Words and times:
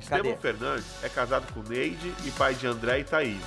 Estevão 0.00 0.32
Cadê? 0.32 0.36
Fernandes 0.36 0.86
é 1.02 1.08
casado 1.08 1.52
com 1.52 1.62
Neide 1.62 2.12
e 2.24 2.30
pai 2.32 2.54
de 2.54 2.66
André 2.66 3.00
e 3.00 3.04
Thaís. 3.04 3.42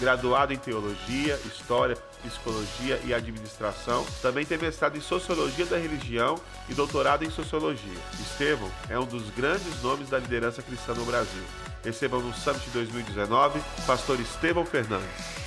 Graduado 0.00 0.52
em 0.52 0.58
Teologia, 0.58 1.40
História, 1.46 1.96
Psicologia 2.22 3.00
e 3.04 3.14
Administração, 3.14 4.04
também 4.20 4.44
tem 4.44 4.58
mestrado 4.58 4.96
em 4.96 5.00
Sociologia 5.00 5.64
da 5.64 5.78
Religião 5.78 6.38
e 6.68 6.74
doutorado 6.74 7.24
em 7.24 7.30
Sociologia. 7.30 7.98
Estevão 8.20 8.70
é 8.90 8.98
um 8.98 9.06
dos 9.06 9.30
grandes 9.30 9.82
nomes 9.82 10.10
da 10.10 10.18
liderança 10.18 10.62
cristã 10.62 10.92
no 10.92 11.04
Brasil. 11.04 11.42
Recebam 11.82 12.20
no 12.20 12.34
Summit 12.34 12.68
2019, 12.70 13.60
pastor 13.86 14.20
Estevão 14.20 14.66
Fernandes. 14.66 15.46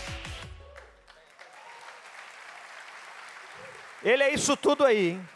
Ele 4.02 4.24
é 4.24 4.34
isso 4.34 4.56
tudo 4.58 4.86
aí, 4.86 5.10
hein? 5.12 5.30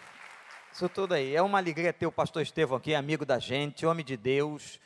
Isso 0.71 0.89
tudo 0.89 1.13
aí. 1.13 1.35
É 1.35 1.41
uma 1.41 1.59
alegria 1.59 1.93
ter 1.93 2.07
o 2.07 2.11
pastor 2.11 2.41
Estevão 2.41 2.77
aqui, 2.77 2.95
amigo 2.95 3.25
da 3.25 3.37
gente, 3.37 3.85
homem 3.85 4.03
de 4.03 4.17
Deus. 4.17 4.79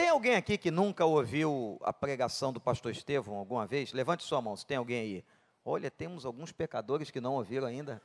Tem 0.00 0.08
alguém 0.08 0.34
aqui 0.34 0.56
que 0.56 0.70
nunca 0.70 1.04
ouviu 1.04 1.78
a 1.82 1.92
pregação 1.92 2.54
do 2.54 2.58
pastor 2.58 2.90
Estevão 2.90 3.36
alguma 3.36 3.66
vez? 3.66 3.92
Levante 3.92 4.24
sua 4.24 4.40
mão, 4.40 4.56
se 4.56 4.64
tem 4.64 4.78
alguém 4.78 4.98
aí. 4.98 5.24
Olha, 5.62 5.90
temos 5.90 6.24
alguns 6.24 6.50
pecadores 6.50 7.10
que 7.10 7.20
não 7.20 7.34
ouviram 7.34 7.66
ainda, 7.66 8.00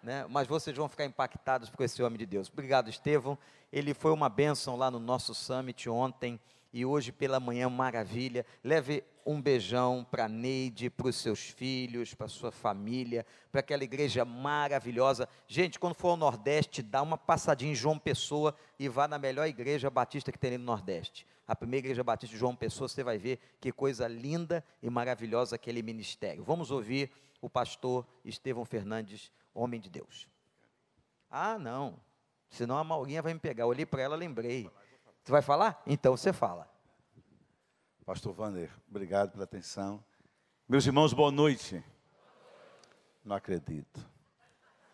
né? 0.00 0.24
mas 0.30 0.46
vocês 0.46 0.76
vão 0.76 0.88
ficar 0.88 1.04
impactados 1.04 1.68
por 1.68 1.82
esse 1.82 2.00
homem 2.04 2.16
de 2.16 2.24
Deus. 2.24 2.48
Obrigado, 2.48 2.88
Estevão. 2.88 3.36
Ele 3.72 3.92
foi 3.94 4.12
uma 4.12 4.28
bênção 4.28 4.76
lá 4.76 4.92
no 4.92 5.00
nosso 5.00 5.34
summit 5.34 5.90
ontem 5.90 6.38
e 6.72 6.86
hoje 6.86 7.10
pela 7.10 7.40
manhã, 7.40 7.68
maravilha. 7.68 8.46
Leve 8.62 9.02
um 9.26 9.40
beijão 9.40 10.06
para 10.10 10.28
Neide, 10.28 10.90
para 10.90 11.08
os 11.08 11.16
seus 11.16 11.40
filhos, 11.40 12.14
para 12.14 12.28
sua 12.28 12.50
família, 12.52 13.24
para 13.50 13.60
aquela 13.60 13.84
igreja 13.84 14.24
maravilhosa. 14.24 15.28
Gente, 15.48 15.78
quando 15.78 15.94
for 15.94 16.10
ao 16.10 16.16
Nordeste, 16.16 16.82
dá 16.82 17.00
uma 17.02 17.16
passadinha 17.16 17.72
em 17.72 17.74
João 17.74 17.98
Pessoa 17.98 18.54
e 18.78 18.88
vá 18.88 19.08
na 19.08 19.18
melhor 19.18 19.46
igreja 19.46 19.88
batista 19.88 20.30
que 20.30 20.38
tem 20.38 20.58
no 20.58 20.64
Nordeste. 20.64 21.26
A 21.46 21.56
primeira 21.56 21.86
igreja 21.86 22.04
batista 22.04 22.34
de 22.34 22.38
João 22.40 22.54
Pessoa, 22.54 22.88
você 22.88 23.02
vai 23.02 23.18
ver 23.18 23.38
que 23.60 23.72
coisa 23.72 24.06
linda 24.06 24.64
e 24.82 24.90
maravilhosa 24.90 25.56
aquele 25.56 25.82
ministério. 25.82 26.42
Vamos 26.42 26.70
ouvir 26.70 27.10
o 27.40 27.48
pastor 27.48 28.06
Estevão 28.24 28.64
Fernandes, 28.64 29.30
homem 29.54 29.80
de 29.80 29.90
Deus. 29.90 30.28
Ah, 31.30 31.58
não. 31.58 32.00
Senão 32.48 32.78
a 32.78 32.84
Maurinha 32.84 33.20
vai 33.20 33.34
me 33.34 33.40
pegar. 33.40 33.64
Eu 33.64 33.68
olhei 33.68 33.84
para 33.84 34.02
ela, 34.02 34.16
lembrei. 34.16 34.70
Você 35.22 35.32
vai 35.32 35.42
falar? 35.42 35.82
Então 35.86 36.16
você 36.16 36.32
fala. 36.32 36.73
Pastor 38.04 38.38
Wander, 38.38 38.70
obrigado 38.88 39.32
pela 39.32 39.44
atenção. 39.44 40.04
Meus 40.68 40.84
irmãos, 40.84 41.12
boa 41.14 41.30
noite. 41.30 41.82
Não 43.24 43.34
acredito. 43.34 44.00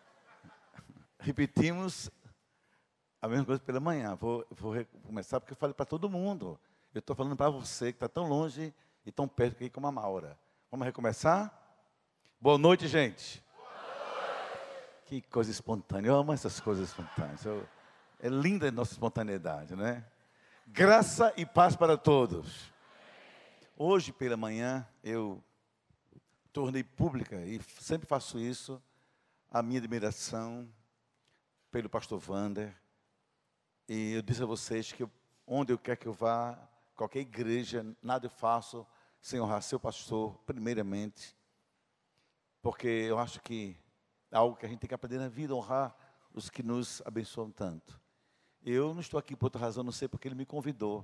Repetimos 1.19 2.09
a 3.21 3.27
mesma 3.27 3.45
coisa 3.45 3.61
pela 3.61 3.81
manhã. 3.81 4.15
Vou, 4.15 4.45
vou 4.49 4.73
começar 5.05 5.41
porque 5.41 5.51
eu 5.51 5.57
falei 5.57 5.73
para 5.73 5.85
todo 5.85 6.09
mundo. 6.09 6.57
Eu 6.93 6.99
estou 6.99 7.13
falando 7.15 7.35
para 7.35 7.49
você 7.49 7.91
que 7.91 7.97
está 7.97 8.07
tão 8.07 8.27
longe 8.27 8.73
e 9.05 9.11
tão 9.11 9.27
perto 9.27 9.55
aqui 9.55 9.69
como 9.69 9.87
a 9.87 9.91
Maura. 9.91 10.39
Vamos 10.69 10.85
recomeçar? 10.85 11.53
Boa 12.39 12.57
noite, 12.57 12.87
gente. 12.87 13.43
Que 15.05 15.21
coisa 15.21 15.51
espontânea. 15.51 16.09
Eu 16.09 16.15
amo 16.15 16.31
essas 16.31 16.61
coisas 16.61 16.87
espontâneas. 16.89 17.43
Eu- 17.43 17.67
é 18.21 18.29
linda 18.29 18.69
a 18.69 18.71
nossa 18.71 18.93
espontaneidade, 18.93 19.75
né? 19.75 20.05
Graça 20.65 21.33
e 21.35 21.45
paz 21.45 21.75
para 21.75 21.97
todos. 21.97 22.70
Hoje 23.83 24.13
pela 24.13 24.37
manhã 24.37 24.87
eu 25.03 25.43
tornei 26.53 26.83
pública 26.83 27.43
e 27.43 27.59
sempre 27.79 28.07
faço 28.07 28.37
isso 28.37 28.79
a 29.49 29.63
minha 29.63 29.79
admiração 29.79 30.71
pelo 31.71 31.89
pastor 31.89 32.21
Wander. 32.29 32.79
E 33.89 34.11
eu 34.11 34.21
disse 34.21 34.43
a 34.43 34.45
vocês 34.45 34.91
que 34.91 35.09
onde 35.47 35.73
eu 35.73 35.79
quer 35.79 35.95
que 35.97 36.07
eu 36.07 36.13
vá, 36.13 36.59
qualquer 36.95 37.21
igreja, 37.21 37.83
nada 38.03 38.27
eu 38.27 38.29
faço 38.29 38.85
sem 39.19 39.41
honrar 39.41 39.63
seu 39.63 39.79
pastor, 39.79 40.37
primeiramente. 40.45 41.35
Porque 42.61 42.87
eu 42.87 43.17
acho 43.17 43.41
que 43.41 43.75
é 44.29 44.37
algo 44.37 44.57
que 44.57 44.65
a 44.67 44.69
gente 44.69 44.81
tem 44.81 44.89
que 44.89 44.93
aprender 44.93 45.17
na 45.17 45.27
vida, 45.27 45.55
honrar 45.55 45.97
os 46.31 46.51
que 46.51 46.61
nos 46.61 47.01
abençoam 47.03 47.49
tanto. 47.49 47.99
Eu 48.63 48.93
não 48.93 49.01
estou 49.01 49.19
aqui 49.19 49.35
por 49.35 49.47
outra 49.47 49.59
razão, 49.59 49.83
não 49.83 49.91
sei 49.91 50.07
porque 50.07 50.27
ele 50.27 50.35
me 50.35 50.45
convidou. 50.45 51.03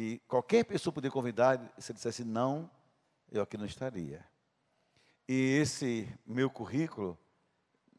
E 0.00 0.20
qualquer 0.28 0.62
pessoa 0.64 0.92
poderia 0.92 1.12
convidar, 1.12 1.58
se 1.76 1.90
ele 1.90 1.96
dissesse 1.96 2.22
não, 2.22 2.70
eu 3.32 3.42
aqui 3.42 3.58
não 3.58 3.66
estaria. 3.66 4.24
E 5.26 5.58
esse 5.60 6.08
meu 6.24 6.48
currículo, 6.48 7.18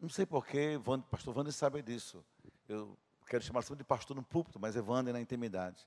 não 0.01 0.07
sei 0.07 0.25
porquê, 0.25 0.79
pastor 1.11 1.35
Wander 1.35 1.51
sabe 1.51 1.81
disso. 1.81 2.23
Eu 2.69 2.97
quero 3.27 3.43
chamar 3.43 3.63
sempre 3.63 3.79
de 3.79 3.83
pastor 3.83 4.15
no 4.15 4.23
púlpito, 4.23 4.57
mas 4.57 4.77
é 4.77 4.81
Wander 4.81 5.13
na 5.13 5.19
intimidade. 5.19 5.85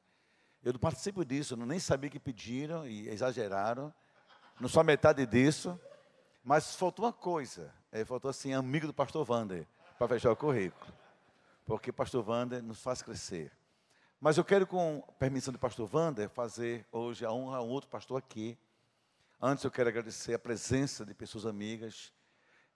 Eu 0.63 0.75
não 0.75 0.79
participo 0.79 1.25
disso, 1.25 1.55
eu 1.55 1.65
nem 1.65 1.79
sabia 1.79 2.11
que 2.11 2.21
pediram 2.21 2.87
e 2.87 3.09
exageraram. 3.09 3.91
Não 4.61 4.69
sou 4.69 4.85
metade 4.85 5.25
disso. 5.25 5.81
Mas 6.45 6.77
faltou 6.77 7.07
uma 7.07 7.13
coisa, 7.15 7.73
é, 7.91 8.05
faltou 8.05 8.29
assim, 8.29 8.53
amigo 8.53 8.87
do 8.87 8.93
pastor 8.93 9.27
Wander, 9.27 9.67
para 9.99 10.09
fechar 10.09 10.31
o 10.31 10.37
currículo. 10.37 10.93
Porque 11.65 11.91
pastor 11.91 12.29
Wander 12.29 12.63
nos 12.63 12.83
faz 12.83 13.01
crescer. 13.01 13.51
Mas 14.25 14.39
eu 14.39 14.45
quero, 14.45 14.65
com 14.69 15.03
permissão 15.19 15.53
do 15.53 15.59
pastor 15.59 15.91
Wander, 15.93 16.29
fazer 16.29 16.87
hoje 16.93 17.25
a 17.25 17.33
honra 17.33 17.57
a 17.57 17.61
um 17.61 17.69
outro 17.69 17.91
pastor 17.91 18.19
aqui. 18.19 18.57
Antes 19.41 19.65
eu 19.65 19.71
quero 19.71 19.89
agradecer 19.89 20.33
a 20.33 20.39
presença 20.39 21.05
de 21.05 21.13
pessoas 21.13 21.45
amigas. 21.45 22.13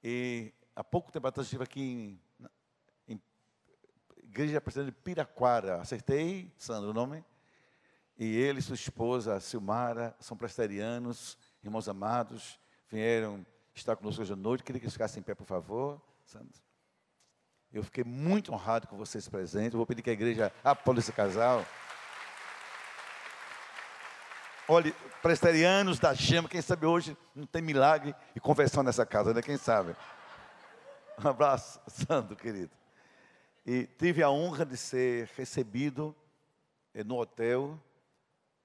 E 0.03 0.53
há 0.75 0.83
pouco 0.83 1.13
tempo 1.13 1.25
atrás 1.25 1.47
estive 1.47 1.63
aqui 1.63 1.81
em, 1.81 3.15
em 3.15 3.23
Igreja 4.25 4.61
Presbiteriana 4.61 4.91
de 4.91 5.01
Piraquara. 5.05 5.81
Acertei, 5.81 6.53
Sandro, 6.59 6.91
o 6.91 6.93
nome? 6.93 7.25
E 8.19 8.25
ele 8.25 8.59
e 8.59 8.63
sua 8.63 8.75
esposa, 8.75 9.39
Silmara, 9.39 10.17
são 10.19 10.37
presbiterianos, 10.37 11.39
irmãos 11.63 11.89
amados, 11.89 12.59
vieram 12.91 13.47
estar 13.73 13.95
conosco 13.95 14.21
hoje 14.21 14.33
à 14.33 14.37
noite. 14.37 14.65
Queria 14.65 14.81
que 14.81 14.87
eles 14.87 14.95
ficassem 14.95 15.21
em 15.21 15.23
pé, 15.23 15.33
por 15.33 15.47
favor, 15.47 16.03
Sandro. 16.25 16.66
Eu 17.77 17.83
fiquei 17.83 18.05
muito 18.05 18.55
honrado 18.55 18.89
com 18.89 18.97
vocês 18.97 19.29
presentes. 19.29 19.75
Eu 19.75 19.79
vou 19.79 19.85
pedir 19.85 20.01
que 20.01 20.09
a 20.09 20.13
igreja 20.15 20.51
apoie 20.65 20.99
esse 20.99 21.13
casal. 21.13 21.63
Olha, 24.67 24.95
presbiterianos 25.21 25.99
da 25.99 26.15
Gema, 26.15 26.49
quem 26.49 26.63
sabe 26.63 26.87
hoje 26.87 27.15
não 27.35 27.45
tem 27.45 27.61
milagre 27.61 28.15
e 28.35 28.41
conversão 28.41 28.83
nessa 28.83 29.05
casa, 29.05 29.35
né? 29.35 29.43
Quem 29.43 29.59
sabe? 29.59 29.95
Um 31.23 31.29
abraço, 31.29 31.79
Sandro, 31.87 32.35
querido. 32.35 32.71
E 33.67 33.87
tive 33.87 34.23
a 34.23 34.31
honra 34.31 34.65
de 34.65 34.79
ser 34.79 35.29
recebido 35.37 36.17
eh, 36.95 37.05
no 37.05 37.19
hotel 37.19 37.79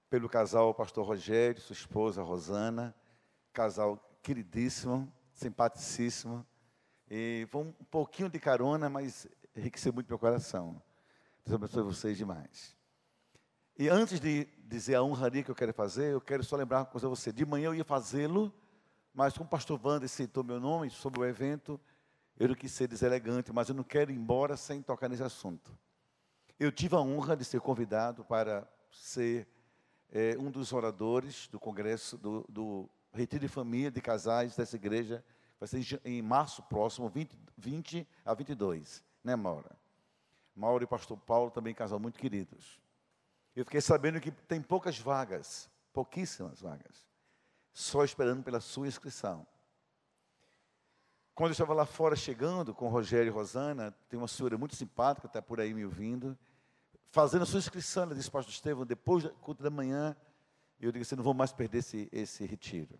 pelo 0.09 0.29
casal 0.29 0.73
pastor 0.73 1.05
Rogério, 1.05 1.59
sua 1.59 1.73
esposa 1.73 2.23
Rosana, 2.23 2.95
casal 3.51 3.97
queridíssimo, 4.23 5.11
simpaticíssimo. 5.33 6.45
E 7.13 7.45
foi 7.49 7.63
um 7.63 7.73
pouquinho 7.91 8.29
de 8.29 8.39
carona, 8.39 8.89
mas 8.89 9.27
enriqueceu 9.53 9.91
muito 9.91 10.07
meu 10.07 10.17
coração. 10.17 10.81
Deus 11.45 11.55
abençoe 11.55 11.83
vocês 11.83 12.17
demais. 12.17 12.73
E 13.77 13.89
antes 13.89 14.17
de 14.17 14.47
dizer 14.63 14.95
a 14.95 15.03
honraria 15.03 15.43
que 15.43 15.51
eu 15.51 15.55
quero 15.55 15.73
fazer, 15.73 16.13
eu 16.13 16.21
quero 16.21 16.41
só 16.41 16.55
lembrar 16.55 16.79
uma 16.79 16.85
coisa 16.85 17.07
a 17.07 17.09
você. 17.09 17.33
De 17.33 17.45
manhã 17.45 17.65
eu 17.65 17.75
ia 17.75 17.83
fazê-lo, 17.83 18.53
mas 19.13 19.33
como 19.33 19.45
o 19.45 19.49
pastor 19.49 19.77
Wander 19.85 20.07
citou 20.07 20.41
meu 20.41 20.57
nome 20.57 20.89
sobre 20.89 21.19
o 21.19 21.25
evento, 21.25 21.77
eu 22.39 22.47
não 22.47 22.55
quis 22.55 22.71
ser 22.71 22.87
deselegante, 22.87 23.51
mas 23.51 23.67
eu 23.67 23.75
não 23.75 23.83
quero 23.83 24.09
ir 24.09 24.15
embora 24.15 24.55
sem 24.55 24.81
tocar 24.81 25.09
nesse 25.09 25.21
assunto. 25.23 25.77
Eu 26.57 26.71
tive 26.71 26.95
a 26.95 27.01
honra 27.01 27.35
de 27.35 27.43
ser 27.43 27.59
convidado 27.59 28.23
para 28.23 28.65
ser 28.89 29.45
eh, 30.13 30.37
um 30.39 30.49
dos 30.49 30.71
oradores 30.71 31.49
do 31.49 31.59
congresso, 31.59 32.17
do, 32.17 32.45
do 32.47 32.89
Retiro 33.11 33.41
de 33.41 33.49
Família 33.49 33.91
de 33.91 33.99
Casais 33.99 34.55
dessa 34.55 34.77
igreja. 34.77 35.21
Vai 35.61 35.67
ser 35.67 36.01
em 36.03 36.23
março 36.23 36.63
próximo, 36.63 37.07
20, 37.07 37.37
20 37.55 38.07
a 38.25 38.33
22, 38.33 39.03
né, 39.23 39.35
Maura? 39.35 39.77
Maura 40.55 40.83
e 40.83 40.87
pastor 40.87 41.15
Paulo 41.19 41.51
também 41.51 41.71
casal 41.71 41.99
muito 41.99 42.17
queridos. 42.17 42.81
Eu 43.55 43.63
fiquei 43.63 43.79
sabendo 43.79 44.19
que 44.19 44.31
tem 44.31 44.59
poucas 44.59 44.97
vagas, 44.97 45.69
pouquíssimas 45.93 46.61
vagas, 46.61 47.05
só 47.71 48.03
esperando 48.03 48.41
pela 48.41 48.59
sua 48.59 48.87
inscrição. 48.87 49.45
Quando 51.35 51.49
eu 51.49 51.51
estava 51.51 51.75
lá 51.75 51.85
fora 51.85 52.15
chegando 52.15 52.73
com 52.73 52.87
o 52.87 52.89
Rogério 52.89 53.27
e 53.27 53.31
Rosana, 53.31 53.91
tem 54.09 54.17
uma 54.17 54.27
senhora 54.27 54.57
muito 54.57 54.75
simpática, 54.75 55.27
está 55.27 55.43
por 55.43 55.59
aí 55.59 55.75
me 55.75 55.85
ouvindo, 55.85 56.35
fazendo 57.11 57.43
a 57.43 57.45
sua 57.45 57.59
inscrição, 57.59 58.01
ela 58.01 58.15
disse, 58.15 58.31
pastor 58.31 58.51
Estevão, 58.51 58.83
depois 58.83 59.25
da 59.25 59.29
culto 59.29 59.61
da 59.61 59.69
manhã, 59.69 60.15
eu 60.79 60.91
digo 60.91 61.03
assim, 61.03 61.15
não 61.15 61.23
vou 61.23 61.35
mais 61.35 61.53
perder 61.53 61.77
esse, 61.77 62.09
esse 62.11 62.47
retiro. 62.47 62.99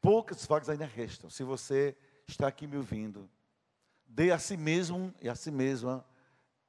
Poucas 0.00 0.44
vagas 0.46 0.68
ainda 0.68 0.86
restam. 0.86 1.28
Se 1.30 1.42
você 1.42 1.96
está 2.26 2.48
aqui 2.48 2.66
me 2.66 2.76
ouvindo, 2.76 3.28
dê 4.06 4.30
a 4.30 4.38
si 4.38 4.56
mesmo 4.56 5.14
e 5.20 5.28
a 5.28 5.34
si 5.34 5.50
mesma 5.50 6.04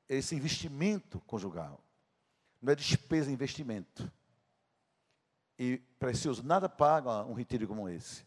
esse 0.08 0.36
investimento 0.36 1.20
conjugal. 1.22 1.84
Não 2.62 2.72
é 2.72 2.76
despesa, 2.76 3.30
é 3.30 3.34
investimento. 3.34 4.12
E 5.60 5.78
precioso, 6.00 6.44
nada 6.44 6.70
paga 6.70 7.24
um 7.26 7.34
retiro 7.34 7.68
como 7.68 7.90
esse. 7.90 8.26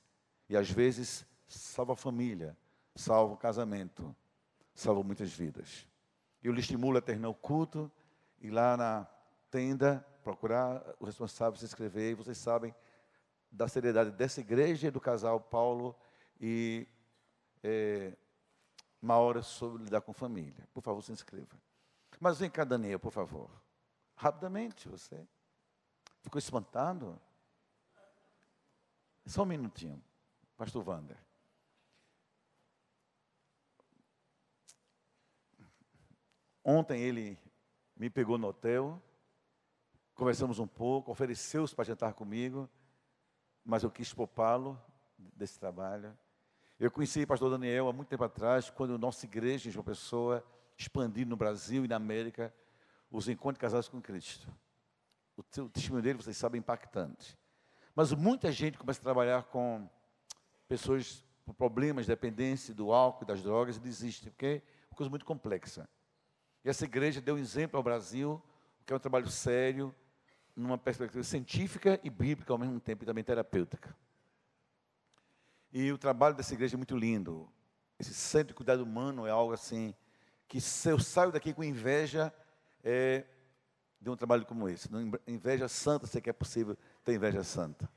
E 0.49 0.57
às 0.57 0.71
vezes 0.71 1.25
salva 1.47 1.93
a 1.93 1.97
família, 1.97 2.57
salva 2.95 3.35
o 3.35 3.37
casamento, 3.37 4.15
salva 4.75 5.03
muitas 5.03 5.31
vidas. 5.33 5.87
Eu 6.43 6.53
lhe 6.53 6.61
estimulo 6.61 6.99
a 6.99 7.03
terminar 7.03 7.29
o 7.29 7.35
culto 7.35 7.91
e 8.41 8.51
lá 8.51 8.77
na 8.77 9.07
tenda, 9.51 10.05
procurar 10.23 10.83
o 10.99 11.05
responsável 11.05 11.59
se 11.59 11.65
inscrever. 11.65 12.13
E 12.13 12.15
vocês 12.15 12.39
sabem 12.39 12.75
da 13.51 13.67
seriedade 13.69 14.11
dessa 14.13 14.41
igreja 14.41 14.89
e 14.89 14.91
do 14.91 15.01
casal 15.01 15.41
Paulo 15.41 15.97
e 16.41 16.87
é, 17.63 18.17
Maura 19.01 19.43
sobre 19.43 19.85
lidar 19.85 20.03
com 20.03 20.13
família. 20.13 20.69
Por 20.73 20.83
favor, 20.83 21.03
se 21.03 21.13
inscreva. 21.13 21.61
Mas 22.21 22.39
vem 22.39 22.51
cá, 22.51 22.65
Daniel, 22.65 23.01
por 23.01 23.11
favor. 23.11 23.51
Rapidamente, 24.15 24.89
você. 24.89 25.27
Ficou 26.23 26.39
espantado? 26.39 27.19
Só 29.25 29.43
um 29.43 29.47
minutinho, 29.47 30.03
pastor 30.57 30.87
Wander. 30.87 31.17
Ontem 36.63 37.01
ele 37.01 37.39
me 37.97 38.11
pegou 38.11 38.37
no 38.37 38.49
hotel, 38.49 39.03
conversamos 40.15 40.59
um 40.59 40.67
pouco, 40.67 41.11
ofereceu-se 41.11 41.75
para 41.75 41.87
jantar 41.87 42.13
comigo, 42.13 42.69
mas 43.65 43.83
eu 43.83 43.91
quis 43.91 44.13
poupá-lo 44.13 44.81
desse 45.19 45.59
trabalho. 45.59 46.17
Eu 46.79 46.91
conheci 46.91 47.23
o 47.23 47.27
pastor 47.27 47.51
Daniel 47.51 47.89
há 47.89 47.93
muito 47.93 48.09
tempo 48.09 48.25
atrás, 48.25 48.71
quando 48.71 48.95
a 48.95 48.99
nossa 48.99 49.27
igreja 49.27 49.71
João 49.71 49.85
Pessoa 49.85 50.45
expandiu 50.77 51.27
no 51.27 51.37
Brasil 51.37 51.85
e 51.85 51.89
na 51.89 51.97
América 51.97 52.55
os 53.11 53.29
encontros 53.29 53.59
de 53.59 53.61
casais 53.61 53.89
com 53.89 54.01
Cristo. 54.01 54.49
O, 55.37 55.41
o 55.41 55.69
testemunho 55.69 56.03
dele, 56.03 56.23
vocês 56.23 56.37
sabem, 56.37 56.59
é 56.59 56.61
impactante. 56.61 57.39
Mas 57.95 58.13
muita 58.13 58.51
gente 58.51 58.79
começa 58.79 59.01
a 59.01 59.03
trabalhar 59.03 59.45
com 59.45 59.89
pessoas 60.69 61.25
com 61.45 61.53
problemas 61.53 62.07
de 62.07 62.13
dependência 62.13 62.73
do 62.73 62.93
álcool 62.93 63.25
e 63.25 63.27
das 63.27 63.43
drogas 63.43 63.77
e 63.77 63.81
desiste, 63.81 64.31
porque 64.31 64.63
é 64.63 64.87
uma 64.91 64.97
coisa 64.97 65.11
muito 65.11 65.25
complexa. 65.25 65.89
E 66.65 66.69
essa 66.69 66.85
igreja 66.85 67.21
deu 67.21 67.35
um 67.35 67.39
exemplo 67.39 67.77
ao 67.77 67.83
Brasil, 67.83 68.41
que 68.87 68.93
é 68.93 68.97
um 68.97 69.01
trabalho 69.01 69.29
sério, 69.29 69.95
numa 70.61 70.79
perspectiva 70.79 71.25
científica 71.25 71.99
e 72.05 72.11
bíblica 72.11 72.53
ao 72.53 72.59
mesmo 72.59 72.79
tempo, 72.79 73.03
e 73.03 73.07
também 73.07 73.25
terapêutica. 73.25 73.97
E 75.73 75.91
o 75.93 75.99
trabalho 75.99 76.35
dessa 76.35 76.53
igreja 76.55 76.77
é 76.77 76.79
muito 76.79 76.97
lindo. 76.97 77.49
Esse 77.99 78.15
centro 78.15 78.49
de 78.49 78.55
cuidado 78.55 78.83
humano 78.83 79.27
é 79.27 79.31
algo 79.31 79.53
assim, 79.53 79.95
que 80.49 80.61
se 80.61 80.89
eu 80.89 80.99
saio 80.99 81.33
daqui 81.33 81.53
com 81.53 81.63
inveja, 81.63 82.33
é 82.83 83.25
de 84.01 84.09
um 84.11 84.17
trabalho 84.17 84.47
como 84.47 84.69
esse. 84.69 84.89
Inveja 85.27 85.69
santa, 85.69 86.07
sei 86.07 86.21
que 86.21 86.31
é 86.31 86.33
possível 86.33 86.77
ter 87.05 87.15
inveja 87.15 87.45
santa. 87.45 87.89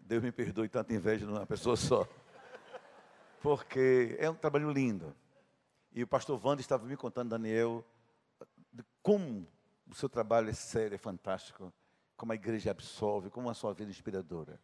Deus 0.00 0.22
me 0.22 0.32
perdoe 0.32 0.68
tanta 0.68 0.94
inveja 0.94 1.26
numa 1.26 1.46
pessoa 1.46 1.76
só. 1.76 2.08
Porque 3.40 4.16
é 4.18 4.28
um 4.30 4.34
trabalho 4.34 4.70
lindo. 4.70 5.14
E 5.92 6.02
o 6.02 6.06
pastor 6.06 6.40
Wanda 6.44 6.60
estava 6.60 6.86
me 6.86 6.96
contando, 6.96 7.30
Daniel, 7.30 7.84
de 8.72 8.84
como 9.02 9.46
o 9.88 9.94
seu 9.94 10.08
trabalho 10.08 10.48
é 10.50 10.52
sério, 10.52 10.94
é 10.94 10.98
fantástico, 10.98 11.72
como 12.16 12.32
a 12.32 12.34
igreja 12.34 12.70
absolve, 12.70 13.30
como 13.30 13.48
a 13.48 13.54
sua 13.54 13.72
vida 13.72 13.90
é 13.90 13.92
inspiradora. 13.92 14.60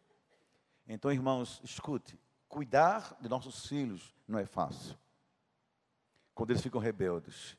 Então, 0.87 1.11
irmãos, 1.11 1.61
escute: 1.63 2.19
cuidar 2.47 3.17
de 3.21 3.29
nossos 3.29 3.65
filhos 3.67 4.13
não 4.27 4.39
é 4.39 4.45
fácil. 4.45 4.97
Quando 6.33 6.51
eles 6.51 6.61
ficam 6.61 6.81
rebeldes, 6.81 7.57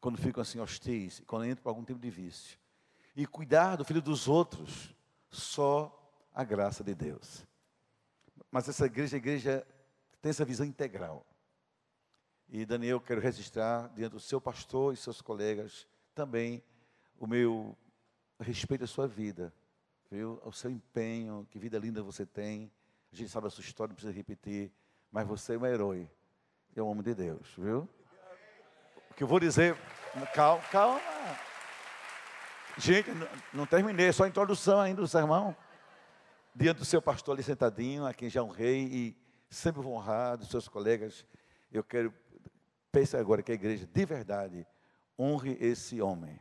quando 0.00 0.18
ficam 0.18 0.40
assim 0.40 0.60
hostis, 0.60 1.22
quando 1.26 1.44
entram 1.44 1.62
por 1.62 1.68
algum 1.68 1.84
tipo 1.84 1.98
de 2.00 2.10
vício. 2.10 2.58
E 3.14 3.26
cuidar 3.26 3.76
do 3.76 3.84
filho 3.84 4.00
dos 4.00 4.28
outros, 4.28 4.94
só 5.30 5.94
a 6.32 6.44
graça 6.44 6.82
de 6.82 6.94
Deus. 6.94 7.46
Mas 8.50 8.68
essa 8.68 8.86
igreja, 8.86 9.16
a 9.16 9.18
igreja 9.18 9.66
tem 10.22 10.30
essa 10.30 10.44
visão 10.44 10.64
integral. 10.64 11.26
E 12.48 12.64
Daniel, 12.64 13.00
quero 13.00 13.20
registrar 13.20 13.88
diante 13.88 14.12
do 14.12 14.20
seu 14.20 14.40
pastor 14.40 14.94
e 14.94 14.96
seus 14.96 15.20
colegas 15.20 15.86
também 16.14 16.62
o 17.18 17.26
meu 17.26 17.76
respeito 18.40 18.84
à 18.84 18.86
sua 18.86 19.06
vida, 19.06 19.52
viu? 20.10 20.40
Ao 20.44 20.52
seu 20.52 20.70
empenho, 20.70 21.46
que 21.50 21.58
vida 21.58 21.78
linda 21.78 22.02
você 22.02 22.24
tem. 22.24 22.70
A 23.12 23.16
gente 23.16 23.30
sabe 23.30 23.46
a 23.46 23.50
sua 23.50 23.62
história, 23.62 23.90
não 23.90 23.94
precisa 23.96 24.12
repetir, 24.12 24.72
mas 25.10 25.26
você 25.26 25.54
é 25.54 25.58
um 25.58 25.66
herói, 25.66 26.10
é 26.76 26.82
um 26.82 26.86
homem 26.86 27.02
de 27.02 27.14
Deus, 27.14 27.52
viu? 27.56 27.88
O 29.10 29.14
que 29.14 29.22
eu 29.22 29.26
vou 29.26 29.40
dizer, 29.40 29.76
calma, 30.34 30.62
calma. 30.70 31.00
Gente, 32.76 33.10
não, 33.52 33.66
terminei, 33.66 34.12
só 34.12 34.24
a 34.24 34.28
introdução 34.28 34.80
ainda 34.80 35.00
do 35.00 35.08
sermão. 35.08 35.56
Diante 36.54 36.78
do 36.78 36.84
seu 36.84 37.02
pastor 37.02 37.34
ali 37.34 37.42
sentadinho, 37.42 38.06
a 38.06 38.14
quem 38.14 38.30
já 38.30 38.42
honrei 38.42 38.84
e 38.84 39.16
sempre 39.50 39.82
vou 39.82 39.94
honrar, 39.94 40.36
dos 40.36 40.48
seus 40.48 40.68
colegas, 40.68 41.26
eu 41.72 41.82
quero 41.82 42.14
Pense 42.90 43.16
agora 43.16 43.42
que 43.42 43.52
a 43.52 43.54
igreja, 43.54 43.86
de 43.86 44.04
verdade, 44.04 44.66
honre 45.18 45.56
esse 45.60 46.00
homem 46.00 46.40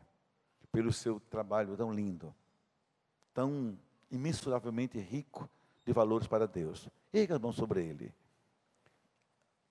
pelo 0.77 0.93
seu 0.93 1.19
trabalho 1.19 1.75
tão 1.75 1.91
lindo, 1.91 2.31
tão 3.33 3.75
imensuravelmente 4.11 4.99
rico 4.99 5.49
de 5.83 5.91
valores 5.91 6.27
para 6.27 6.47
Deus. 6.47 6.87
Erga 7.11 7.37
a 7.37 7.39
mão 7.39 7.51
sobre 7.51 7.83
ele. 7.83 8.13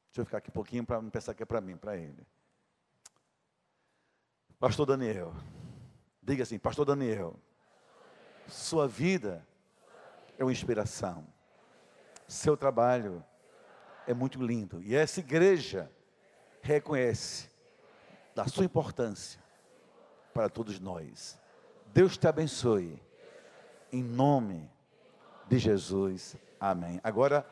Deixa 0.09 0.23
eu 0.23 0.25
ficar 0.25 0.39
aqui 0.39 0.51
um 0.51 0.53
pouquinho 0.53 0.85
para 0.85 1.01
não 1.01 1.09
pensar 1.09 1.33
que 1.33 1.45
é 1.45 1.47
para 1.47 1.61
mim, 1.61 1.77
para 1.77 1.97
ele. 1.97 2.27
Pastor 4.59 4.85
Daniel, 4.85 5.33
diga 6.21 6.43
assim, 6.43 6.59
Pastor 6.59 6.85
Daniel, 6.85 7.39
sua 8.49 8.89
vida 8.89 9.47
é 10.37 10.43
uma 10.43 10.51
inspiração. 10.51 11.25
Seu 12.27 12.57
trabalho 12.57 13.25
é 14.09 14.13
muito 14.13 14.45
lindo. 14.45 14.83
E 14.83 14.97
essa 14.97 15.21
igreja 15.21 15.89
reconhece 16.63 17.49
da 18.35 18.49
sua 18.49 18.65
importância 18.65 19.46
para 20.37 20.51
todos 20.51 20.79
nós. 20.79 21.41
Deus 21.95 22.19
te 22.19 22.29
abençoe. 22.29 23.03
Em 23.91 24.03
nome 24.03 24.71
de 25.49 25.59
Jesus. 25.59 26.37
Amém. 26.61 27.01
Agora, 27.03 27.49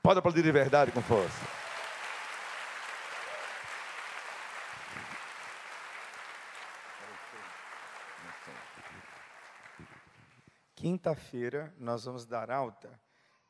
pode 0.00 0.20
aplaudir 0.20 0.44
de 0.44 0.52
verdade 0.52 0.92
com 0.92 1.02
força. 1.02 1.44
Quinta-feira, 10.76 11.74
nós 11.80 12.04
vamos 12.04 12.24
dar 12.24 12.48
alta 12.48 12.88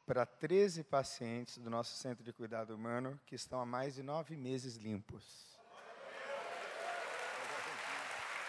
para 0.07 0.25
13 0.25 0.85
pacientes 0.85 1.59
do 1.59 1.69
nosso 1.69 1.99
centro 1.99 2.25
de 2.25 2.33
cuidado 2.33 2.75
humano 2.75 3.21
que 3.27 3.35
estão 3.35 3.61
há 3.61 3.67
mais 3.67 3.95
de 3.95 4.03
nove 4.03 4.39
meses 4.39 4.77
limpos. 4.77 5.50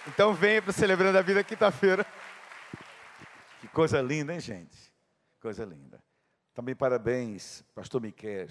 Então 0.07 0.33
venha 0.33 0.62
para 0.62 0.71
Celebrando 0.71 1.18
a 1.18 1.21
Vida 1.21 1.44
quinta-feira. 1.44 2.06
Que 3.59 3.68
coisa 3.68 4.02
linda, 4.02 4.33
hein, 4.33 4.40
gente? 4.40 4.94
Coisa 5.40 5.64
linda. 5.64 6.02
Também 6.54 6.76
parabéns, 6.76 7.64
pastor 7.73 8.02
Miquel, 8.02 8.47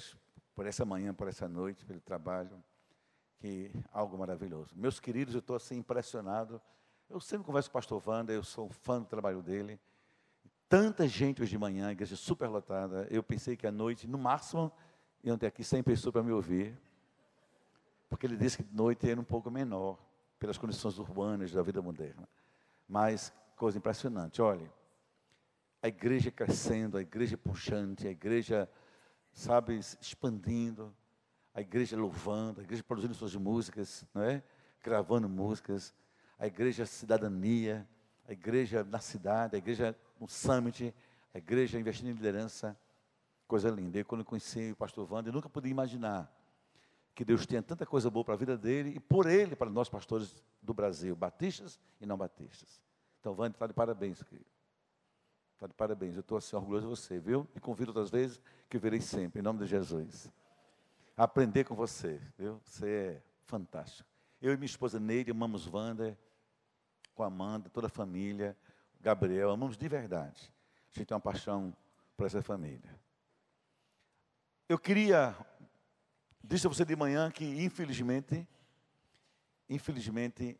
por 0.54 0.66
essa 0.66 0.84
manhã, 0.84 1.12
por 1.12 1.28
essa 1.28 1.48
noite, 1.48 1.84
pelo 1.84 2.00
trabalho. 2.00 2.62
Que 3.38 3.72
algo 3.92 4.18
maravilhoso. 4.18 4.74
Meus 4.76 5.00
queridos, 5.00 5.34
eu 5.34 5.40
estou 5.40 5.56
assim 5.56 5.78
impressionado. 5.78 6.60
Eu 7.08 7.20
sempre 7.20 7.46
converso 7.46 7.70
com 7.70 7.78
o 7.78 7.80
pastor 7.80 8.02
Wanda, 8.06 8.32
eu 8.32 8.44
sou 8.44 8.66
um 8.66 8.70
fã 8.70 9.00
do 9.00 9.06
trabalho 9.06 9.42
dele 9.42 9.80
tanta 10.70 11.08
gente 11.08 11.42
hoje 11.42 11.50
de 11.50 11.58
manhã, 11.58 11.90
igreja 11.90 12.14
super 12.14 12.48
lotada. 12.48 13.04
Eu 13.10 13.24
pensei 13.24 13.56
que 13.56 13.66
à 13.66 13.72
noite, 13.72 14.06
no 14.06 14.16
máximo, 14.16 14.70
iam 15.22 15.36
ter 15.36 15.48
aqui 15.48 15.64
100 15.64 15.82
pessoas 15.82 16.12
para 16.12 16.22
me 16.22 16.30
ouvir. 16.30 16.78
Porque 18.08 18.24
ele 18.24 18.36
disse 18.36 18.58
que 18.58 18.62
de 18.62 18.74
noite 18.74 19.10
era 19.10 19.20
um 19.20 19.24
pouco 19.24 19.50
menor, 19.50 19.98
pelas 20.40 20.56
condições 20.56 20.98
urbanas 20.98 21.52
da 21.52 21.62
vida 21.62 21.80
moderna. 21.82 22.26
Mas, 22.88 23.32
coisa 23.54 23.76
impressionante, 23.76 24.40
olha, 24.40 24.72
a 25.82 25.86
igreja 25.86 26.30
crescendo, 26.30 26.96
a 26.96 27.02
igreja 27.02 27.36
puxante, 27.36 28.08
a 28.08 28.10
igreja, 28.10 28.68
sabe, 29.32 29.78
expandindo, 29.78 30.92
a 31.54 31.60
igreja 31.60 31.96
louvando, 31.96 32.60
a 32.60 32.64
igreja 32.64 32.82
produzindo 32.82 33.14
suas 33.14 33.36
músicas, 33.36 34.04
não 34.14 34.22
é? 34.22 34.42
gravando 34.82 35.28
músicas, 35.28 35.94
a 36.38 36.46
igreja 36.46 36.86
cidadania, 36.86 37.86
a 38.26 38.32
igreja 38.32 38.82
na 38.82 38.98
cidade, 38.98 39.56
a 39.56 39.58
igreja 39.58 39.94
no 40.18 40.26
summit, 40.26 40.94
a 41.34 41.38
igreja 41.38 41.78
investindo 41.78 42.08
em 42.08 42.12
liderança, 42.12 42.78
coisa 43.46 43.68
linda. 43.68 43.98
E 43.98 44.04
quando 44.04 44.22
eu 44.22 44.24
conheci 44.24 44.72
o 44.72 44.76
pastor 44.76 45.06
Wander, 45.12 45.30
eu 45.30 45.34
nunca 45.34 45.50
podia 45.50 45.70
imaginar 45.70 46.32
que 47.20 47.24
Deus 47.26 47.44
tenha 47.44 47.62
tanta 47.62 47.84
coisa 47.84 48.08
boa 48.08 48.24
para 48.24 48.32
a 48.32 48.36
vida 48.38 48.56
dele 48.56 48.94
e 48.96 48.98
por 48.98 49.26
ele 49.26 49.54
para 49.54 49.68
nós 49.68 49.90
pastores 49.90 50.42
do 50.62 50.72
Brasil, 50.72 51.14
batistas 51.14 51.78
e 52.00 52.06
não 52.06 52.16
batistas. 52.16 52.80
Então, 53.20 53.34
Wander, 53.34 53.50
está 53.50 53.66
de 53.66 53.74
parabéns, 53.74 54.22
querido. 54.22 54.48
Está 55.52 55.66
de 55.66 55.74
parabéns. 55.74 56.14
Eu 56.14 56.20
estou 56.20 56.38
assim 56.38 56.56
orgulhoso 56.56 56.86
de 56.86 56.96
você, 56.96 57.20
viu? 57.20 57.46
E 57.54 57.60
convido 57.60 57.90
outras 57.90 58.08
vezes 58.08 58.40
que 58.70 58.78
verei 58.78 59.02
sempre, 59.02 59.40
em 59.40 59.42
nome 59.42 59.58
de 59.58 59.66
Jesus. 59.66 60.30
aprender 61.14 61.64
com 61.64 61.74
você, 61.74 62.18
viu? 62.38 62.58
Você 62.64 62.88
é 62.88 63.22
fantástico. 63.44 64.08
Eu 64.40 64.54
e 64.54 64.56
minha 64.56 64.64
esposa 64.64 64.98
Neide 64.98 65.30
amamos 65.30 65.66
Wander 65.66 66.16
com 67.14 67.22
a 67.22 67.26
Amanda, 67.26 67.68
toda 67.68 67.88
a 67.88 67.90
família, 67.90 68.56
Gabriel, 68.98 69.50
amamos 69.50 69.76
de 69.76 69.88
verdade. 69.88 70.50
A 70.90 70.98
gente 70.98 71.06
tem 71.06 71.14
uma 71.14 71.20
paixão 71.20 71.76
por 72.16 72.24
essa 72.24 72.40
família. 72.40 72.98
Eu 74.66 74.78
queria, 74.78 75.36
disse 76.42 76.66
a 76.66 76.70
você 76.70 76.84
de 76.84 76.96
manhã 76.96 77.30
que, 77.30 77.44
infelizmente, 77.44 78.46
infelizmente, 79.68 80.58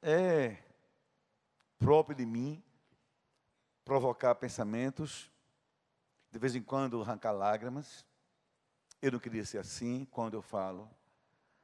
é 0.00 0.62
próprio 1.78 2.16
de 2.16 2.24
mim 2.24 2.62
provocar 3.84 4.34
pensamentos, 4.36 5.30
de 6.30 6.38
vez 6.38 6.54
em 6.54 6.62
quando 6.62 7.02
arrancar 7.02 7.32
lágrimas. 7.32 8.04
Eu 9.00 9.12
não 9.12 9.18
queria 9.18 9.44
ser 9.44 9.58
assim 9.58 10.04
quando 10.04 10.34
eu 10.34 10.42
falo, 10.42 10.88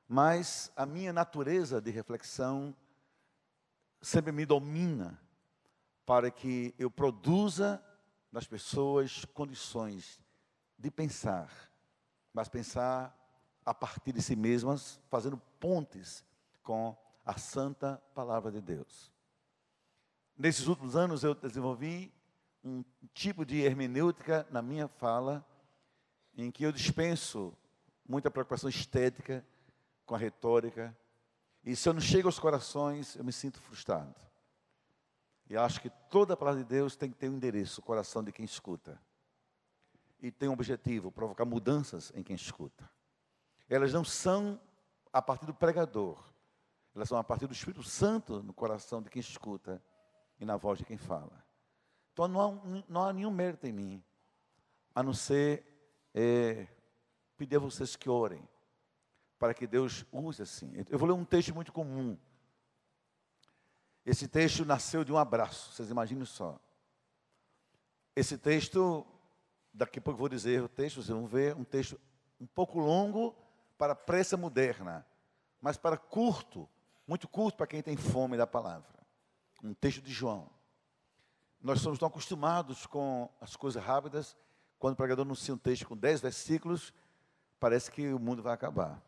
mas 0.08 0.72
a 0.74 0.84
minha 0.84 1.12
natureza 1.12 1.80
de 1.80 1.90
reflexão 1.90 2.74
sempre 4.00 4.32
me 4.32 4.44
domina 4.44 5.20
para 6.04 6.30
que 6.30 6.74
eu 6.78 6.90
produza 6.90 7.82
nas 8.32 8.46
pessoas 8.46 9.24
condições 9.26 10.20
de 10.78 10.90
pensar, 10.90 11.50
mas 12.32 12.48
pensar 12.48 13.14
a 13.64 13.74
partir 13.74 14.12
de 14.12 14.22
si 14.22 14.36
mesmas, 14.36 15.00
fazendo 15.10 15.36
pontes 15.58 16.24
com 16.62 16.96
a 17.24 17.36
santa 17.36 18.00
palavra 18.14 18.50
de 18.50 18.60
Deus. 18.60 19.12
Nesses 20.36 20.66
últimos 20.66 20.96
anos 20.96 21.24
eu 21.24 21.34
desenvolvi 21.34 22.12
um 22.64 22.84
tipo 23.12 23.44
de 23.44 23.60
hermenêutica 23.60 24.46
na 24.50 24.62
minha 24.62 24.88
fala, 24.88 25.44
em 26.36 26.50
que 26.50 26.64
eu 26.64 26.72
dispenso 26.72 27.52
muita 28.08 28.30
preocupação 28.30 28.70
estética 28.70 29.44
com 30.06 30.14
a 30.14 30.18
retórica, 30.18 30.96
e 31.64 31.76
se 31.76 31.88
eu 31.88 31.92
não 31.92 32.00
chego 32.00 32.28
aos 32.28 32.38
corações, 32.38 33.16
eu 33.16 33.24
me 33.24 33.32
sinto 33.32 33.60
frustrado. 33.60 34.14
E 35.50 35.56
acho 35.56 35.80
que 35.80 35.90
toda 36.08 36.34
a 36.34 36.36
palavra 36.36 36.62
de 36.62 36.68
Deus 36.68 36.96
tem 36.96 37.10
que 37.10 37.16
ter 37.16 37.28
um 37.28 37.34
endereço, 37.34 37.80
o 37.80 37.84
coração 37.84 38.22
de 38.22 38.32
quem 38.32 38.44
escuta. 38.44 39.00
E 40.20 40.30
tem 40.30 40.48
um 40.48 40.52
objetivo, 40.52 41.12
provocar 41.12 41.44
mudanças 41.44 42.12
em 42.14 42.22
quem 42.22 42.34
escuta. 42.34 42.88
Elas 43.68 43.92
não 43.92 44.04
são 44.04 44.60
a 45.12 45.22
partir 45.22 45.46
do 45.46 45.54
pregador, 45.54 46.22
elas 46.94 47.08
são 47.08 47.18
a 47.18 47.24
partir 47.24 47.46
do 47.46 47.52
Espírito 47.52 47.82
Santo 47.82 48.42
no 48.42 48.52
coração 48.52 49.00
de 49.00 49.08
quem 49.08 49.20
escuta 49.20 49.82
e 50.40 50.44
na 50.44 50.56
voz 50.56 50.78
de 50.78 50.84
quem 50.84 50.96
fala. 50.96 51.44
Então 52.12 52.26
não 52.26 52.40
há, 52.40 52.84
não 52.88 53.04
há 53.04 53.12
nenhum 53.12 53.30
mérito 53.30 53.66
em 53.66 53.72
mim, 53.72 54.04
a 54.94 55.02
não 55.02 55.14
ser 55.14 55.64
é, 56.12 56.66
pedir 57.36 57.56
a 57.56 57.60
vocês 57.60 57.94
que 57.94 58.10
orem, 58.10 58.42
para 59.38 59.54
que 59.54 59.66
Deus 59.66 60.04
use 60.10 60.42
assim. 60.42 60.72
Eu 60.88 60.98
vou 60.98 61.08
ler 61.08 61.14
um 61.14 61.24
texto 61.24 61.54
muito 61.54 61.72
comum. 61.72 62.18
Esse 64.04 64.26
texto 64.26 64.64
nasceu 64.64 65.04
de 65.04 65.12
um 65.12 65.16
abraço, 65.16 65.72
vocês 65.72 65.90
imaginem 65.90 66.24
só. 66.24 66.58
Esse 68.16 68.36
texto, 68.36 69.06
daqui 69.78 70.00
a 70.00 70.02
pouco 70.02 70.18
vou 70.18 70.28
dizer 70.28 70.60
o 70.60 70.68
texto, 70.68 70.96
vocês 70.96 71.16
vão 71.16 71.26
ver, 71.26 71.54
um 71.54 71.62
texto 71.62 71.98
um 72.40 72.46
pouco 72.46 72.80
longo 72.80 73.34
para 73.78 73.94
pressa 73.94 74.36
moderna, 74.36 75.06
mas 75.60 75.76
para 75.76 75.96
curto, 75.96 76.68
muito 77.06 77.28
curto 77.28 77.56
para 77.56 77.66
quem 77.66 77.80
tem 77.80 77.96
fome 77.96 78.36
da 78.36 78.46
palavra. 78.46 78.98
Um 79.62 79.72
texto 79.72 80.02
de 80.02 80.12
João. 80.12 80.50
Nós 81.60 81.80
somos 81.80 81.98
tão 81.98 82.08
acostumados 82.08 82.86
com 82.86 83.30
as 83.40 83.54
coisas 83.54 83.82
rápidas, 83.82 84.36
quando 84.80 84.94
o 84.94 84.96
pregador 84.96 85.24
anuncia 85.24 85.54
um 85.54 85.58
texto 85.58 85.86
com 85.86 85.96
dez 85.96 86.20
versículos, 86.20 86.92
parece 87.60 87.90
que 87.90 88.12
o 88.12 88.18
mundo 88.18 88.42
vai 88.42 88.54
acabar. 88.54 89.00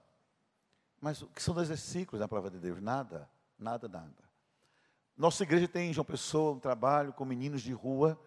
Mas 1.00 1.21
o 1.21 1.27
que 1.27 1.43
são 1.43 1.55
dez 1.55 1.69
versículos 1.69 2.21
na 2.21 2.29
palavra 2.29 2.50
de 2.50 2.59
Deus? 2.59 2.81
Nada, 2.81 3.29
nada, 3.59 3.89
nada. 3.89 4.31
Nossa 5.17 5.43
igreja 5.43 5.67
tem 5.67 5.91
em 5.91 5.93
João 5.93 6.05
Pessoa 6.05 6.53
um 6.53 6.61
trabalho 6.61 7.12
com 7.12 7.25
meninos 7.25 7.61
de 7.61 7.73
rua, 7.73 8.19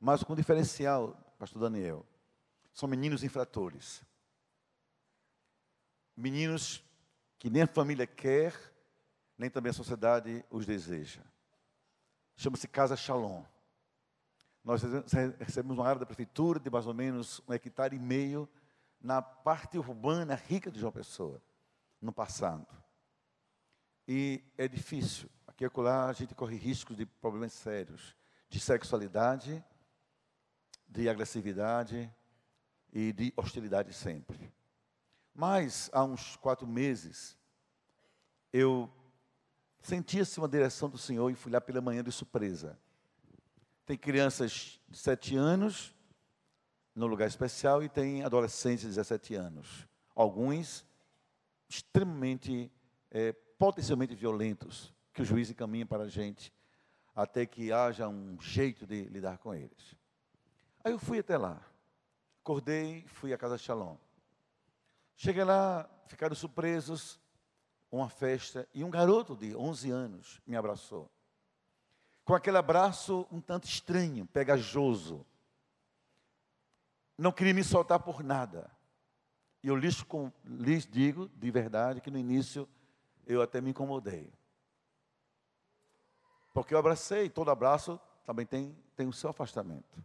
mas 0.00 0.22
com 0.22 0.34
diferencial, 0.34 1.16
pastor 1.40 1.62
Daniel. 1.62 2.06
São 2.70 2.86
meninos 2.86 3.24
infratores. 3.24 4.02
Meninos 6.14 6.84
que 7.38 7.48
nem 7.48 7.62
a 7.62 7.66
família 7.66 8.06
quer, 8.06 8.54
nem 9.38 9.48
também 9.48 9.70
a 9.70 9.72
sociedade 9.72 10.44
os 10.50 10.66
deseja. 10.66 11.22
Chama-se 12.36 12.68
Casa 12.68 12.94
Shalom. 12.94 13.42
Nós 14.62 14.82
recebemos 15.38 15.78
uma 15.78 15.88
área 15.88 15.98
da 15.98 16.04
prefeitura 16.04 16.60
de 16.60 16.68
mais 16.68 16.86
ou 16.86 16.92
menos 16.92 17.40
um 17.48 17.54
hectare 17.54 17.96
e 17.96 17.98
meio 17.98 18.46
na 19.00 19.22
parte 19.22 19.78
urbana 19.78 20.34
rica 20.34 20.70
de 20.70 20.78
João 20.78 20.92
Pessoa, 20.92 21.40
no 22.02 22.12
passado. 22.12 22.66
E 24.06 24.44
é 24.58 24.68
difícil. 24.68 25.30
Aqui 25.46 25.64
e 25.64 25.66
acolá 25.66 26.06
a 26.06 26.12
gente 26.12 26.34
corre 26.34 26.56
riscos 26.56 26.98
de 26.98 27.06
problemas 27.06 27.54
sérios, 27.54 28.14
de 28.50 28.60
sexualidade, 28.60 29.64
de 30.90 31.08
agressividade 31.08 32.12
e 32.92 33.12
de 33.12 33.32
hostilidade 33.36 33.92
sempre. 33.92 34.52
Mas, 35.32 35.88
há 35.92 36.04
uns 36.04 36.36
quatro 36.36 36.66
meses, 36.66 37.38
eu 38.52 38.90
sentia-se 39.80 40.38
uma 40.38 40.48
direção 40.48 40.90
do 40.90 40.98
Senhor 40.98 41.30
e 41.30 41.34
fui 41.34 41.52
lá 41.52 41.60
pela 41.60 41.80
manhã 41.80 42.02
de 42.02 42.10
surpresa. 42.10 42.78
Tem 43.86 43.96
crianças 43.96 44.80
de 44.88 44.98
sete 44.98 45.36
anos 45.36 45.94
no 46.94 47.06
lugar 47.06 47.28
especial 47.28 47.82
e 47.82 47.88
tem 47.88 48.24
adolescentes 48.24 48.82
de 48.82 48.88
17 48.88 49.34
anos. 49.36 49.86
Alguns 50.14 50.84
extremamente, 51.68 52.70
é, 53.10 53.32
potencialmente 53.32 54.14
violentos, 54.14 54.92
que 55.12 55.22
o 55.22 55.24
juiz 55.24 55.48
encaminha 55.50 55.86
para 55.86 56.02
a 56.02 56.08
gente, 56.08 56.52
até 57.14 57.46
que 57.46 57.72
haja 57.72 58.08
um 58.08 58.36
jeito 58.40 58.86
de 58.86 59.04
lidar 59.04 59.38
com 59.38 59.54
eles. 59.54 59.99
Aí 60.82 60.92
eu 60.92 60.98
fui 60.98 61.18
até 61.18 61.36
lá, 61.36 61.60
acordei, 62.42 63.04
fui 63.08 63.32
à 63.32 63.38
Casa 63.38 63.58
Shalom. 63.58 63.96
Cheguei 65.16 65.44
lá, 65.44 65.88
ficaram 66.06 66.34
surpresos, 66.34 67.20
uma 67.90 68.08
festa, 68.08 68.68
e 68.72 68.82
um 68.82 68.90
garoto 68.90 69.36
de 69.36 69.54
11 69.54 69.90
anos 69.90 70.40
me 70.46 70.56
abraçou 70.56 71.10
com 72.30 72.36
aquele 72.36 72.58
abraço 72.58 73.26
um 73.28 73.40
tanto 73.40 73.66
estranho, 73.66 74.24
pegajoso. 74.24 75.26
Não 77.18 77.32
queria 77.32 77.52
me 77.52 77.64
soltar 77.64 77.98
por 77.98 78.22
nada. 78.22 78.70
E 79.64 79.66
eu 79.66 79.74
lhes, 79.74 80.00
com, 80.00 80.30
lhes 80.44 80.86
digo 80.86 81.28
de 81.34 81.50
verdade 81.50 82.00
que 82.00 82.08
no 82.08 82.16
início 82.16 82.68
eu 83.26 83.42
até 83.42 83.60
me 83.60 83.70
incomodei. 83.70 84.32
Porque 86.54 86.72
eu 86.72 86.78
abracei, 86.78 87.28
todo 87.28 87.50
abraço 87.50 87.98
também 88.24 88.46
tem, 88.46 88.78
tem 88.94 89.08
o 89.08 89.12
seu 89.12 89.30
afastamento. 89.30 90.00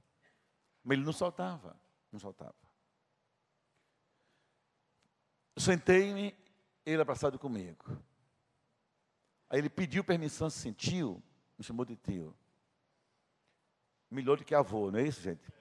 Mas 0.85 0.97
ele 0.97 1.05
não 1.05 1.11
soltava, 1.11 1.75
não 2.11 2.19
soltava. 2.19 2.53
Sentei-me, 5.57 6.37
ele 6.85 7.01
abraçado 7.01 7.39
comigo. 7.39 7.83
Aí 9.49 9.57
ele 9.57 9.69
pediu 9.69 10.03
permissão, 10.03 10.47
se 10.47 10.59
sentiu, 10.59 11.23
me 11.57 11.63
chamou 11.63 11.85
de 11.85 11.95
tio. 11.95 12.35
Melhor 14.11 14.37
do 14.37 14.45
que 14.45 14.53
avô, 14.53 14.91
não 14.91 14.99
é 14.99 15.03
isso, 15.07 15.21
gente? 15.21 15.51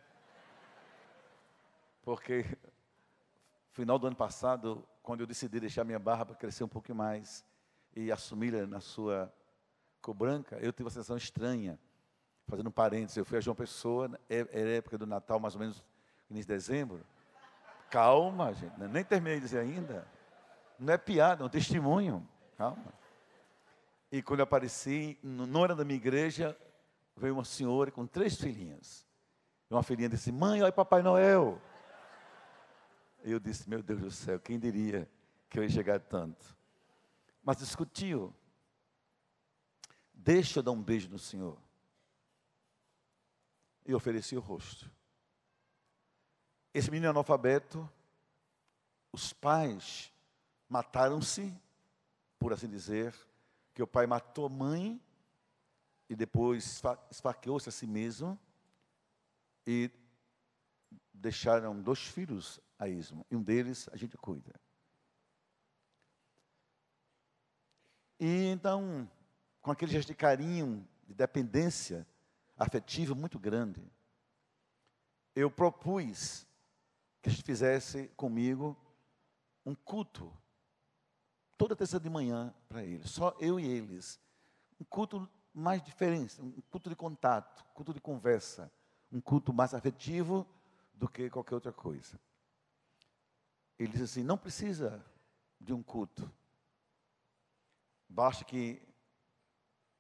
Porque 2.03 2.45
final 3.73 3.99
do 3.99 4.07
ano 4.07 4.17
passado, 4.17 4.87
quando 5.03 5.21
eu 5.21 5.27
decidi 5.27 5.59
deixar 5.59 5.85
minha 5.85 5.99
barba 5.99 6.35
crescer 6.35 6.65
um 6.65 6.69
pouco 6.69 6.95
mais 6.95 7.43
e 7.97 8.13
assumi-la 8.13 8.67
na 8.67 8.81
sua 8.81 9.35
cor 10.03 10.15
branca, 10.15 10.57
eu 10.57 10.71
tive 10.71 10.85
uma 10.85 10.91
sensação 10.91 11.17
estranha. 11.17 11.81
Fazendo 12.47 12.69
um 12.69 12.73
parênteses, 12.73 13.17
eu 13.17 13.25
fui 13.25 13.39
a 13.39 13.41
João 13.41 13.55
Pessoa, 13.55 14.11
é, 14.29 14.41
era 14.51 14.71
época 14.71 14.99
do 14.99 15.07
Natal, 15.07 15.41
mais 15.41 15.55
ou 15.55 15.61
menos 15.61 15.83
início 16.31 16.49
de 16.49 16.55
dezembro. 16.55 17.05
Calma, 17.91 18.53
gente, 18.53 18.77
nem 18.79 19.05
terminei 19.05 19.39
de 19.39 19.45
dizer 19.47 19.61
ainda. 19.61 20.07
Não 20.79 20.93
é 20.93 20.99
piada, 20.99 21.43
é 21.43 21.47
um 21.47 21.49
testemunho. 21.49 22.29
Calma. 22.57 22.93
E 24.11 24.23
quando 24.23 24.41
eu 24.41 24.45
apareci, 24.45 25.19
não 25.23 25.65
era 25.65 25.75
da 25.75 25.85
minha 25.85 25.97
igreja, 25.97 26.57
veio 27.17 27.35
uma 27.35 27.45
senhora 27.45 27.91
com 27.91 28.07
três 28.07 28.37
filhinhas. 28.37 29.07
E 29.71 29.75
uma 29.75 29.83
filhinha 29.83 30.09
disse: 30.09 30.31
Mãe, 30.31 30.63
olha 30.63 30.73
Papai 30.73 31.03
Noel. 31.03 31.61
Eu 33.23 33.41
disse: 33.41 33.69
Meu 33.69 33.83
Deus 33.83 34.01
do 34.01 34.11
céu, 34.11 34.39
quem 34.39 34.59
diria 34.59 35.09
que 35.49 35.59
eu 35.59 35.63
ia 35.63 35.69
chegar 35.69 35.99
tanto? 36.01 36.57
Mas 37.43 37.57
discutiu. 37.57 38.35
Deixa 40.13 40.61
eu 40.61 40.63
dar 40.63 40.73
um 40.73 40.83
beijo 40.83 41.09
no 41.09 41.19
Senhor. 41.19 41.59
E 43.85 43.95
ofereci 43.95 44.37
o 44.37 44.41
rosto. 44.41 44.91
Esse 46.73 46.91
menino 46.91 47.11
analfabeto, 47.11 47.89
os 49.13 49.33
pais 49.33 50.13
mataram-se, 50.69 51.55
por 52.39 52.53
assim 52.53 52.69
dizer, 52.69 53.15
que 53.73 53.83
o 53.83 53.87
pai 53.87 54.07
matou 54.07 54.47
a 54.47 54.49
mãe 54.49 55.01
e 56.09 56.17
depois 56.17 56.83
esfaqueou-se 57.11 57.69
a 57.69 57.73
si 57.73 57.87
mesmo 57.87 58.39
e 59.67 59.91
deixaram 61.13 61.81
dois 61.81 62.01
filhos 62.01 62.61
a 62.79 62.89
ismo. 62.89 63.25
E 63.31 63.37
um 63.37 63.43
deles 63.43 63.89
a 63.93 63.97
gente 63.97 64.17
cuida. 64.17 64.53
E 68.19 68.47
então, 68.47 69.09
com 69.61 69.71
aquele 69.71 69.93
gesto 69.93 70.09
de 70.09 70.15
carinho, 70.15 70.87
de 71.07 71.15
dependência 71.15 72.07
afetiva 72.57 73.15
muito 73.15 73.39
grande, 73.39 73.83
eu 75.35 75.51
propus 75.51 76.47
que 77.21 77.29
a 77.29 77.33
gente 77.33 77.43
fizesse 77.43 78.09
comigo 78.17 78.77
um 79.65 79.75
culto 79.75 80.33
toda 81.57 81.77
terça 81.77 81.99
de 81.99 82.11
manhã 82.11 82.55
para 82.69 82.85
eles, 82.85 83.11
só 83.11 83.35
eu 83.41 83.59
e 83.59 83.67
eles, 83.67 84.21
um 84.81 84.85
culto 84.85 85.29
mais 85.53 85.83
diferente, 85.83 86.41
um 86.41 86.61
culto 86.71 86.91
de 86.91 86.97
contato, 86.97 87.65
um 87.71 87.75
culto 87.75 87.95
de 87.95 88.01
conversa, 88.01 88.71
um 89.11 89.21
culto 89.21 89.53
mais 89.53 89.73
afetivo 89.73 90.47
do 90.93 91.09
que 91.09 91.31
qualquer 91.31 91.55
outra 91.55 91.73
coisa. 91.73 92.19
Ele 93.79 93.93
diz 93.93 94.03
assim: 94.03 94.23
não 94.23 94.37
precisa 94.37 95.05
de 95.61 95.73
um 95.73 95.83
culto, 95.83 96.31
basta 98.09 98.45
que 98.45 98.83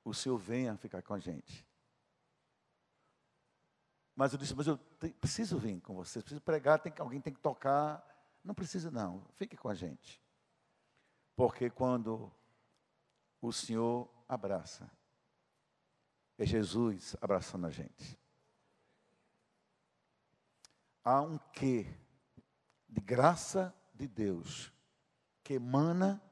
o 0.04 0.12
Senhor 0.12 0.36
venha 0.36 0.76
ficar 0.76 1.02
com 1.02 1.14
a 1.14 1.18
gente. 1.18 1.66
Mas 4.14 4.32
eu 4.32 4.38
disse, 4.38 4.54
mas 4.54 4.66
eu 4.66 4.76
te, 4.76 5.10
preciso 5.10 5.58
vir 5.58 5.80
com 5.80 5.94
vocês, 5.94 6.22
preciso 6.22 6.40
pregar, 6.40 6.78
tem 6.78 6.92
alguém 6.98 7.20
tem 7.20 7.32
que 7.32 7.40
tocar. 7.40 8.04
Não 8.42 8.54
precisa 8.54 8.90
não, 8.90 9.24
fique 9.34 9.56
com 9.56 9.68
a 9.68 9.74
gente. 9.74 10.22
Porque 11.34 11.68
quando 11.68 12.32
o 13.40 13.52
Senhor 13.52 14.08
abraça, 14.28 14.90
é 16.38 16.46
Jesus 16.46 17.16
abraçando 17.20 17.66
a 17.66 17.70
gente. 17.70 18.18
Há 21.02 21.20
um 21.20 21.38
quê 21.52 21.86
de 22.88 23.00
graça 23.00 23.74
de 23.92 24.06
Deus 24.06 24.72
que 25.42 25.54
emana 25.54 26.22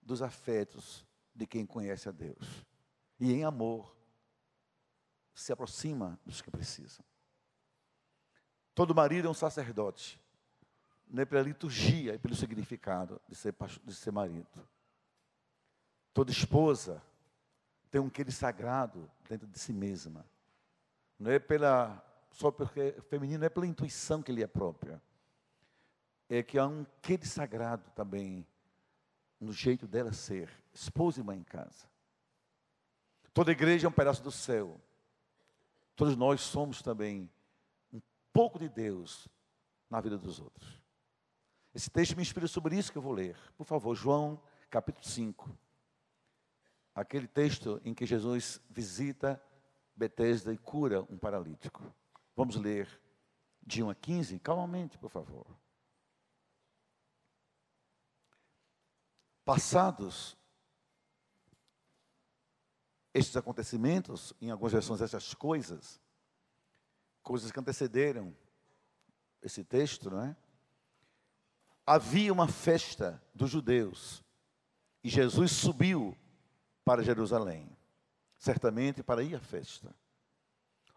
dos 0.00 0.22
afetos 0.22 1.06
de 1.34 1.46
quem 1.46 1.64
conhece 1.64 2.08
a 2.08 2.12
Deus. 2.12 2.66
E 3.20 3.32
em 3.32 3.44
amor 3.44 3.96
se 5.34 5.52
aproxima 5.52 6.18
dos 6.24 6.40
que 6.40 6.50
precisam. 6.50 7.04
Todo 8.74 8.94
marido 8.94 9.28
é 9.28 9.30
um 9.30 9.34
sacerdote. 9.34 10.20
Não 11.08 11.22
é 11.22 11.26
pela 11.26 11.42
liturgia, 11.42 12.14
é 12.14 12.18
pelo 12.18 12.34
significado 12.34 13.20
de 13.28 13.34
ser, 13.34 13.54
de 13.84 13.94
ser 13.94 14.10
marido. 14.10 14.66
Toda 16.14 16.30
esposa 16.30 17.02
tem 17.90 18.00
um 18.00 18.08
de 18.08 18.32
sagrado 18.32 19.10
dentro 19.28 19.46
de 19.46 19.58
si 19.58 19.72
mesma. 19.72 20.24
Não 21.18 21.30
é 21.30 21.38
pela, 21.38 22.02
só 22.30 22.50
porque 22.50 22.92
feminino, 23.08 23.40
não 23.40 23.46
é 23.46 23.50
pela 23.50 23.66
intuição 23.66 24.22
que 24.22 24.32
lhe 24.32 24.42
é 24.42 24.46
própria. 24.46 25.00
É 26.28 26.42
que 26.42 26.58
há 26.58 26.66
um 26.66 26.86
de 27.06 27.26
sagrado 27.26 27.90
também 27.90 28.46
no 29.38 29.52
jeito 29.52 29.86
dela 29.86 30.12
ser, 30.12 30.48
esposa 30.72 31.20
e 31.20 31.22
mãe 31.22 31.38
em 31.38 31.44
casa. 31.44 31.86
Toda 33.34 33.52
igreja 33.52 33.86
é 33.86 33.90
um 33.90 33.92
pedaço 33.92 34.22
do 34.22 34.30
céu. 34.30 34.80
Todos 35.94 36.16
nós 36.16 36.40
somos 36.40 36.82
também 36.82 37.30
um 37.92 38.00
pouco 38.32 38.58
de 38.58 38.68
Deus 38.68 39.28
na 39.90 40.00
vida 40.00 40.16
dos 40.16 40.40
outros. 40.40 40.80
Esse 41.74 41.90
texto 41.90 42.16
me 42.16 42.22
inspira 42.22 42.46
sobre 42.46 42.76
isso 42.76 42.92
que 42.92 42.98
eu 42.98 43.02
vou 43.02 43.12
ler. 43.12 43.36
Por 43.56 43.64
favor, 43.64 43.94
João 43.94 44.40
capítulo 44.70 45.06
5. 45.06 45.50
Aquele 46.94 47.26
texto 47.26 47.80
em 47.84 47.94
que 47.94 48.06
Jesus 48.06 48.60
visita 48.68 49.42
Betesda 49.94 50.52
e 50.52 50.58
cura 50.58 51.02
um 51.10 51.18
paralítico. 51.18 51.94
Vamos 52.34 52.56
ler 52.56 52.88
de 53.62 53.82
1 53.82 53.90
a 53.90 53.94
15, 53.94 54.38
calmamente, 54.38 54.98
por 54.98 55.10
favor. 55.10 55.46
Passados 59.44 60.36
estes 63.14 63.36
acontecimentos, 63.36 64.32
em 64.40 64.50
algumas 64.50 64.72
versões, 64.72 65.00
essas 65.00 65.34
coisas, 65.34 66.00
coisas 67.22 67.50
que 67.50 67.60
antecederam 67.60 68.34
esse 69.42 69.62
texto, 69.64 70.10
não 70.10 70.22
é? 70.22 70.36
Havia 71.84 72.32
uma 72.32 72.48
festa 72.48 73.20
dos 73.34 73.50
judeus 73.50 74.22
e 75.02 75.08
Jesus 75.08 75.50
subiu 75.52 76.16
para 76.84 77.02
Jerusalém, 77.02 77.68
certamente 78.38 79.02
para 79.02 79.22
ir 79.22 79.34
à 79.34 79.40
festa. 79.40 79.94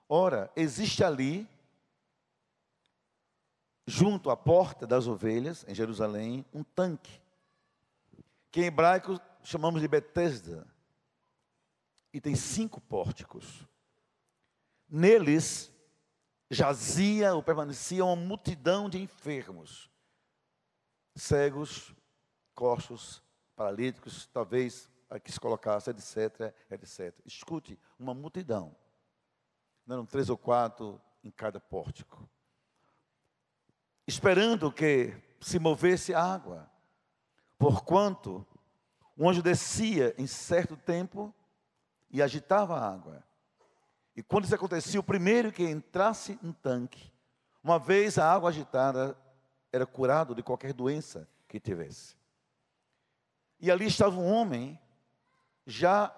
Ora, 0.08 0.52
existe 0.56 1.04
ali, 1.04 1.48
junto 3.88 4.30
à 4.30 4.38
porta 4.38 4.86
das 4.86 5.08
ovelhas, 5.08 5.66
em 5.68 5.74
Jerusalém, 5.74 6.46
um 6.54 6.64
tanque, 6.64 7.20
que 8.52 8.62
em 8.62 8.66
hebraico 8.66 9.20
chamamos 9.44 9.82
de 9.82 9.88
Betesda, 9.88 10.68
e 12.16 12.22
tem 12.22 12.34
cinco 12.34 12.80
pórticos. 12.80 13.68
Neles 14.88 15.70
jazia 16.50 17.36
ou 17.36 17.44
permanecia 17.44 18.06
uma 18.06 18.16
multidão 18.16 18.90
de 18.90 19.02
enfermos, 19.02 19.92
cegos, 21.14 21.94
coxos, 22.54 23.22
paralíticos, 23.54 24.28
talvez 24.28 24.90
aqui 25.10 25.30
se 25.30 25.38
colocasse, 25.38 25.90
etc, 25.90 26.56
etc. 26.72 27.14
Escute, 27.26 27.78
uma 28.00 28.14
multidão. 28.14 28.74
Não 29.86 29.98
eram 29.98 30.06
três 30.06 30.30
ou 30.30 30.38
quatro 30.38 31.02
em 31.22 31.30
cada 31.30 31.60
pórtico. 31.60 32.30
Esperando 34.08 34.72
que 34.72 35.14
se 35.42 35.60
movesse 35.60 36.14
água. 36.14 36.72
Porquanto 37.58 38.48
um 39.18 39.30
anjo 39.30 39.44
descia 39.44 40.16
em 40.18 40.28
certo 40.28 40.78
tempo 40.78 41.36
e 42.16 42.22
agitava 42.22 42.78
a 42.78 42.94
água. 42.94 43.22
E 44.16 44.24
quando 44.24 44.46
isso 44.46 44.56
acontecia, 44.56 44.98
o 44.98 45.04
primeiro 45.04 45.52
que 45.52 45.70
entrasse 45.70 46.40
no 46.42 46.54
tanque, 46.54 47.12
uma 47.62 47.78
vez 47.78 48.18
a 48.18 48.32
água 48.32 48.50
agitada, 48.50 49.18
era 49.70 49.86
curado 49.86 50.34
de 50.34 50.42
qualquer 50.42 50.72
doença 50.72 51.28
que 51.46 51.60
tivesse. 51.60 52.16
E 53.60 53.70
ali 53.70 53.88
estava 53.88 54.16
um 54.16 54.32
homem, 54.32 54.80
já 55.68 56.16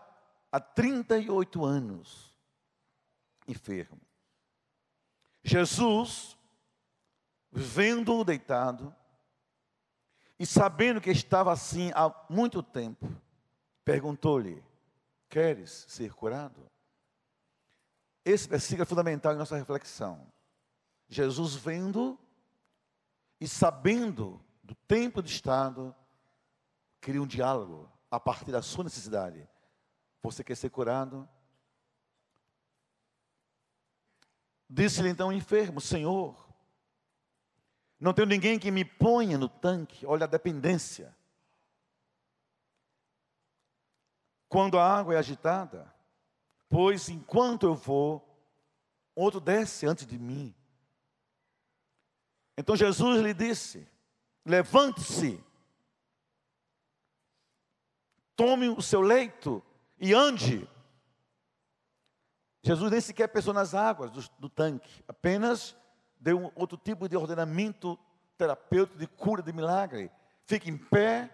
há 0.52 0.60
38 0.60 1.66
anos, 1.66 2.32
enfermo. 3.48 4.00
Jesus, 5.44 6.38
vendo-o 7.52 8.24
deitado, 8.24 8.96
e 10.38 10.46
sabendo 10.46 11.02
que 11.02 11.10
estava 11.10 11.52
assim 11.52 11.92
há 11.96 12.14
muito 12.30 12.62
tempo, 12.62 13.10
perguntou-lhe: 13.84 14.67
Queres 15.30 15.86
ser 15.88 16.14
curado? 16.14 16.70
Esse 18.24 18.48
versículo 18.48 18.84
é 18.84 18.86
fundamental 18.86 19.34
em 19.34 19.38
nossa 19.38 19.58
reflexão. 19.58 20.28
Jesus 21.08 21.56
vendo 21.56 22.20
e 23.40 23.48
sabendo 23.48 24.44
do 24.64 24.76
tempo 24.76 25.22
de 25.22 25.32
estado, 25.32 25.96
cria 27.00 27.22
um 27.22 27.28
diálogo 27.28 27.90
a 28.12 28.20
partir 28.20 28.52
da 28.52 28.62
sua 28.62 28.84
necessidade. 28.84 29.48
Você 30.22 30.44
quer 30.44 30.56
ser 30.56 30.70
curado? 30.70 31.28
Disse-lhe 34.70 35.10
então 35.10 35.30
o 35.30 35.34
enfermo: 35.34 35.80
Senhor, 35.80 36.48
não 38.00 38.14
tenho 38.14 38.28
ninguém 38.28 38.60
que 38.60 38.70
me 38.70 38.84
ponha 38.84 39.38
no 39.38 39.48
tanque. 39.48 40.06
Olha 40.06 40.26
a 40.26 40.28
dependência. 40.28 41.16
Quando 44.50 44.78
a 44.78 44.86
água 44.86 45.14
é 45.14 45.18
agitada, 45.18 45.94
pois 46.70 47.10
enquanto 47.10 47.66
eu 47.66 47.76
vou, 47.76 48.24
outro 49.16 49.40
desce 49.40 49.86
antes 49.86 50.06
de 50.06 50.18
mim. 50.18 50.56
Então 52.58 52.76
Jesus 52.76 53.22
lhe 53.22 53.34
disse: 53.34 53.88
levante-se, 54.46 55.44
tome 58.36 58.70
o 58.70 58.82
seu 58.82 59.02
leito 59.02 59.64
e 60.00 60.14
ande. 60.14 60.68
Jesus 62.64 62.92
nem 62.92 63.00
sequer 63.00 63.28
pensou 63.28 63.54
nas 63.54 63.74
águas 63.74 64.12
do, 64.12 64.30
do 64.40 64.50
tanque, 64.50 65.04
apenas 65.08 65.76
deu 66.20 66.40
um 66.40 66.52
outro 66.56 66.78
tipo 66.78 67.08
de 67.08 67.16
ordenamento 67.16 67.98
terapêutico 68.38 68.98
de 68.98 69.08
cura 69.08 69.42
de 69.42 69.54
milagre. 69.54 70.12
Fique 70.46 70.70
em 70.70 70.78
pé, 70.78 71.30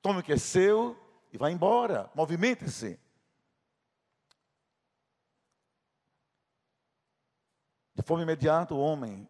tome 0.00 0.20
o 0.20 0.22
que 0.22 0.32
é 0.32 0.38
seu 0.38 1.05
e 1.36 1.38
vá 1.38 1.50
embora, 1.50 2.10
movimente-se. 2.14 2.98
De 7.94 8.02
forma 8.02 8.22
imediata, 8.22 8.74
o 8.74 8.80
homem 8.80 9.28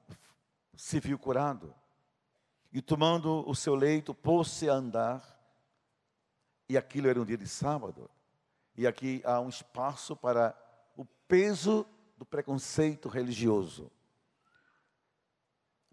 se 0.76 1.00
viu 1.00 1.18
curado 1.18 1.74
e, 2.72 2.80
tomando 2.80 3.42
o 3.48 3.56
seu 3.56 3.74
leito, 3.74 4.14
pôs-se 4.14 4.70
a 4.70 4.74
andar. 4.74 5.36
E 6.68 6.78
aquilo 6.78 7.08
era 7.08 7.20
um 7.20 7.24
dia 7.24 7.36
de 7.36 7.48
sábado. 7.48 8.08
E 8.76 8.86
aqui 8.86 9.20
há 9.24 9.40
um 9.40 9.48
espaço 9.48 10.14
para 10.14 10.56
o 10.96 11.04
peso 11.26 11.84
do 12.16 12.24
preconceito 12.24 13.08
religioso. 13.08 13.90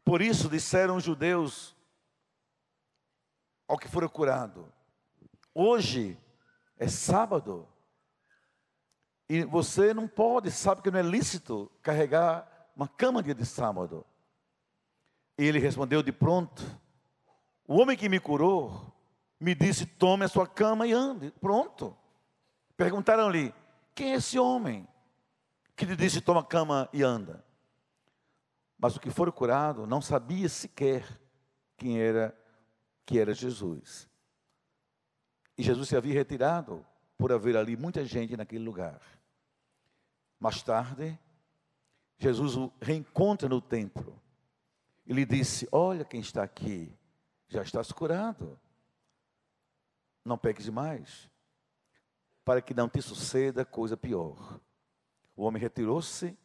Por 0.05 0.21
isso 0.21 0.47
disseram 0.47 0.97
os 0.97 1.03
judeus 1.03 1.75
ao 3.67 3.79
que 3.79 3.87
fora 3.87 4.07
curado: 4.07 4.71
Hoje 5.53 6.17
é 6.77 6.87
sábado. 6.87 7.67
E 9.29 9.43
você 9.43 9.93
não 9.93 10.07
pode, 10.07 10.51
sabe 10.51 10.81
que 10.81 10.91
não 10.91 10.99
é 10.99 11.03
lícito 11.03 11.71
carregar 11.81 12.49
uma 12.75 12.87
cama 12.87 13.21
dia 13.21 13.35
de 13.35 13.45
sábado. 13.45 14.05
E 15.37 15.45
ele 15.45 15.59
respondeu 15.59 16.01
de 16.01 16.11
pronto: 16.11 16.63
O 17.67 17.79
homem 17.79 17.95
que 17.95 18.09
me 18.09 18.19
curou 18.19 18.93
me 19.39 19.53
disse: 19.53 19.85
Tome 19.85 20.25
a 20.25 20.27
sua 20.27 20.47
cama 20.47 20.87
e 20.87 20.93
ande. 20.93 21.31
Pronto. 21.39 21.95
Perguntaram-lhe: 22.75 23.53
Quem 23.95 24.13
é 24.13 24.15
esse 24.15 24.39
homem 24.39 24.87
que 25.75 25.85
lhe 25.85 25.95
disse: 25.95 26.21
Toma 26.21 26.43
cama 26.43 26.89
e 26.91 27.03
anda? 27.03 27.45
Mas 28.77 28.95
o 28.95 28.99
que 28.99 29.09
for 29.09 29.31
curado 29.31 29.87
não 29.87 30.01
sabia 30.01 30.49
sequer 30.49 31.05
quem 31.77 31.99
era 31.99 32.37
que 33.05 33.19
era 33.19 33.33
Jesus. 33.33 34.09
E 35.57 35.63
Jesus 35.63 35.89
se 35.89 35.95
havia 35.95 36.13
retirado 36.13 36.85
por 37.17 37.31
haver 37.31 37.55
ali 37.55 37.77
muita 37.77 38.03
gente 38.05 38.35
naquele 38.35 38.63
lugar. 38.63 39.01
Mais 40.39 40.61
tarde, 40.61 41.17
Jesus 42.17 42.55
o 42.55 42.71
reencontra 42.81 43.47
no 43.47 43.61
templo. 43.61 44.19
E 45.05 45.13
lhe 45.13 45.25
disse: 45.25 45.67
Olha 45.71 46.03
quem 46.03 46.19
está 46.19 46.43
aqui, 46.43 46.93
já 47.47 47.61
estás 47.61 47.91
curado. 47.91 48.59
Não 50.25 50.37
peques 50.37 50.69
mais, 50.69 51.29
para 52.45 52.61
que 52.61 52.73
não 52.73 52.87
te 52.87 53.01
suceda 53.01 53.65
coisa 53.65 53.97
pior. 53.97 54.59
O 55.35 55.43
homem 55.43 55.61
retirou-se 55.61 56.37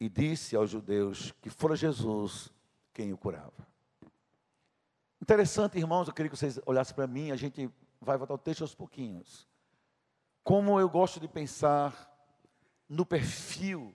e 0.00 0.08
disse 0.08 0.56
aos 0.56 0.70
judeus 0.70 1.32
que 1.40 1.48
fora 1.48 1.76
Jesus 1.76 2.52
quem 2.92 3.12
o 3.12 3.18
curava. 3.18 3.66
Interessante, 5.20 5.78
irmãos, 5.78 6.08
eu 6.08 6.14
queria 6.14 6.30
que 6.30 6.36
vocês 6.36 6.60
olhassem 6.66 6.94
para 6.94 7.06
mim, 7.06 7.30
a 7.30 7.36
gente 7.36 7.70
vai 8.04 8.16
voltar 8.16 8.34
o 8.34 8.38
texto 8.38 8.62
aos 8.62 8.74
pouquinhos. 8.74 9.48
Como 10.42 10.78
eu 10.78 10.88
gosto 10.88 11.18
de 11.18 11.26
pensar 11.26 12.10
no 12.88 13.04
perfil 13.04 13.94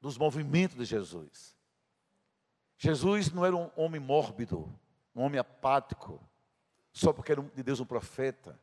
dos 0.00 0.16
movimentos 0.16 0.76
de 0.76 0.84
Jesus. 0.84 1.56
Jesus 2.76 3.32
não 3.32 3.44
era 3.44 3.56
um 3.56 3.70
homem 3.76 4.00
mórbido, 4.00 4.72
um 5.14 5.22
homem 5.22 5.40
apático, 5.40 6.22
só 6.92 7.12
porque 7.12 7.32
era 7.32 7.42
de 7.42 7.62
Deus 7.62 7.80
um 7.80 7.86
profeta, 7.86 8.58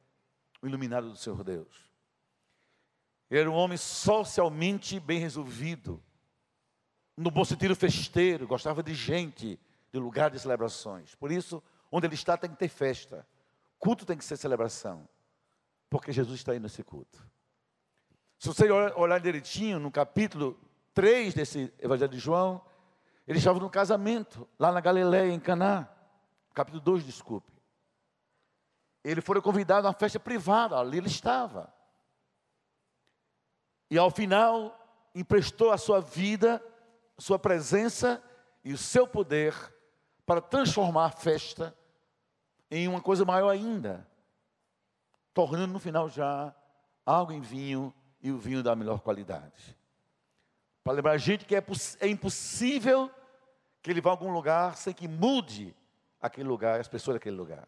um 0.64 0.68
iluminado 0.68 1.10
do 1.10 1.18
Senhor 1.18 1.44
Deus. 1.44 1.92
Ele 3.30 3.42
era 3.42 3.52
um 3.52 3.56
homem 3.56 3.78
socialmente 3.78 5.00
bem 5.00 5.20
resolvido, 5.20 6.02
no 7.18 7.32
bom 7.32 7.44
sentido 7.44 7.76
festeiro, 7.76 8.48
gostava 8.48 8.84
de 8.84 8.94
gente, 8.94 9.60
de 9.92 10.00
lugar 10.00 10.30
de 10.30 10.40
celebrações. 10.40 11.16
Por 11.16 11.32
isso, 11.32 11.64
onde 11.92 12.08
ele 12.08 12.16
está 12.16 12.38
tem 12.38 12.50
que 12.50 12.58
ter 12.58 12.68
festa. 12.68 13.26
Culto 13.86 14.04
tem 14.04 14.18
que 14.18 14.26
ser 14.26 14.36
celebração. 14.36 15.08
Porque 15.92 16.12
Jesus 16.12 16.40
está 16.40 16.54
aí 16.54 16.60
nesse 16.60 16.84
culto. 16.84 17.24
Se 18.40 18.48
você 18.48 18.68
olhar 18.72 19.20
direitinho 19.20 19.80
no 19.80 19.92
capítulo 19.92 20.60
3 20.96 21.36
desse 21.36 21.72
Evangelho 21.78 22.12
de 22.12 22.18
João, 22.18 22.66
ele 23.28 23.38
estava 23.38 23.60
no 23.60 23.70
casamento, 23.70 24.50
lá 24.58 24.72
na 24.72 24.82
Galiléia, 24.82 25.32
em 25.32 25.40
Caná. 25.40 25.88
Capítulo 26.56 26.82
2, 26.82 27.06
desculpe. 27.06 27.52
Ele 29.04 29.22
foi 29.22 29.40
convidado 29.40 29.86
a 29.86 29.92
uma 29.92 29.96
festa 29.96 30.20
privada, 30.20 30.80
ali 30.80 30.98
ele 30.98 31.08
estava. 31.08 31.72
E 33.92 34.00
ao 34.00 34.10
final, 34.10 34.76
emprestou 35.14 35.70
a 35.70 35.78
sua 35.78 36.02
vida, 36.02 36.60
sua 37.20 37.38
presença 37.38 38.20
e 38.64 38.74
o 38.74 38.80
seu 38.80 39.08
poder 39.08 39.54
para 40.26 40.42
transformar 40.42 41.06
a 41.06 41.12
festa 41.12 41.78
em 42.70 42.88
uma 42.88 43.02
coisa 43.02 43.24
maior 43.24 43.50
ainda, 43.50 44.08
tornando 45.34 45.74
no 45.74 45.80
final 45.80 46.10
já 46.10 46.54
algo 47.06 47.32
em 47.32 47.42
vinho 47.42 47.94
e 48.22 48.32
o 48.32 48.38
vinho 48.38 48.64
da 48.64 48.76
melhor 48.76 49.00
qualidade. 49.02 49.78
Para 50.84 50.94
lembrar 50.94 51.12
a 51.12 51.18
gente 51.18 51.46
que 51.46 51.56
é, 51.56 51.64
é 52.00 52.08
impossível 52.08 53.12
que 53.82 53.92
ele 53.92 54.02
vá 54.02 54.10
a 54.10 54.14
algum 54.14 54.32
lugar 54.32 54.76
sem 54.78 54.94
que 54.94 55.08
mude 55.08 55.76
aquele 56.20 56.48
lugar, 56.48 56.80
as 56.80 56.88
pessoas 56.88 57.16
daquele 57.16 57.36
lugar. 57.36 57.68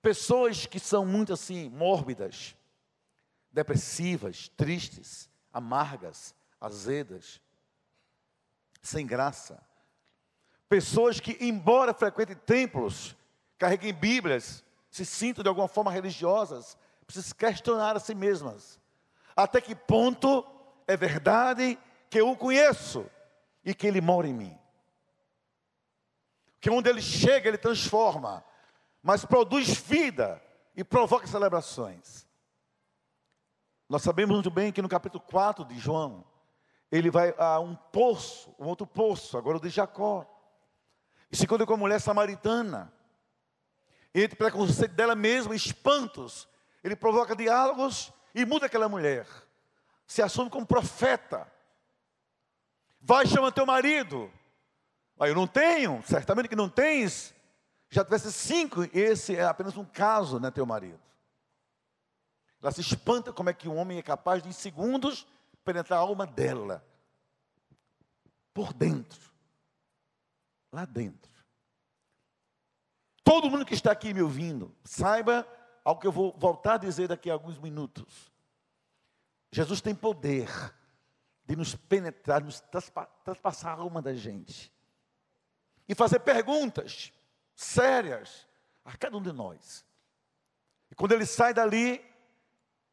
Pessoas 0.00 0.64
que 0.64 0.80
são 0.80 1.04
muito 1.04 1.32
assim, 1.32 1.68
mórbidas, 1.68 2.56
depressivas, 3.52 4.48
tristes, 4.48 5.28
amargas, 5.52 6.34
azedas, 6.58 7.40
sem 8.80 9.06
graça, 9.06 9.62
Pessoas 10.70 11.18
que, 11.18 11.36
embora 11.40 11.92
frequentem 11.92 12.36
templos, 12.36 13.16
carreguem 13.58 13.92
Bíblias, 13.92 14.64
se 14.88 15.04
sintam 15.04 15.42
de 15.42 15.48
alguma 15.48 15.66
forma 15.66 15.90
religiosas, 15.90 16.78
precisam 17.04 17.36
questionar 17.36 17.96
a 17.96 17.98
si 17.98 18.14
mesmas. 18.14 18.78
Até 19.34 19.60
que 19.60 19.74
ponto 19.74 20.46
é 20.86 20.96
verdade 20.96 21.76
que 22.08 22.20
eu 22.20 22.30
o 22.30 22.36
conheço 22.36 23.04
e 23.64 23.74
que 23.74 23.84
ele 23.84 24.00
mora 24.00 24.28
em 24.28 24.32
mim? 24.32 24.56
Que 26.60 26.70
onde 26.70 26.88
ele 26.88 27.02
chega, 27.02 27.48
ele 27.48 27.58
transforma, 27.58 28.44
mas 29.02 29.24
produz 29.24 29.70
vida 29.70 30.40
e 30.76 30.84
provoca 30.84 31.26
celebrações. 31.26 32.28
Nós 33.88 34.02
sabemos 34.02 34.36
muito 34.36 34.52
bem 34.52 34.70
que 34.70 34.80
no 34.80 34.88
capítulo 34.88 35.24
4 35.24 35.64
de 35.64 35.76
João, 35.80 36.24
ele 36.92 37.10
vai 37.10 37.34
a 37.36 37.58
um 37.58 37.74
poço, 37.74 38.54
um 38.56 38.66
outro 38.66 38.86
poço, 38.86 39.36
agora 39.36 39.56
o 39.56 39.60
de 39.60 39.68
Jacó. 39.68 40.24
E 41.30 41.36
se 41.36 41.44
encontra 41.44 41.66
com 41.66 41.74
a 41.74 41.76
mulher 41.76 42.00
samaritana. 42.00 42.92
Entre 44.14 44.36
preconceito 44.36 44.92
dela 44.92 45.14
mesma, 45.14 45.54
espantos. 45.54 46.48
Ele 46.82 46.96
provoca 46.96 47.36
diálogos 47.36 48.12
e 48.34 48.44
muda 48.44 48.66
aquela 48.66 48.88
mulher. 48.88 49.26
Se 50.06 50.20
assume 50.22 50.50
como 50.50 50.66
profeta. 50.66 51.50
Vai 53.00 53.26
chama 53.26 53.52
teu 53.52 53.64
marido. 53.64 54.30
Aí 55.18 55.30
eu 55.30 55.34
não 55.34 55.46
tenho, 55.46 56.02
certamente 56.04 56.48
que 56.48 56.56
não 56.56 56.68
tens. 56.68 57.34
Já 57.88 58.04
tivesse 58.04 58.32
cinco, 58.32 58.84
esse 58.92 59.36
é 59.36 59.44
apenas 59.44 59.76
um 59.76 59.84
caso, 59.84 60.40
né, 60.40 60.50
teu 60.50 60.64
marido. 60.64 61.00
Ela 62.62 62.72
se 62.72 62.80
espanta 62.80 63.32
como 63.32 63.50
é 63.50 63.52
que 63.52 63.68
um 63.68 63.76
homem 63.76 63.98
é 63.98 64.02
capaz 64.02 64.42
de, 64.42 64.48
em 64.48 64.52
segundos, 64.52 65.26
penetrar 65.64 65.98
a 65.98 66.02
alma 66.02 66.26
dela. 66.26 66.84
Por 68.52 68.72
dentro 68.72 69.29
lá 70.72 70.84
dentro. 70.84 71.30
Todo 73.22 73.50
mundo 73.50 73.64
que 73.64 73.74
está 73.74 73.92
aqui 73.92 74.12
me 74.12 74.22
ouvindo, 74.22 74.74
saiba 74.84 75.46
algo 75.84 76.00
que 76.00 76.06
eu 76.06 76.12
vou 76.12 76.36
voltar 76.38 76.74
a 76.74 76.78
dizer 76.78 77.08
daqui 77.08 77.30
a 77.30 77.32
alguns 77.32 77.58
minutos. 77.58 78.30
Jesus 79.52 79.80
tem 79.80 79.94
poder 79.94 80.48
de 81.44 81.56
nos 81.56 81.74
penetrar, 81.74 82.42
nos 82.42 82.60
traspassar 83.24 83.78
a 83.78 83.82
alma 83.82 84.00
da 84.00 84.14
gente. 84.14 84.72
E 85.88 85.94
fazer 85.94 86.20
perguntas 86.20 87.12
sérias 87.54 88.46
a 88.84 88.96
cada 88.96 89.16
um 89.16 89.22
de 89.22 89.32
nós. 89.32 89.84
E 90.90 90.94
quando 90.94 91.12
ele 91.12 91.26
sai 91.26 91.52
dali, 91.52 92.04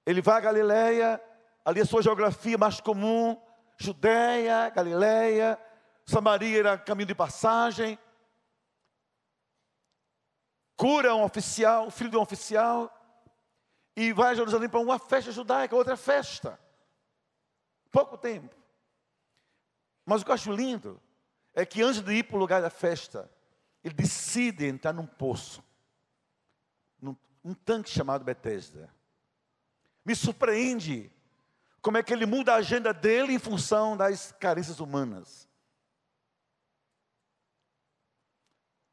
ele 0.05 0.21
vai 0.21 0.37
a 0.37 0.41
Galileia, 0.41 1.21
ali 1.63 1.81
a 1.81 1.85
sua 1.85 2.01
geografia 2.01 2.57
mais 2.57 2.81
comum, 2.81 3.39
Judéia, 3.77 4.69
Galileia, 4.69 5.59
Samaria 6.07 6.59
era 6.59 6.77
caminho 6.77 7.07
de 7.07 7.13
passagem. 7.13 7.99
Cura 10.77 11.13
um 11.13 11.23
oficial, 11.23 11.91
filho 11.91 12.09
de 12.09 12.17
um 12.17 12.21
oficial. 12.21 12.93
E 13.93 14.13
vai 14.13 14.31
a 14.31 14.35
Jerusalém 14.35 14.69
para 14.69 14.79
uma 14.79 14.97
festa 14.97 15.33
judaica, 15.33 15.75
outra 15.75 15.97
festa. 15.97 16.57
Pouco 17.91 18.17
tempo. 18.17 18.55
Mas 20.05 20.21
o 20.21 20.25
que 20.25 20.31
eu 20.31 20.35
acho 20.35 20.51
lindo 20.51 21.01
é 21.53 21.65
que 21.65 21.81
antes 21.81 21.99
de 22.01 22.13
ir 22.13 22.23
para 22.23 22.37
o 22.37 22.39
lugar 22.39 22.61
da 22.61 22.69
festa, 22.69 23.29
ele 23.83 23.93
decide 23.93 24.65
entrar 24.65 24.93
num 24.93 25.05
poço, 25.05 25.61
num 27.01 27.17
um 27.43 27.53
tanque 27.53 27.89
chamado 27.89 28.23
Bethesda. 28.23 28.89
Me 30.05 30.15
surpreende 30.15 31.11
como 31.81 31.97
é 31.97 32.03
que 32.03 32.13
ele 32.13 32.25
muda 32.25 32.53
a 32.53 32.57
agenda 32.57 32.93
dele 32.93 33.33
em 33.33 33.39
função 33.39 33.97
das 33.97 34.31
carências 34.33 34.79
humanas. 34.79 35.46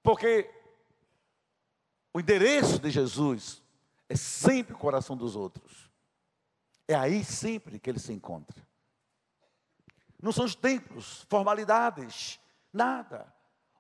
Porque 0.04 0.50
o 2.12 2.20
endereço 2.20 2.78
de 2.78 2.90
Jesus 2.90 3.62
é 4.06 4.14
sempre 4.14 4.74
o 4.74 4.78
coração 4.78 5.16
dos 5.16 5.34
outros. 5.34 5.90
É 6.86 6.94
aí 6.94 7.24
sempre 7.24 7.80
que 7.80 7.88
ele 7.88 7.98
se 7.98 8.12
encontra. 8.12 8.62
Não 10.22 10.30
são 10.30 10.44
os 10.44 10.54
templos, 10.54 11.22
formalidades, 11.22 12.38
nada. 12.70 13.34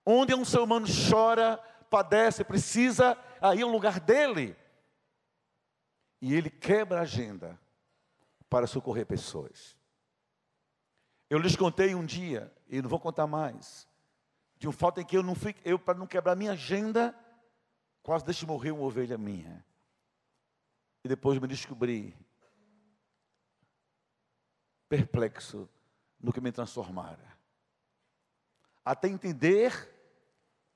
Onde 0.04 0.34
um 0.34 0.46
ser 0.46 0.60
humano 0.60 0.86
chora, 1.10 1.58
padece, 1.90 2.42
precisa, 2.42 3.18
aí 3.38 3.60
é 3.60 3.66
o 3.66 3.70
lugar 3.70 4.00
dele. 4.00 4.56
E 6.22 6.34
ele 6.34 6.48
quebra 6.48 7.00
a 7.00 7.02
agenda 7.02 7.60
para 8.48 8.66
socorrer 8.66 9.04
pessoas. 9.04 9.76
Eu 11.28 11.38
lhes 11.38 11.54
contei 11.54 11.94
um 11.94 12.04
dia, 12.04 12.50
e 12.66 12.80
não 12.80 12.88
vou 12.88 12.98
contar 12.98 13.26
mais, 13.26 13.86
de 14.64 14.68
um 14.68 14.72
fato 14.72 14.98
em 14.98 15.04
que 15.04 15.14
eu 15.14 15.22
não 15.22 15.34
fui, 15.34 15.54
eu 15.62 15.78
para 15.78 15.98
não 15.98 16.06
quebrar 16.06 16.34
minha 16.34 16.52
agenda, 16.52 17.14
quase 18.02 18.24
deixei 18.24 18.48
morrer 18.48 18.70
uma 18.70 18.84
ovelha 18.84 19.18
minha. 19.18 19.62
E 21.04 21.08
depois 21.08 21.38
me 21.38 21.46
descobri 21.46 22.16
perplexo 24.88 25.68
no 26.18 26.32
que 26.32 26.40
me 26.40 26.50
transformara. 26.50 27.36
Até 28.82 29.06
entender 29.08 29.70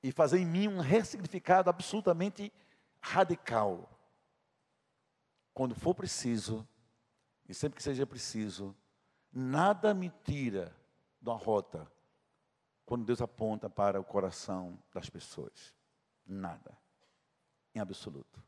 e 0.03 0.11
fazer 0.11 0.37
em 0.37 0.45
mim 0.45 0.67
um 0.67 0.79
ressignificado 0.79 1.67
absolutamente 1.67 2.53
radical. 3.01 3.89
quando 5.51 5.73
for 5.73 5.95
preciso, 5.95 6.65
e 7.47 7.55
sempre 7.55 7.77
que 7.77 7.83
seja 7.83 8.05
preciso, 8.05 8.75
nada 9.33 9.95
me 9.95 10.11
tira 10.23 10.79
da 11.19 11.33
rota 11.33 11.91
quando 12.89 13.05
Deus 13.05 13.21
aponta 13.21 13.69
para 13.69 14.01
o 14.01 14.03
coração 14.03 14.75
das 14.91 15.07
pessoas. 15.11 15.75
Nada. 16.25 16.75
Em 17.75 17.79
absoluto. 17.79 18.43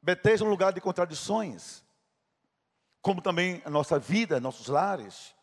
Betesda 0.00 0.46
é 0.46 0.48
um 0.48 0.50
lugar 0.50 0.72
de 0.72 0.80
contradições, 0.80 1.84
como 3.02 3.20
também 3.20 3.60
a 3.66 3.68
nossa 3.68 3.98
vida, 3.98 4.40
nossos 4.40 4.68
lares. 4.68 5.36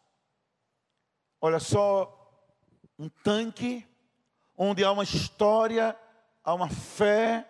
Olha 1.39 1.59
só, 1.59 2.11
um 2.97 3.07
tanque 3.07 3.87
onde 4.57 4.83
há 4.83 4.91
uma 4.91 5.03
história, 5.03 5.95
há 6.43 6.55
uma 6.55 6.69
fé, 6.71 7.47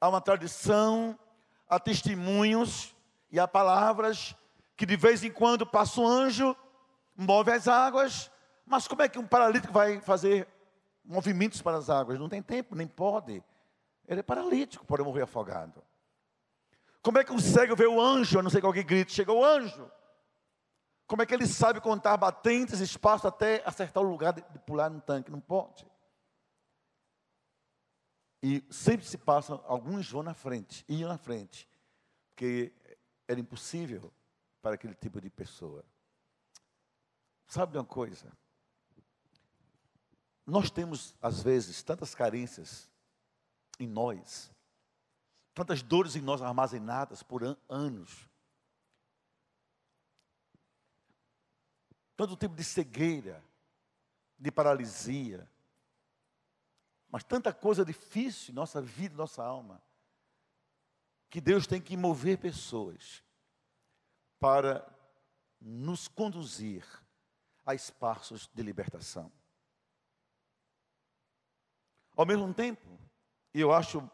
há 0.00 0.08
uma 0.08 0.22
tradição, 0.22 1.18
há 1.68 1.78
testemunhos 1.78 2.94
e 3.30 3.40
há 3.40 3.46
palavras 3.46 4.34
que 4.76 4.86
de 4.86 4.96
vez 4.96 5.24
em 5.24 5.30
quando 5.30 5.66
passa 5.66 6.00
um 6.00 6.06
anjo, 6.06 6.54
move 7.16 7.50
as 7.50 7.66
águas, 7.66 8.30
mas 8.66 8.86
como 8.86 9.02
é 9.02 9.08
que 9.08 9.18
um 9.18 9.26
paralítico 9.26 9.72
vai 9.72 10.00
fazer 10.00 10.46
movimentos 11.04 11.62
para 11.62 11.78
as 11.78 11.88
águas? 11.88 12.18
Não 12.18 12.28
tem 12.28 12.42
tempo, 12.42 12.74
nem 12.74 12.86
pode. 12.86 13.42
Ele 14.06 14.20
é 14.20 14.22
paralítico, 14.22 14.84
pode 14.84 15.02
morrer 15.02 15.22
afogado. 15.22 15.82
Como 17.02 17.18
é 17.18 17.24
que 17.24 17.32
um 17.32 17.38
cego 17.38 17.76
vê 17.76 17.86
o 17.86 18.00
anjo, 18.00 18.38
a 18.38 18.42
não 18.42 18.50
ser 18.50 18.60
que 18.60 18.66
alguém 18.66 18.84
grite, 18.84 19.12
chegou 19.12 19.40
o 19.40 19.44
anjo? 19.44 19.90
Como 21.06 21.22
é 21.22 21.26
que 21.26 21.32
ele 21.32 21.46
sabe 21.46 21.80
contar 21.80 22.16
batentes, 22.16 22.80
espaço 22.80 23.28
até 23.28 23.62
acertar 23.64 24.02
o 24.02 24.08
lugar 24.08 24.32
de, 24.32 24.42
de 24.50 24.58
pular 24.58 24.90
no 24.90 25.00
tanque? 25.00 25.30
Não 25.30 25.40
pode. 25.40 25.86
E 28.42 28.64
sempre 28.70 29.06
se 29.06 29.18
passam, 29.18 29.62
alguns 29.66 30.10
vão 30.10 30.22
na 30.22 30.34
frente, 30.34 30.84
iam 30.88 31.08
na 31.08 31.18
frente, 31.18 31.68
porque 32.28 32.72
era 33.26 33.40
impossível 33.40 34.12
para 34.60 34.74
aquele 34.74 34.94
tipo 34.94 35.20
de 35.20 35.30
pessoa. 35.30 35.84
Sabe 37.46 37.76
uma 37.78 37.84
coisa? 37.84 38.30
Nós 40.44 40.70
temos, 40.70 41.14
às 41.20 41.42
vezes, 41.42 41.82
tantas 41.82 42.14
carências 42.14 42.88
em 43.80 43.86
nós, 43.86 44.52
tantas 45.54 45.82
dores 45.82 46.14
em 46.14 46.20
nós 46.20 46.42
armazenadas 46.42 47.22
por 47.22 47.42
an 47.42 47.56
anos. 47.68 48.28
Tanto 52.16 52.36
tipo 52.36 52.54
de 52.54 52.64
cegueira, 52.64 53.42
de 54.38 54.50
paralisia, 54.50 55.50
mas 57.16 57.24
tanta 57.24 57.50
coisa 57.50 57.82
difícil 57.82 58.52
nossa 58.52 58.78
vida, 58.78 59.16
nossa 59.16 59.42
alma, 59.42 59.80
que 61.30 61.40
Deus 61.40 61.66
tem 61.66 61.80
que 61.80 61.96
mover 61.96 62.36
pessoas 62.36 63.24
para 64.38 64.86
nos 65.58 66.08
conduzir 66.08 66.84
a 67.64 67.74
espaços 67.74 68.50
de 68.52 68.62
libertação. 68.62 69.32
Ao 72.14 72.26
mesmo 72.26 72.52
tempo, 72.52 72.86
e 73.54 73.62
eu 73.62 73.72
acho 73.72 74.06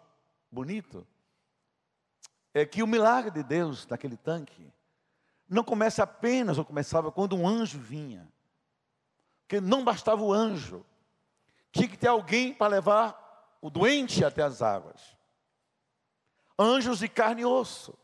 bonito, 0.48 1.04
é 2.54 2.64
que 2.64 2.84
o 2.84 2.86
milagre 2.86 3.32
de 3.32 3.42
Deus 3.42 3.84
naquele 3.88 4.16
tanque 4.16 4.72
não 5.48 5.64
começa 5.64 6.04
apenas, 6.04 6.56
ou 6.56 6.64
começava 6.64 7.10
quando 7.10 7.34
um 7.34 7.48
anjo 7.48 7.80
vinha. 7.80 8.32
Porque 9.40 9.60
não 9.60 9.82
bastava 9.82 10.22
o 10.22 10.32
anjo, 10.32 10.86
tinha 11.72 11.88
que 11.88 11.96
ter 11.96 12.08
alguém 12.08 12.52
para 12.54 12.68
levar 12.68 13.58
o 13.61 13.70
doente 13.70 14.24
até 14.24 14.42
as 14.42 14.61
águas. 14.61 15.16
Anjos 16.58 16.98
de 16.98 17.08
carne 17.08 17.42
e 17.42 17.46
osso. 17.46 17.98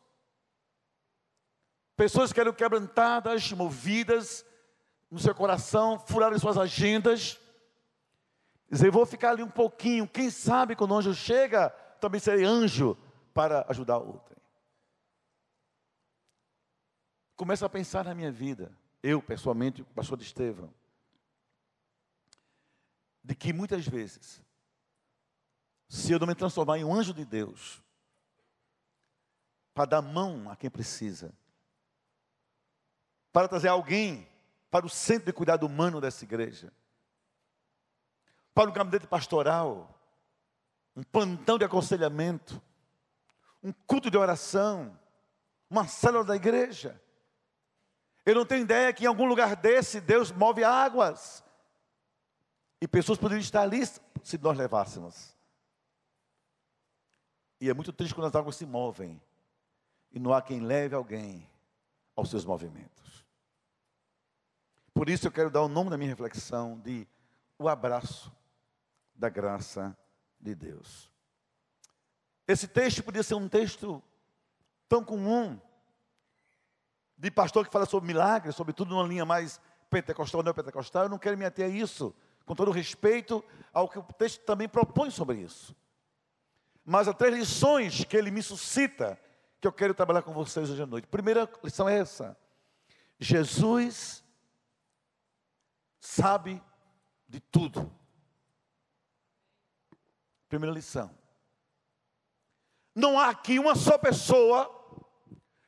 Pessoas 1.94 2.32
que 2.32 2.40
eram 2.40 2.52
quebrantadas, 2.52 3.52
movidas 3.52 4.44
no 5.10 5.18
seu 5.18 5.34
coração, 5.34 5.98
furaram 5.98 6.38
suas 6.38 6.56
agendas. 6.56 7.38
Dizer, 8.70 8.90
vou 8.90 9.04
ficar 9.04 9.30
ali 9.30 9.42
um 9.42 9.50
pouquinho. 9.50 10.08
Quem 10.08 10.30
sabe 10.30 10.74
quando 10.74 10.92
o 10.92 10.96
anjo 10.96 11.14
chega, 11.14 11.70
também 12.00 12.20
serei 12.20 12.44
anjo 12.44 12.96
para 13.34 13.64
ajudar 13.68 13.98
outro. 13.98 14.28
começo 17.36 17.64
a 17.64 17.68
pensar 17.68 18.04
na 18.04 18.14
minha 18.16 18.32
vida, 18.32 18.76
eu 19.00 19.22
pessoalmente, 19.22 19.80
o 19.80 19.84
pastor 19.84 20.20
Estevão, 20.20 20.74
de 23.28 23.34
que 23.34 23.52
muitas 23.52 23.86
vezes, 23.86 24.42
se 25.86 26.10
eu 26.10 26.18
não 26.18 26.26
me 26.26 26.34
transformar 26.34 26.78
em 26.78 26.84
um 26.84 26.94
anjo 26.94 27.12
de 27.12 27.26
Deus, 27.26 27.82
para 29.74 29.84
dar 29.84 30.00
mão 30.00 30.50
a 30.50 30.56
quem 30.56 30.70
precisa, 30.70 31.30
para 33.30 33.46
trazer 33.46 33.68
alguém 33.68 34.26
para 34.70 34.86
o 34.86 34.88
centro 34.88 35.26
de 35.26 35.32
cuidado 35.34 35.66
humano 35.66 36.00
dessa 36.00 36.24
igreja, 36.24 36.72
para 38.54 38.70
um 38.70 38.72
gabinete 38.72 39.06
pastoral, 39.06 39.94
um 40.96 41.02
plantão 41.02 41.58
de 41.58 41.66
aconselhamento, 41.66 42.62
um 43.62 43.74
culto 43.86 44.10
de 44.10 44.16
oração, 44.16 44.98
uma 45.68 45.86
célula 45.86 46.24
da 46.24 46.34
igreja. 46.34 46.98
Eu 48.24 48.36
não 48.36 48.46
tenho 48.46 48.62
ideia 48.62 48.90
que 48.90 49.04
em 49.04 49.06
algum 49.06 49.26
lugar 49.26 49.54
desse 49.54 50.00
Deus 50.00 50.32
move 50.32 50.64
águas. 50.64 51.44
E 52.80 52.86
pessoas 52.86 53.18
poderiam 53.18 53.40
estar 53.40 53.62
ali 53.62 53.80
se 54.22 54.38
nós 54.38 54.56
levássemos. 54.56 55.36
E 57.60 57.68
é 57.68 57.74
muito 57.74 57.92
triste 57.92 58.14
quando 58.14 58.28
as 58.28 58.36
águas 58.36 58.56
se 58.56 58.64
movem 58.64 59.20
e 60.12 60.18
não 60.18 60.32
há 60.32 60.40
quem 60.40 60.60
leve 60.60 60.94
alguém 60.94 61.48
aos 62.14 62.30
seus 62.30 62.44
movimentos. 62.44 63.26
Por 64.94 65.08
isso 65.08 65.26
eu 65.26 65.32
quero 65.32 65.50
dar 65.50 65.62
o 65.62 65.68
nome 65.68 65.90
da 65.90 65.98
minha 65.98 66.10
reflexão 66.10 66.78
de 66.78 67.06
o 67.58 67.68
abraço 67.68 68.32
da 69.14 69.28
graça 69.28 69.96
de 70.40 70.54
Deus. 70.54 71.10
Esse 72.46 72.68
texto 72.68 73.02
podia 73.02 73.22
ser 73.22 73.34
um 73.34 73.48
texto 73.48 74.02
tão 74.88 75.04
comum, 75.04 75.60
de 77.16 77.30
pastor 77.30 77.66
que 77.66 77.72
fala 77.72 77.84
sobre 77.84 78.06
milagres, 78.06 78.54
sobretudo 78.54 78.90
numa 78.90 79.06
linha 79.06 79.24
mais 79.24 79.60
pentecostal, 79.90 80.42
não 80.42 80.54
pentecostal, 80.54 81.04
eu 81.04 81.08
não 81.08 81.18
quero 81.18 81.36
me 81.36 81.44
ater 81.44 81.66
a 81.66 81.68
isso, 81.68 82.14
com 82.48 82.54
todo 82.54 82.70
respeito 82.70 83.44
ao 83.72 83.88
que 83.88 83.98
o 83.98 84.02
texto 84.02 84.40
também 84.40 84.66
propõe 84.66 85.10
sobre 85.10 85.36
isso. 85.36 85.76
Mas 86.82 87.06
há 87.06 87.12
três 87.12 87.34
lições 87.36 88.02
que 88.04 88.16
ele 88.16 88.30
me 88.30 88.42
suscita, 88.42 89.20
que 89.60 89.68
eu 89.68 89.72
quero 89.72 89.92
trabalhar 89.92 90.22
com 90.22 90.32
vocês 90.32 90.70
hoje 90.70 90.82
à 90.82 90.86
noite. 90.86 91.06
Primeira 91.06 91.48
lição 91.62 91.86
é 91.86 91.98
essa: 91.98 92.36
Jesus 93.20 94.24
sabe 96.00 96.62
de 97.28 97.38
tudo. 97.38 97.92
Primeira 100.48 100.74
lição. 100.74 101.10
Não 102.94 103.20
há 103.20 103.28
aqui 103.28 103.58
uma 103.58 103.74
só 103.74 103.98
pessoa 103.98 104.74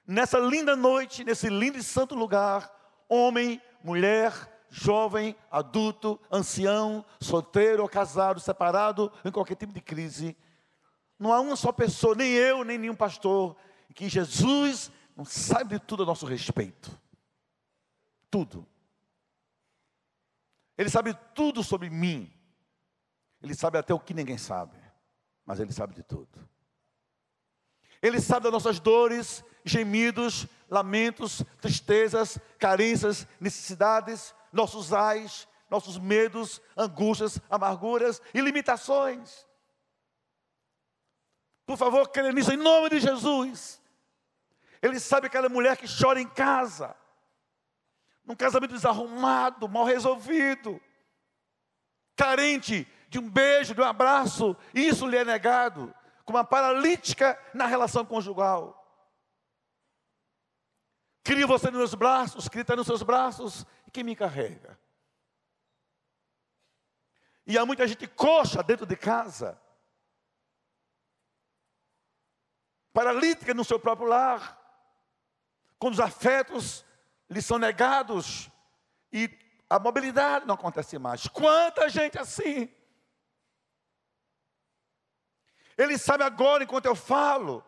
nessa 0.06 0.38
linda 0.38 0.74
noite, 0.74 1.22
nesse 1.22 1.50
lindo 1.50 1.76
e 1.76 1.82
santo 1.82 2.14
lugar, 2.14 2.74
homem, 3.06 3.60
mulher, 3.84 4.32
jovem, 4.70 5.37
adulto, 5.50 6.18
ancião, 6.30 7.04
solteiro 7.20 7.83
ou 7.83 7.88
casado, 7.88 8.40
separado, 8.40 9.12
em 9.24 9.30
qualquer 9.30 9.56
tipo 9.56 9.72
de 9.72 9.80
crise. 9.80 10.37
Não 11.18 11.33
há 11.33 11.40
uma 11.40 11.56
só 11.56 11.72
pessoa, 11.72 12.14
nem 12.14 12.33
eu, 12.33 12.64
nem 12.64 12.78
nenhum 12.78 12.94
pastor, 12.94 13.56
que 13.94 14.09
Jesus 14.09 14.90
não 15.16 15.24
sabe 15.24 15.78
de 15.78 15.80
tudo 15.80 16.04
a 16.04 16.06
nosso 16.06 16.24
respeito. 16.24 16.90
Tudo. 18.30 18.66
Ele 20.78 20.88
sabe 20.88 21.12
tudo 21.35 21.62
sobre 21.62 21.90
mim. 21.90 22.33
Ele 23.42 23.54
sabe 23.54 23.76
até 23.76 23.92
o 23.92 24.00
que 24.00 24.14
ninguém 24.14 24.38
sabe, 24.38 24.76
mas 25.44 25.61
ele 25.61 25.72
sabe 25.72 25.94
de 25.94 26.02
tudo. 26.02 26.48
Ele 28.00 28.20
sabe 28.20 28.44
das 28.44 28.52
nossas 28.52 28.78
dores, 28.78 29.44
gemidos, 29.64 30.46
lamentos, 30.70 31.42
tristezas, 31.61 32.38
carências, 32.59 33.26
necessidades, 33.38 34.35
nossos 34.52 34.92
ais, 34.92 35.48
nossos 35.68 35.98
medos, 35.98 36.60
angústias, 36.76 37.40
amarguras 37.48 38.20
e 38.34 38.40
limitações. 38.40 39.46
Por 41.64 41.76
favor, 41.76 42.08
creia 42.08 42.32
nisso 42.32 42.52
em 42.52 42.56
nome 42.56 42.90
de 42.90 43.00
Jesus. 43.00 43.80
Ele 44.82 44.98
sabe 44.98 45.28
aquela 45.28 45.48
mulher 45.48 45.76
que 45.76 45.86
chora 45.86 46.20
em 46.20 46.28
casa, 46.28 46.96
num 48.24 48.34
casamento 48.34 48.72
desarrumado, 48.72 49.68
mal 49.68 49.84
resolvido, 49.84 50.80
carente 52.16 52.88
de 53.08 53.18
um 53.18 53.28
beijo, 53.28 53.74
de 53.74 53.80
um 53.80 53.84
abraço, 53.84 54.56
e 54.74 54.88
isso 54.88 55.06
lhe 55.06 55.16
é 55.16 55.24
negado 55.24 55.94
como 56.24 56.38
uma 56.38 56.44
paralítica 56.44 57.38
na 57.52 57.66
relação 57.66 58.04
conjugal. 58.04 58.76
Cria 61.22 61.46
você 61.46 61.66
nos 61.70 61.78
meus 61.78 61.94
braços, 61.94 62.48
cria 62.48 62.64
nos 62.76 62.86
seus 62.86 63.02
braços, 63.02 63.66
e 63.90 63.92
quem 63.92 64.05
me 64.05 64.14
carrega? 64.14 64.79
E 67.44 67.59
há 67.59 67.66
muita 67.66 67.87
gente 67.88 68.07
coxa 68.07 68.62
dentro 68.62 68.87
de 68.87 68.96
casa. 68.96 69.61
Paralítica 72.92 73.53
no 73.53 73.64
seu 73.64 73.81
próprio 73.81 74.07
lar. 74.07 74.57
Quando 75.76 75.94
os 75.94 76.00
afetos 76.00 76.85
lhe 77.29 77.42
são 77.42 77.59
negados 77.59 78.48
e 79.12 79.29
a 79.68 79.81
mobilidade 79.81 80.46
não 80.46 80.55
acontece 80.55 80.96
mais. 80.96 81.26
Quanta 81.26 81.88
gente 81.88 82.16
assim. 82.16 82.72
Ele 85.76 85.98
sabe 85.98 86.22
agora, 86.22 86.62
enquanto 86.62 86.87
eu 86.87 86.94
falo, 86.94 87.64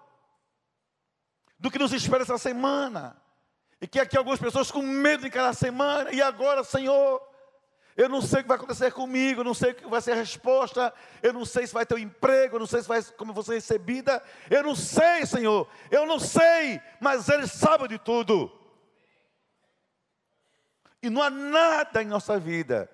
do 1.58 1.70
que 1.70 1.78
nos 1.78 1.92
espera 1.92 2.22
essa 2.22 2.38
semana. 2.38 3.20
E 3.82 3.86
que 3.88 3.98
aqui 3.98 4.16
algumas 4.16 4.38
pessoas 4.38 4.70
com 4.70 4.80
medo 4.80 5.24
de 5.24 5.30
cada 5.30 5.52
semana. 5.52 6.12
E 6.12 6.22
agora, 6.22 6.62
Senhor, 6.62 7.20
eu 7.96 8.08
não 8.08 8.22
sei 8.22 8.38
o 8.38 8.42
que 8.44 8.48
vai 8.48 8.56
acontecer 8.56 8.92
comigo, 8.92 9.42
não 9.42 9.52
sei 9.52 9.72
o 9.72 9.74
que 9.74 9.88
vai 9.88 10.00
ser 10.00 10.12
a 10.12 10.14
resposta, 10.14 10.94
eu 11.20 11.32
não 11.32 11.44
sei 11.44 11.66
se 11.66 11.74
vai 11.74 11.84
ter 11.84 11.96
um 11.96 11.98
emprego, 11.98 12.60
não 12.60 12.66
sei 12.66 12.80
se 12.80 12.86
vai 12.86 13.02
como 13.02 13.32
você 13.32 13.54
recebida, 13.54 14.22
eu 14.48 14.62
não 14.62 14.76
sei, 14.76 15.26
Senhor, 15.26 15.68
eu 15.90 16.06
não 16.06 16.20
sei, 16.20 16.80
mas 17.00 17.28
Ele 17.28 17.48
sabe 17.48 17.88
de 17.88 17.98
tudo. 17.98 18.56
E 21.02 21.10
não 21.10 21.20
há 21.20 21.28
nada 21.28 22.04
em 22.04 22.06
nossa 22.06 22.38
vida 22.38 22.88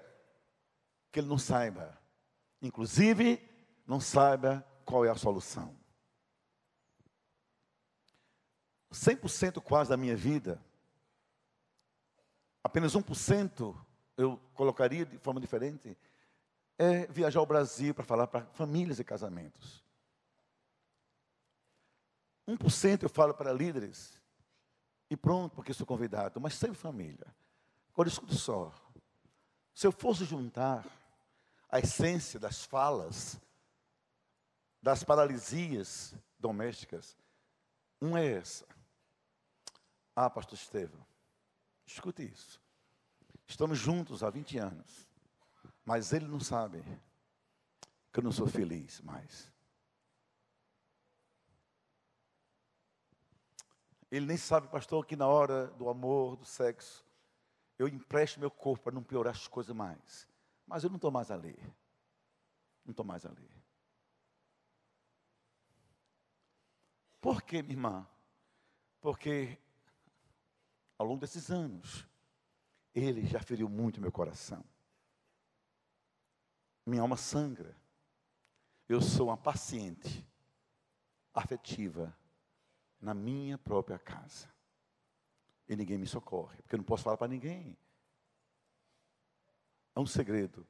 que 1.13 1.21
Ele 1.21 1.29
não 1.29 1.39
saiba, 1.39 2.01
inclusive 2.63 3.47
não 3.87 4.01
saiba 4.01 4.67
qual 4.87 5.05
é 5.05 5.11
a 5.11 5.15
solução. 5.15 5.79
100% 8.91 9.61
quase 9.61 9.91
da 9.91 9.97
minha 9.99 10.17
vida, 10.17 10.59
apenas 12.69 12.95
1% 12.95 13.75
eu 14.17 14.39
colocaria 14.53 15.07
de 15.07 15.17
forma 15.19 15.41
diferente, 15.41 15.97
é 16.77 17.07
viajar 17.07 17.41
ao 17.41 17.47
Brasil 17.47 17.95
para 17.95 18.05
falar 18.05 18.27
para 18.27 18.45
famílias 18.53 18.99
e 18.99 19.05
casamentos. 19.05 19.83
1% 22.47 23.03
eu 23.03 23.09
falo 23.09 23.33
para 23.33 23.53
líderes, 23.53 24.21
e 25.11 25.17
pronto, 25.17 25.55
porque 25.55 25.73
sou 25.73 25.87
convidado, 25.87 26.41
mas 26.41 26.55
sempre 26.55 26.77
família. 26.77 27.27
Agora 27.93 28.09
escuta 28.09 28.35
só, 28.35 28.73
se 29.75 29.87
eu 29.87 29.93
fosse 29.93 30.25
juntar 30.25 30.85
a 31.71 31.79
essência 31.79 32.39
das 32.39 32.65
falas, 32.65 33.41
das 34.83 35.03
paralisias 35.03 36.15
domésticas, 36.39 37.17
uma 38.01 38.21
é 38.21 38.33
essa. 38.35 38.67
Ah, 40.15 40.29
pastor 40.29 40.59
Estevam, 40.59 41.08
escute 41.93 42.23
isso. 42.23 42.61
Estamos 43.47 43.79
juntos 43.79 44.23
há 44.23 44.31
20 44.31 44.59
anos. 44.59 45.09
Mas 45.85 46.13
ele 46.13 46.27
não 46.27 46.41
sabe 46.41 46.83
que 48.13 48.21
eu 48.21 48.23
não 48.23 48.33
sou 48.33 48.47
feliz 48.47 49.01
mais. 49.01 49.51
Ele 54.11 54.27
nem 54.27 54.37
sabe, 54.37 54.69
pastor, 54.69 55.05
que 55.07 55.17
na 55.17 55.27
hora 55.27 55.69
do 55.69 55.89
amor, 55.89 56.37
do 56.37 56.45
sexo, 56.45 57.07
eu 57.79 57.89
empresto 57.89 58.41
meu 58.41 58.51
corpo 58.51 58.85
para 58.85 58.95
não 58.95 59.03
piorar 59.03 59.35
as 59.35 59.47
coisas 59.47 59.75
mais. 59.75 60.27
Mas 60.67 60.85
eu 60.85 60.91
não 60.91 60.97
estou 60.97 61.11
mais 61.11 61.31
ali. 61.31 61.57
Não 62.85 62.91
estou 62.91 63.05
mais 63.05 63.25
ali. 63.25 63.51
Por 67.21 67.43
quê, 67.43 67.63
minha 67.63 67.75
irmã? 67.75 68.07
Porque 69.01 69.59
ao 70.99 71.07
longo 71.07 71.21
desses 71.21 71.51
anos, 71.51 72.07
ele 72.95 73.25
já 73.25 73.41
feriu 73.41 73.69
muito 73.69 74.01
meu 74.01 74.11
coração. 74.11 74.65
Minha 76.85 77.03
alma 77.03 77.17
sangra. 77.17 77.77
Eu 78.89 79.01
sou 79.01 79.29
uma 79.29 79.37
paciente, 79.37 80.27
afetiva, 81.33 82.17
na 83.01 83.15
minha 83.15 83.57
própria 83.57 83.99
casa. 83.99 84.49
E 85.69 85.77
ninguém 85.77 85.99
me 85.99 86.07
socorre, 86.07 86.57
porque 86.63 86.75
eu 86.75 86.79
não 86.79 86.85
posso 86.85 87.05
falar 87.05 87.17
para 87.17 87.29
ninguém. 87.29 87.77
É 89.95 90.01
um 90.01 90.07
segredo 90.07 90.67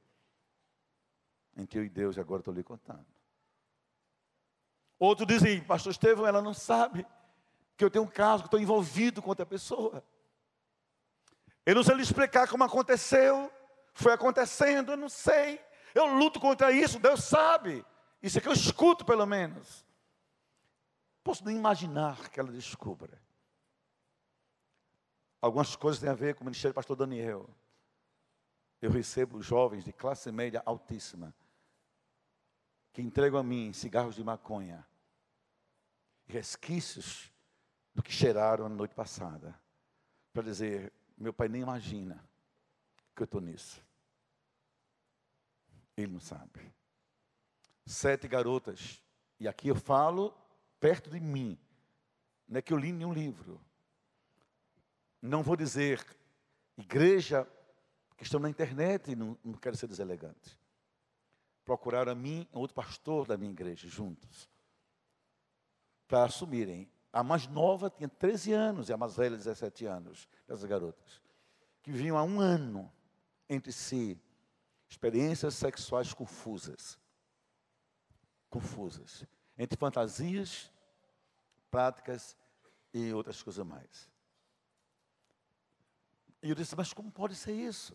entre 1.56 1.78
eu 1.78 1.84
e 1.84 1.88
Deus, 1.88 2.16
e 2.16 2.20
agora 2.20 2.40
estou 2.40 2.52
lhe 2.52 2.62
contando. 2.62 3.06
Outro 4.98 5.24
dizem, 5.24 5.62
pastor 5.62 5.92
Estevão, 5.92 6.26
ela 6.26 6.42
não 6.42 6.52
sabe 6.52 7.06
que 7.76 7.84
eu 7.84 7.90
tenho 7.90 8.04
um 8.04 8.08
caso, 8.08 8.42
que 8.42 8.48
estou 8.48 8.60
envolvido 8.60 9.22
com 9.22 9.28
outra 9.28 9.46
pessoa. 9.46 10.04
Eu 11.68 11.74
não 11.74 11.82
sei 11.82 11.96
lhe 11.96 12.02
explicar 12.02 12.48
como 12.48 12.64
aconteceu, 12.64 13.52
foi 13.92 14.14
acontecendo, 14.14 14.92
eu 14.92 14.96
não 14.96 15.10
sei. 15.10 15.62
Eu 15.94 16.06
luto 16.06 16.40
contra 16.40 16.72
isso, 16.72 16.98
Deus 16.98 17.22
sabe. 17.22 17.84
Isso 18.22 18.38
é 18.38 18.40
que 18.40 18.48
eu 18.48 18.54
escuto, 18.54 19.04
pelo 19.04 19.26
menos. 19.26 19.84
Posso 21.22 21.44
nem 21.44 21.54
imaginar 21.54 22.30
que 22.30 22.40
ela 22.40 22.50
descubra. 22.50 23.20
Algumas 25.42 25.76
coisas 25.76 26.00
têm 26.00 26.08
a 26.08 26.14
ver 26.14 26.36
com 26.36 26.40
o 26.40 26.46
ministério 26.46 26.72
do 26.72 26.76
pastor 26.76 26.96
Daniel. 26.96 27.50
Eu 28.80 28.90
recebo 28.90 29.42
jovens 29.42 29.84
de 29.84 29.92
classe 29.92 30.32
média 30.32 30.62
altíssima 30.64 31.34
que 32.94 33.02
entregam 33.02 33.38
a 33.38 33.42
mim 33.42 33.74
cigarros 33.74 34.14
de 34.14 34.24
maconha, 34.24 34.88
resquícios 36.26 37.30
do 37.94 38.02
que 38.02 38.10
cheiraram 38.10 38.70
na 38.70 38.74
noite 38.74 38.94
passada, 38.94 39.54
para 40.32 40.44
dizer: 40.44 40.94
meu 41.18 41.32
pai 41.32 41.48
nem 41.48 41.62
imagina 41.62 42.24
que 43.14 43.22
eu 43.22 43.24
estou 43.24 43.40
nisso. 43.40 43.82
Ele 45.96 46.12
não 46.12 46.20
sabe. 46.20 46.72
Sete 47.84 48.28
garotas, 48.28 49.02
e 49.40 49.48
aqui 49.48 49.68
eu 49.68 49.74
falo 49.74 50.32
perto 50.78 51.10
de 51.10 51.18
mim, 51.18 51.58
não 52.46 52.58
é 52.58 52.62
que 52.62 52.72
eu 52.72 52.78
li 52.78 52.92
nenhum 52.92 53.12
livro. 53.12 53.60
Não 55.20 55.42
vou 55.42 55.56
dizer 55.56 56.06
igreja, 56.76 57.46
que 58.16 58.24
estão 58.24 58.40
na 58.40 58.50
internet 58.50 59.12
e 59.12 59.16
não, 59.16 59.38
não 59.44 59.54
quero 59.54 59.76
ser 59.76 59.86
deselegante. 59.86 60.58
Procuraram 61.64 62.12
a 62.12 62.14
mim, 62.14 62.48
outro 62.52 62.74
pastor 62.74 63.26
da 63.26 63.36
minha 63.36 63.50
igreja, 63.50 63.88
juntos, 63.88 64.48
para 66.06 66.24
assumirem 66.24 66.90
a 67.12 67.22
mais 67.22 67.46
nova 67.46 67.90
tinha 67.90 68.08
13 68.08 68.52
anos 68.52 68.88
e 68.88 68.92
a 68.92 68.96
mais 68.96 69.16
velha 69.16 69.36
17 69.36 69.86
anos, 69.86 70.28
dessas 70.46 70.64
garotas, 70.64 71.22
que 71.82 71.90
viviam 71.90 72.16
há 72.16 72.22
um 72.22 72.40
ano 72.40 72.90
entre 73.48 73.72
si, 73.72 74.20
experiências 74.88 75.54
sexuais 75.54 76.12
confusas. 76.12 76.98
Confusas. 78.50 79.26
Entre 79.56 79.78
fantasias, 79.78 80.70
práticas 81.70 82.36
e 82.92 83.12
outras 83.12 83.42
coisas 83.42 83.64
mais. 83.64 84.10
E 86.42 86.50
eu 86.50 86.54
disse, 86.54 86.76
mas 86.76 86.92
como 86.92 87.10
pode 87.10 87.34
ser 87.34 87.52
isso? 87.52 87.94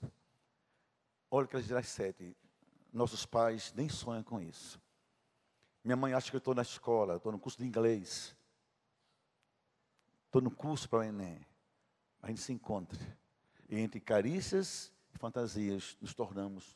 Olha 1.31 1.47
que 1.47 1.55
elas 1.55 1.87
sete. 1.87 2.35
Nossos 2.91 3.25
pais 3.25 3.73
nem 3.73 3.89
sonham 3.89 4.23
com 4.23 4.39
isso. 4.39 4.79
Minha 5.83 5.95
mãe 5.95 6.13
acha 6.13 6.29
que 6.29 6.35
eu 6.35 6.39
estou 6.39 6.53
na 6.53 6.61
escola, 6.61 7.15
estou 7.15 7.31
no 7.31 7.39
curso 7.39 7.57
de 7.57 7.65
inglês. 7.65 8.35
Estou 10.33 10.41
no 10.41 10.49
curso 10.49 10.89
para 10.89 10.97
o 10.97 11.03
Enem. 11.03 11.45
A 12.19 12.29
gente 12.29 12.41
se 12.41 12.51
encontra. 12.51 12.99
E 13.69 13.77
entre 13.77 13.99
carícias 13.99 14.91
e 15.13 15.17
fantasias 15.19 15.95
nos 16.01 16.15
tornamos 16.15 16.75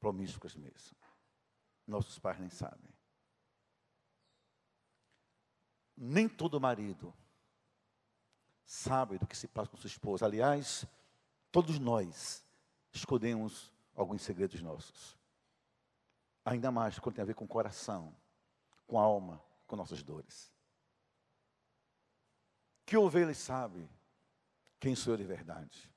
promíscuas 0.00 0.56
mesmo. 0.56 0.96
Nossos 1.86 2.18
pais 2.18 2.40
nem 2.40 2.50
sabem. 2.50 2.92
Nem 5.96 6.28
todo 6.28 6.60
marido 6.60 7.14
sabe 8.64 9.16
do 9.16 9.28
que 9.28 9.36
se 9.36 9.46
passa 9.46 9.70
com 9.70 9.76
sua 9.76 9.86
esposa. 9.86 10.26
Aliás, 10.26 10.84
todos 11.52 11.78
nós 11.78 12.44
escondemos 12.92 13.72
alguns 13.94 14.22
segredos 14.22 14.60
nossos. 14.60 15.16
Ainda 16.44 16.72
mais 16.72 16.98
quando 16.98 17.14
tem 17.14 17.22
a 17.22 17.26
ver 17.26 17.34
com 17.34 17.44
o 17.44 17.48
coração, 17.48 18.12
com 18.88 18.98
a 18.98 19.04
alma, 19.04 19.40
com 19.68 19.76
nossas 19.76 20.02
dores. 20.02 20.52
Que 22.90 22.96
ovelha 22.96 23.32
sabe 23.32 23.88
quem 24.80 24.96
sou 24.96 25.12
eu 25.12 25.18
de 25.18 25.22
verdade? 25.22 25.88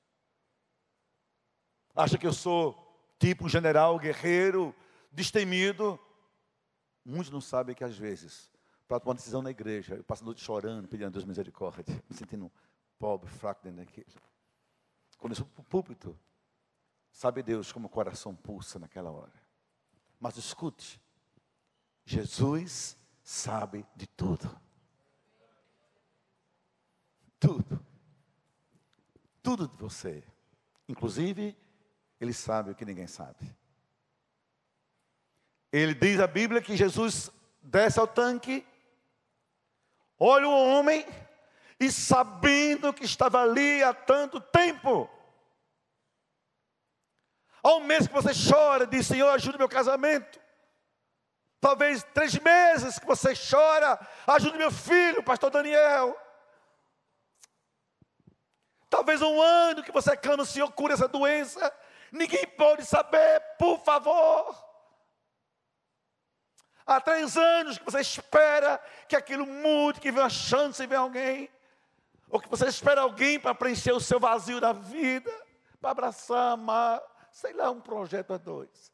Acha 1.96 2.20
que 2.20 2.28
eu 2.28 2.32
sou 2.32 2.78
tipo 3.18 3.46
um 3.46 3.50
general 3.50 3.98
guerreiro, 3.98 4.76
destemido? 5.12 6.00
Muitos 7.04 7.32
não 7.32 7.42
sabem 7.42 7.74
que 7.74 7.84
às 7.84 7.98
vezes, 7.98 8.48
para 8.88 9.00
tomar 9.00 9.16
decisão 9.16 9.42
na 9.42 9.50
igreja, 9.50 9.96
eu 9.96 10.04
passo 10.04 10.22
a 10.22 10.26
noite 10.26 10.44
chorando, 10.44 10.88
pedindo 10.88 11.08
a 11.08 11.10
Deus 11.10 11.26
misericórdia, 11.26 11.84
me 12.08 12.16
sentindo 12.16 12.52
pobre, 13.00 13.28
fraco 13.28 13.64
dentro 13.64 13.84
daquilo. 13.84 14.14
Quando 15.18 15.32
eu 15.32 15.38
sou 15.38 15.48
para 15.48 15.62
o 15.62 15.66
púlpito, 15.66 16.16
sabe 17.12 17.42
Deus 17.42 17.72
como 17.72 17.88
o 17.88 17.90
coração 17.90 18.36
pulsa 18.36 18.78
naquela 18.78 19.10
hora. 19.10 19.34
Mas 20.20 20.38
escute, 20.38 21.02
Jesus 22.06 22.96
sabe 23.24 23.84
de 23.96 24.06
tudo. 24.06 24.62
Tudo. 27.44 27.86
Tudo 29.42 29.68
de 29.68 29.76
você. 29.76 30.24
Inclusive, 30.88 31.58
Ele 32.22 32.32
sabe 32.32 32.72
o 32.72 32.76
que 32.76 32.86
ninguém 32.86 33.06
sabe. 33.06 33.54
Ele 35.70 35.94
diz 35.94 36.22
a 36.22 36.28
Bíblia 36.28 36.62
que 36.62 36.78
Jesus 36.78 37.30
desce 37.62 38.00
ao 38.00 38.08
tanque, 38.08 38.66
olha 40.18 40.48
o 40.48 40.68
homem 40.70 41.06
e 41.78 41.92
sabendo 41.92 42.94
que 42.94 43.04
estava 43.04 43.42
ali 43.42 43.84
há 43.84 43.94
tanto 43.94 44.40
tempo, 44.40 45.10
ao 47.62 47.82
mês 47.82 48.08
que 48.08 48.14
você 48.14 48.32
chora, 48.34 48.88
diz: 48.88 49.06
Senhor, 49.06 49.30
ajude 49.30 49.58
meu 49.58 49.68
casamento. 49.68 50.40
Talvez 51.60 52.04
três 52.14 52.38
meses 52.40 53.00
que 53.00 53.06
você 53.06 53.34
chora, 53.36 54.00
ajude 54.28 54.58
meu 54.58 54.72
filho, 54.72 55.24
pastor 55.24 55.50
Daniel. 55.50 56.18
Talvez 58.94 59.24
um 59.24 59.42
ano 59.42 59.82
que 59.82 59.92
você 59.92 60.16
clama, 60.16 60.46
Senhor, 60.46 60.72
cura 60.72 60.94
essa 60.94 61.08
doença. 61.08 61.74
Ninguém 62.12 62.46
pode 62.46 62.86
saber, 62.86 63.42
por 63.58 63.80
favor. 63.80 64.56
Há 66.86 67.02
três 67.02 67.36
anos 67.36 67.80
que 67.80 67.84
você 67.84 68.02
espera 68.02 68.80
que 69.10 69.16
aquilo 69.16 69.48
mude, 69.48 70.00
que 70.00 70.12
venha 70.12 70.26
uma 70.26 70.30
chance, 70.30 70.86
venha 70.86 71.00
alguém. 71.00 71.50
Ou 72.30 72.40
que 72.40 72.48
você 72.48 72.68
espera 72.68 73.02
alguém 73.02 73.40
para 73.40 73.56
preencher 73.56 73.94
o 73.94 74.00
seu 74.00 74.20
vazio 74.20 74.62
da 74.62 74.74
vida, 74.74 75.32
para 75.82 75.90
abraçar, 75.90 76.52
amar, 76.52 77.02
sei 77.32 77.52
lá, 77.54 77.72
um 77.72 77.82
projeto 77.82 78.32
a 78.32 78.38
dois. 78.38 78.94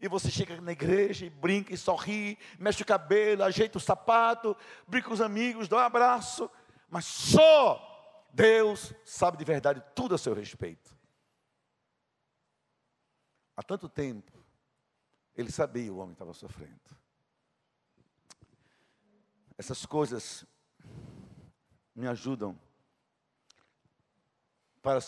E 0.00 0.08
você 0.08 0.30
chega 0.30 0.58
na 0.58 0.72
igreja 0.72 1.26
e 1.26 1.28
brinca 1.28 1.74
e 1.74 1.76
sorri, 1.76 2.38
mexe 2.58 2.82
o 2.82 2.86
cabelo, 2.86 3.44
ajeita 3.44 3.76
o 3.76 3.80
sapato, 3.80 4.56
brinca 4.88 5.08
com 5.08 5.14
os 5.14 5.20
amigos, 5.20 5.68
dá 5.68 5.76
um 5.76 5.80
abraço. 5.80 6.50
Mas 6.88 7.04
só 7.04 7.85
Deus 8.36 8.92
sabe 9.02 9.38
de 9.38 9.46
verdade 9.46 9.82
tudo 9.94 10.14
a 10.14 10.18
seu 10.18 10.34
respeito. 10.34 10.94
Há 13.56 13.62
tanto 13.62 13.88
tempo, 13.88 14.30
ele 15.34 15.50
sabia 15.50 15.90
o 15.90 15.96
homem 15.96 16.12
estava 16.12 16.34
sofrendo. 16.34 16.78
Essas 19.56 19.86
coisas 19.86 20.44
me 21.94 22.06
ajudam 22.06 22.60
para 24.82 25.00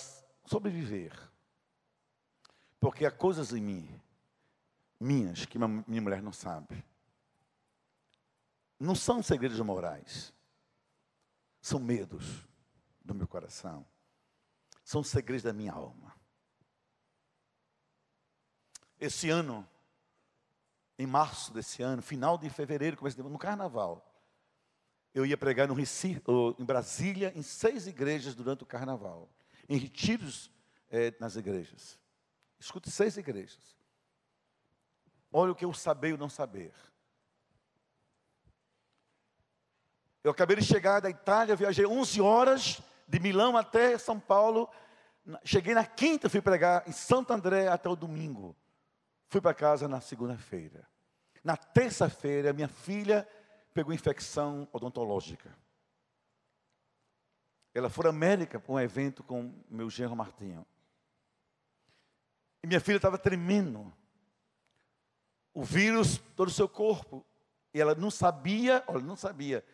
sobreviver. 0.46 1.12
Porque 2.80 3.04
há 3.04 3.10
coisas 3.10 3.52
em 3.52 3.60
mim 3.60 4.00
minhas 4.98 5.44
que 5.44 5.58
minha 5.58 6.00
mulher 6.00 6.22
não 6.22 6.32
sabe. 6.32 6.82
Não 8.80 8.94
são 8.94 9.22
segredos 9.22 9.60
morais. 9.60 10.32
São 11.60 11.78
medos 11.78 12.47
do 13.08 13.14
meu 13.14 13.26
coração. 13.26 13.86
São 14.84 15.02
segredos 15.02 15.42
da 15.42 15.52
minha 15.52 15.72
alma. 15.72 16.14
Esse 19.00 19.30
ano, 19.30 19.68
em 20.98 21.06
março 21.06 21.52
desse 21.52 21.82
ano, 21.82 22.02
final 22.02 22.36
de 22.36 22.48
fevereiro, 22.50 22.96
começo 22.96 23.16
de 23.16 23.22
no 23.22 23.38
carnaval, 23.38 24.04
eu 25.14 25.24
ia 25.24 25.36
pregar 25.36 25.66
no 25.66 25.74
Recife, 25.74 26.22
em 26.58 26.64
Brasília, 26.64 27.32
em 27.34 27.42
seis 27.42 27.86
igrejas 27.86 28.34
durante 28.34 28.62
o 28.62 28.66
carnaval, 28.66 29.28
em 29.68 29.78
retiros 29.78 30.50
é, 30.90 31.14
nas 31.18 31.36
igrejas. 31.36 31.98
Escute, 32.58 32.90
seis 32.90 33.16
igrejas. 33.16 33.76
Olha 35.32 35.52
o 35.52 35.54
que 35.54 35.64
eu 35.64 35.72
saber 35.72 36.10
e 36.10 36.12
o 36.12 36.18
não 36.18 36.28
saber. 36.28 36.74
Eu 40.24 40.32
acabei 40.32 40.56
de 40.56 40.64
chegar 40.64 41.00
da 41.00 41.08
Itália, 41.08 41.56
viajei 41.56 41.86
11 41.86 42.20
horas 42.20 42.82
de 43.08 43.18
Milão 43.18 43.56
até 43.56 43.96
São 43.96 44.20
Paulo. 44.20 44.68
Cheguei 45.42 45.74
na 45.74 45.84
quinta, 45.84 46.28
fui 46.28 46.42
pregar 46.42 46.86
em 46.86 46.92
Santo 46.92 47.32
André 47.32 47.68
até 47.68 47.88
o 47.88 47.96
domingo. 47.96 48.54
Fui 49.28 49.40
para 49.40 49.54
casa 49.54 49.88
na 49.88 50.00
segunda-feira. 50.00 50.86
Na 51.42 51.56
terça-feira, 51.56 52.52
minha 52.52 52.68
filha 52.68 53.26
pegou 53.72 53.92
infecção 53.92 54.68
odontológica. 54.72 55.56
Ela 57.74 57.88
foi 57.88 58.06
à 58.06 58.08
América 58.10 58.58
para 58.58 58.72
um 58.72 58.80
evento 58.80 59.22
com 59.22 59.54
meu 59.68 59.88
genro 59.88 60.16
Martinho. 60.16 60.66
E 62.62 62.66
minha 62.66 62.80
filha 62.80 62.96
estava 62.96 63.16
tremendo 63.16 63.92
o 65.54 65.62
vírus 65.62 66.18
todo 66.34 66.48
o 66.48 66.52
seu 66.52 66.68
corpo. 66.68 67.24
E 67.72 67.80
ela 67.80 67.94
não 67.94 68.10
sabia, 68.10 68.82
olha, 68.86 69.04
não 69.04 69.16
sabia 69.16 69.64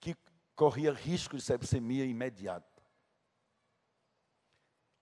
que 0.00 0.16
corria 0.54 0.92
risco 0.92 1.36
de 1.36 1.42
sepsemia 1.42 2.04
imediato. 2.04 2.73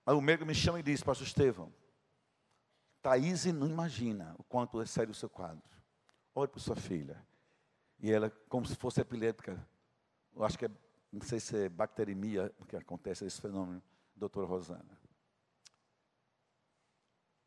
Aí 0.05 0.15
o 0.15 0.21
médico 0.21 0.47
me 0.47 0.55
chama 0.55 0.81
e 0.81 0.83
diz, 0.83 1.03
pastor 1.03 1.27
Estevão, 1.27 1.73
Thaís 3.01 3.45
não 3.47 3.67
imagina 3.67 4.35
o 4.39 4.45
quanto 4.45 4.81
é 4.81 4.87
sério 4.87 5.11
o 5.11 5.15
seu 5.15 5.29
quadro. 5.29 5.63
Olhe 6.35 6.49
para 6.49 6.61
sua 6.61 6.77
filha. 6.77 7.21
E 7.99 8.11
ela, 8.11 8.31
como 8.49 8.67
se 8.67 8.75
fosse 8.75 9.01
epiléptica, 9.01 9.65
eu 10.35 10.45
acho 10.45 10.59
que 10.59 10.67
é, 10.67 10.71
não 11.13 11.21
sei 11.23 11.39
se 11.39 11.65
é 11.65 11.69
bacteremia 11.69 12.53
que 12.69 12.77
acontece 12.77 13.25
esse 13.25 13.41
fenômeno, 13.41 13.83
doutora 14.15 14.47
Rosana. 14.47 14.99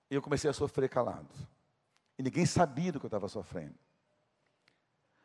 E 0.09 0.15
eu 0.15 0.21
comecei 0.21 0.49
a 0.49 0.53
sofrer 0.53 0.89
calado. 0.89 1.33
E 2.17 2.23
ninguém 2.23 2.45
sabia 2.45 2.91
do 2.91 2.99
que 2.99 3.05
eu 3.05 3.09
estava 3.09 3.27
sofrendo. 3.27 3.75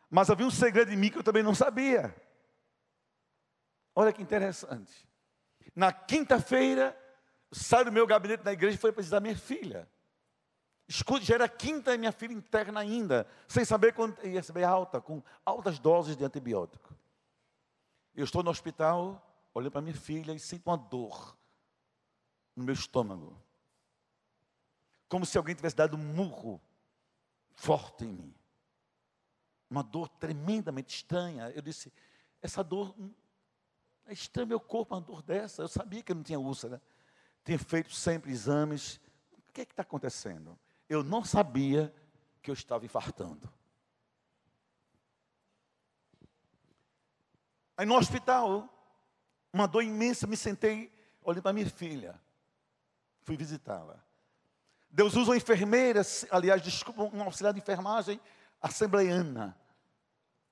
Mas 0.09 0.31
havia 0.31 0.47
um 0.47 0.51
segredo 0.51 0.91
em 0.91 0.97
mim 0.97 1.11
que 1.11 1.19
eu 1.19 1.23
também 1.23 1.43
não 1.43 1.55
sabia. 1.55 2.15
Olha 3.95 4.13
que 4.13 4.23
interessante. 4.23 5.07
Na 5.75 5.93
quinta-feira, 5.93 6.97
saio 7.53 7.87
do 7.87 7.93
meu 7.93 8.07
gabinete 8.07 8.45
na 8.45 8.53
igreja 8.53 8.77
e 8.77 8.79
foi 8.79 8.93
visitar 8.93 9.21
minha 9.21 9.37
filha. 9.37 9.89
Escute, 10.89 11.25
já 11.25 11.37
era 11.37 11.49
quinta 11.49 11.95
e 11.95 11.99
minha 11.99 12.11
filha 12.11 12.33
interna 12.33 12.81
ainda, 12.81 13.27
sem 13.47 13.65
saber 13.65 13.95
quando 13.95 14.17
ia 14.25 14.41
receber 14.41 14.65
alta, 14.65 15.01
com 15.01 15.23
altas 15.45 15.79
doses 15.79 16.17
de 16.17 16.25
antibiótico. 16.25 16.95
Eu 18.15 18.25
estou 18.25 18.43
no 18.43 18.51
hospital, 18.51 19.25
olhando 19.55 19.71
para 19.73 19.81
minha 19.81 19.95
filha 19.95 20.33
e 20.33 20.39
sinto 20.39 20.67
uma 20.67 20.77
dor 20.77 21.37
no 22.57 22.65
meu 22.65 22.75
estômago. 22.75 23.41
Como 25.09 25.25
se 25.25 25.39
alguém 25.39 25.55
tivesse 25.55 25.77
dado 25.77 25.97
um 25.97 26.01
murro 26.01 26.61
forte 27.55 28.05
em 28.05 28.13
mim. 28.13 28.35
Uma 29.69 29.83
dor 29.83 30.09
tremendamente 30.09 30.95
estranha. 30.95 31.51
Eu 31.51 31.63
disse, 31.63 31.93
essa 32.43 32.65
dor 32.65 32.95
hum, 32.99 33.13
é 34.07 34.13
estranha 34.13 34.47
meu 34.47 34.61
corpo, 34.61 34.95
uma 34.95 35.01
dor 35.01 35.23
dessa. 35.23 35.63
Eu 35.63 35.69
sabia 35.69 36.03
que 36.03 36.11
eu 36.11 36.17
não 36.17 36.23
tinha 36.23 36.39
úlcera. 36.39 36.83
Tinha 37.45 37.59
feito 37.59 37.93
sempre 37.93 38.31
exames. 38.31 39.01
O 39.49 39.53
que 39.53 39.61
é 39.61 39.65
está 39.65 39.83
acontecendo? 39.83 40.59
Eu 40.89 41.03
não 41.03 41.25
sabia 41.25 41.95
que 42.43 42.51
eu 42.51 42.55
estava 42.55 42.85
infartando. 42.85 43.49
Aí 47.77 47.87
no 47.87 47.97
hospital, 47.97 48.69
uma 49.53 49.67
dor 49.67 49.83
imensa, 49.83 50.27
me 50.27 50.37
sentei, 50.37 50.93
olhei 51.23 51.41
para 51.41 51.53
minha 51.53 51.69
filha. 51.69 52.21
Fui 53.23 53.37
visitá-la. 53.37 54.03
Deus 54.91 55.15
usa 55.15 55.31
uma 55.31 55.37
enfermeira, 55.37 56.03
aliás, 56.31 56.61
desculpa, 56.63 57.03
um 57.05 57.23
auxiliar 57.23 57.55
de 57.55 57.61
enfermagem 57.61 58.21
assembleiana. 58.61 59.57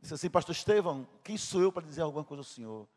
Disse 0.00 0.14
assim, 0.14 0.30
pastor 0.30 0.54
Estevão, 0.54 1.06
quem 1.24 1.36
sou 1.36 1.60
eu 1.60 1.72
para 1.72 1.84
dizer 1.84 2.02
alguma 2.02 2.24
coisa 2.24 2.40
ao 2.40 2.44
senhor? 2.44 2.88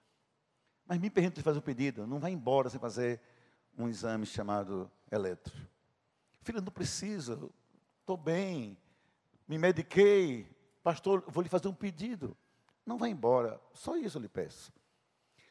Mas 0.85 0.99
me 0.99 1.09
permite 1.09 1.35
de 1.35 1.41
fazer 1.41 1.59
um 1.59 1.63
pedido, 1.63 2.05
não 2.05 2.19
vai 2.19 2.31
embora 2.31 2.69
sem 2.69 2.79
fazer 2.79 3.19
um 3.77 3.87
exame 3.87 4.25
chamado 4.25 4.89
eletro. 5.11 5.53
Filha, 6.43 6.61
não 6.61 6.71
precisa, 6.71 7.39
estou 7.99 8.17
bem, 8.17 8.77
me 9.47 9.57
mediquei, 9.57 10.47
pastor, 10.83 11.23
vou 11.27 11.43
lhe 11.43 11.49
fazer 11.49 11.67
um 11.67 11.73
pedido. 11.73 12.35
Não 12.85 12.97
vai 12.97 13.09
embora, 13.09 13.61
só 13.73 13.95
isso 13.95 14.17
eu 14.17 14.21
lhe 14.21 14.29
peço. 14.29 14.71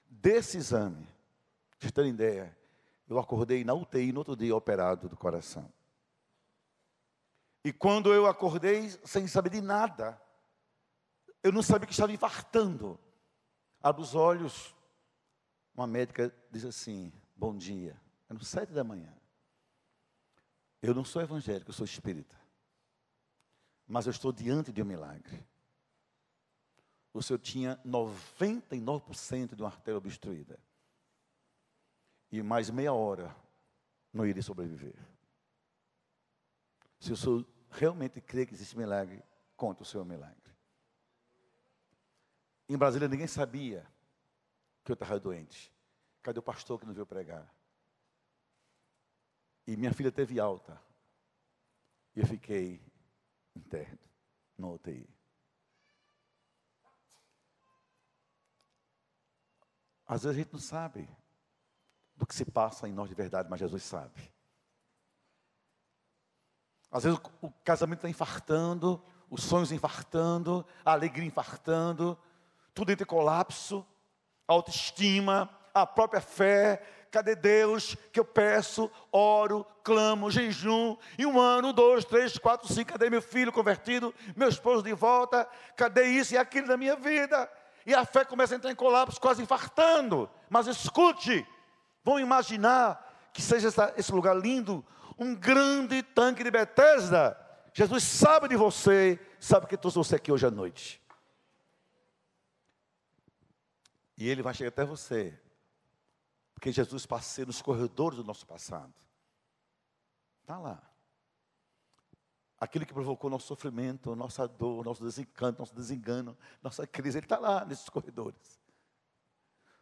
Desse 0.08 0.56
exame, 0.58 1.06
de 1.78 1.92
ter 1.92 2.06
ideia, 2.06 2.56
eu 3.08 3.18
acordei 3.18 3.64
na 3.64 3.74
UTI 3.74 4.12
no 4.12 4.20
outro 4.20 4.36
dia 4.36 4.54
operado 4.54 5.08
do 5.08 5.16
coração. 5.16 5.70
E 7.64 7.72
quando 7.72 8.12
eu 8.12 8.26
acordei, 8.26 8.88
sem 9.04 9.26
saber 9.26 9.50
de 9.50 9.60
nada, 9.60 10.20
eu 11.42 11.52
não 11.52 11.62
sabia 11.62 11.86
que 11.86 11.92
estava 11.92 12.12
infartando. 12.12 12.98
Abro 13.82 14.02
os 14.02 14.14
olhos, 14.14 14.74
uma 15.74 15.86
médica 15.86 16.34
diz 16.50 16.64
assim: 16.64 17.12
Bom 17.36 17.56
dia. 17.56 18.00
É 18.30 18.32
no 18.32 18.44
sete 18.44 18.72
da 18.72 18.84
manhã. 18.84 19.12
Eu 20.80 20.94
não 20.94 21.04
sou 21.04 21.20
evangélico, 21.20 21.70
eu 21.70 21.74
sou 21.74 21.84
espírita. 21.84 22.38
Mas 23.86 24.06
eu 24.06 24.12
estou 24.12 24.32
diante 24.32 24.72
de 24.72 24.80
um 24.80 24.86
milagre. 24.86 25.44
O 27.12 27.20
senhor 27.20 27.40
tinha 27.40 27.76
99% 27.84 29.56
de 29.56 29.62
uma 29.62 29.68
artéria 29.68 29.98
obstruída. 29.98 30.58
E 32.30 32.40
mais 32.40 32.70
meia 32.70 32.92
hora 32.92 33.34
não 34.12 34.24
iria 34.24 34.42
sobreviver. 34.42 34.94
Se 37.00 37.12
o 37.12 37.16
senhor 37.16 37.44
realmente 37.68 38.20
crê 38.20 38.46
que 38.46 38.54
existe 38.54 38.78
milagre, 38.78 39.24
conta 39.56 39.82
o 39.82 39.86
seu 39.86 40.04
milagre. 40.04 40.38
Em 42.68 42.78
Brasília 42.78 43.08
ninguém 43.08 43.26
sabia 43.26 43.84
que 44.84 44.92
eu 44.92 44.94
estava 44.94 45.18
doente. 45.18 45.72
Cadê 46.22 46.38
o 46.38 46.42
pastor 46.42 46.78
que 46.78 46.86
não 46.86 46.94
veio 46.94 47.06
pregar? 47.06 47.52
E 49.70 49.76
minha 49.76 49.94
filha 49.94 50.10
teve 50.10 50.40
alta. 50.40 50.82
E 52.16 52.18
eu 52.18 52.26
fiquei 52.26 52.82
interno, 53.54 54.00
no 54.58 54.74
UTI. 54.74 55.08
Às 60.04 60.24
vezes 60.24 60.36
a 60.36 60.42
gente 60.42 60.52
não 60.52 60.58
sabe 60.58 61.08
do 62.16 62.26
que 62.26 62.34
se 62.34 62.44
passa 62.44 62.88
em 62.88 62.92
nós 62.92 63.08
de 63.08 63.14
verdade, 63.14 63.48
mas 63.48 63.60
Jesus 63.60 63.84
sabe. 63.84 64.20
Às 66.90 67.04
vezes 67.04 67.20
o, 67.40 67.48
casamento 67.62 67.98
está 67.98 68.08
infartando, 68.08 69.00
os 69.30 69.44
sonhos 69.44 69.70
infartando, 69.70 70.66
a 70.84 70.90
alegria 70.90 71.28
infartando, 71.28 72.18
tudo 72.74 72.90
entra 72.90 73.04
em 73.04 73.06
colapso, 73.06 73.86
a 74.48 74.52
autoestima, 74.52 75.48
a 75.72 75.86
própria 75.86 76.20
fé. 76.20 76.99
Cadê 77.10 77.34
Deus 77.34 77.96
que 78.12 78.20
eu 78.20 78.24
peço, 78.24 78.90
oro, 79.10 79.66
clamo, 79.82 80.30
jejum, 80.30 80.96
e 81.18 81.26
um 81.26 81.40
ano, 81.40 81.72
dois, 81.72 82.04
três, 82.04 82.38
quatro, 82.38 82.72
cinco, 82.72 82.92
cadê 82.92 83.10
meu 83.10 83.20
filho 83.20 83.50
convertido, 83.50 84.14
meu 84.36 84.48
esposo 84.48 84.82
de 84.82 84.92
volta, 84.92 85.48
cadê 85.76 86.04
isso 86.04 86.34
e 86.34 86.38
aquilo 86.38 86.68
da 86.68 86.76
minha 86.76 86.94
vida? 86.94 87.50
E 87.84 87.92
a 87.92 88.04
fé 88.04 88.24
começa 88.24 88.54
a 88.54 88.56
entrar 88.56 88.70
em 88.70 88.76
colapso, 88.76 89.20
quase 89.20 89.42
infartando. 89.42 90.30
Mas 90.48 90.68
escute, 90.68 91.44
vão 92.04 92.20
imaginar 92.20 93.30
que 93.32 93.42
seja 93.42 93.68
esse 93.96 94.12
lugar 94.12 94.36
lindo, 94.36 94.84
um 95.18 95.34
grande 95.34 96.02
tanque 96.02 96.44
de 96.44 96.50
Bethesda. 96.50 97.36
Jesus 97.74 98.04
sabe 98.04 98.48
de 98.48 98.56
você, 98.56 99.18
sabe 99.40 99.66
que 99.66 99.76
trouxe 99.76 99.98
você 99.98 100.16
aqui 100.16 100.30
hoje 100.30 100.46
à 100.46 100.50
noite. 100.50 101.00
E 104.16 104.28
ele 104.28 104.42
vai 104.42 104.54
chegar 104.54 104.68
até 104.68 104.84
você. 104.84 105.36
Porque 106.60 106.72
Jesus 106.72 107.06
passeia 107.06 107.46
nos 107.46 107.62
corredores 107.62 108.18
do 108.18 108.24
nosso 108.24 108.46
passado. 108.46 108.92
Está 110.42 110.58
lá. 110.58 110.92
Aquilo 112.58 112.84
que 112.84 112.92
provocou 112.92 113.30
nosso 113.30 113.46
sofrimento, 113.46 114.14
nossa 114.14 114.46
dor, 114.46 114.84
nosso 114.84 115.02
desencanto, 115.02 115.60
nosso 115.60 115.74
desengano, 115.74 116.36
nossa 116.62 116.86
crise, 116.86 117.16
ele 117.16 117.24
está 117.24 117.38
lá 117.38 117.64
nesses 117.64 117.88
corredores. 117.88 118.60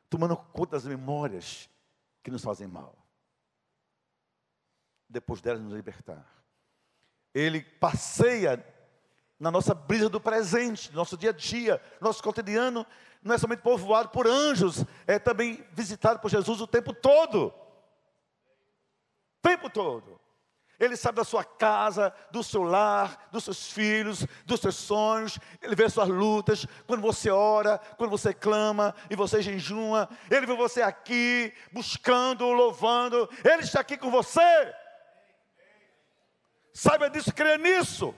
Tomando 0.09 0.37
conta 0.37 0.77
das 0.77 0.85
memórias 0.85 1.69
que 2.23 2.31
nos 2.31 2.45
fazem 2.45 2.69
mal. 2.69 2.97
Depois 5.09 5.41
delas 5.41 5.61
nos 5.61 5.73
libertar. 5.73 6.25
Ele 7.35 7.61
passeia 7.61 8.57
na 9.39 9.51
nossa 9.51 9.75
brisa 9.75 10.09
do 10.09 10.21
presente, 10.21 10.91
no 10.91 10.97
nosso 10.97 11.17
dia 11.17 11.31
a 11.31 11.33
dia, 11.33 11.81
nosso 12.01 12.23
cotidiano, 12.23 12.87
não 13.23 13.35
é 13.35 13.39
somente 13.39 13.61
povoado 13.61 14.09
por 14.09 14.27
anjos, 14.27 14.85
é 15.07 15.19
também 15.19 15.65
visitado 15.73 16.21
por 16.21 16.31
Jesus 16.31 16.61
o 16.61 16.67
tempo 16.67 16.93
todo. 16.93 17.47
O 17.47 19.43
tempo 19.43 19.71
todo. 19.71 20.21
Ele 20.79 20.97
sabe 20.97 21.17
da 21.17 21.25
sua 21.25 21.43
casa, 21.43 22.15
do 22.31 22.43
seu 22.43 22.63
lar, 22.63 23.29
dos 23.33 23.43
seus 23.43 23.73
filhos, 23.73 24.25
dos 24.47 24.61
seus 24.61 24.77
sonhos. 24.77 25.37
Ele 25.61 25.75
vê 25.75 25.91
suas 25.91 26.09
lutas. 26.09 26.67
Quando 26.87 27.01
você 27.01 27.31
ora, 27.31 27.79
quando 27.97 28.11
você 28.11 28.33
clama 28.33 28.95
e 29.11 29.17
você 29.17 29.43
jejuma. 29.43 30.09
Ele 30.31 30.47
vê 30.47 30.55
você 30.55 30.81
aqui, 30.81 31.53
buscando, 31.73 32.47
louvando. 32.47 33.29
Ele 33.45 33.63
está 33.63 33.81
aqui 33.81 33.97
com 33.97 34.09
você. 34.09 34.73
Saiba 36.73 37.11
disso, 37.11 37.35
creia 37.35 37.59
nisso. 37.59 38.15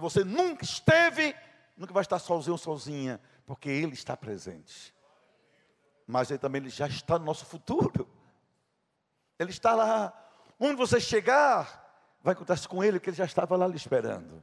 E 0.00 0.02
você 0.02 0.24
nunca 0.24 0.64
esteve, 0.64 1.36
nunca 1.76 1.92
vai 1.92 2.00
estar 2.00 2.18
sozinho 2.18 2.52
ou 2.52 2.58
sozinha 2.58 3.20
porque 3.44 3.68
Ele 3.68 3.92
está 3.92 4.16
presente. 4.16 4.94
Mas 6.06 6.30
Ele 6.30 6.38
também 6.38 6.62
ele 6.62 6.70
já 6.70 6.86
está 6.86 7.18
no 7.18 7.26
nosso 7.26 7.44
futuro. 7.44 8.08
Ele 9.38 9.50
está 9.50 9.74
lá. 9.74 10.10
Onde 10.58 10.76
você 10.76 10.98
chegar, 10.98 12.16
vai 12.22 12.32
encontrar-se 12.32 12.66
com 12.66 12.82
Ele, 12.82 12.98
porque 12.98 13.10
Ele 13.10 13.16
já 13.18 13.26
estava 13.26 13.56
lá 13.56 13.66
lhe 13.66 13.76
esperando. 13.76 14.42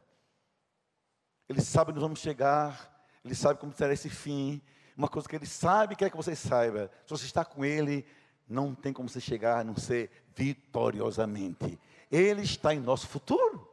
Ele 1.50 1.62
sabe 1.62 1.90
onde 1.90 2.00
vamos 2.00 2.20
chegar, 2.20 3.04
Ele 3.26 3.34
sabe 3.34 3.60
como 3.60 3.74
será 3.74 3.94
esse 3.94 4.12
fim. 4.12 4.62
Uma 4.96 5.08
coisa 5.08 5.28
que 5.28 5.36
Ele 5.36 5.48
sabe, 5.48 5.96
quer 5.96 6.12
que 6.12 6.18
você 6.18 6.36
saiba. 6.36 6.92
Se 7.04 7.10
você 7.10 7.26
está 7.26 7.44
com 7.44 7.66
Ele, 7.66 8.06
não 8.48 8.76
tem 8.76 8.94
como 8.94 9.10
você 9.10 9.20
chegar 9.20 9.62
a 9.62 9.64
não 9.64 9.76
ser 9.76 10.12
vitoriosamente. 10.36 11.80
Ele 12.12 12.44
está 12.44 12.76
em 12.76 12.80
nosso 12.80 13.08
futuro. 13.08 13.67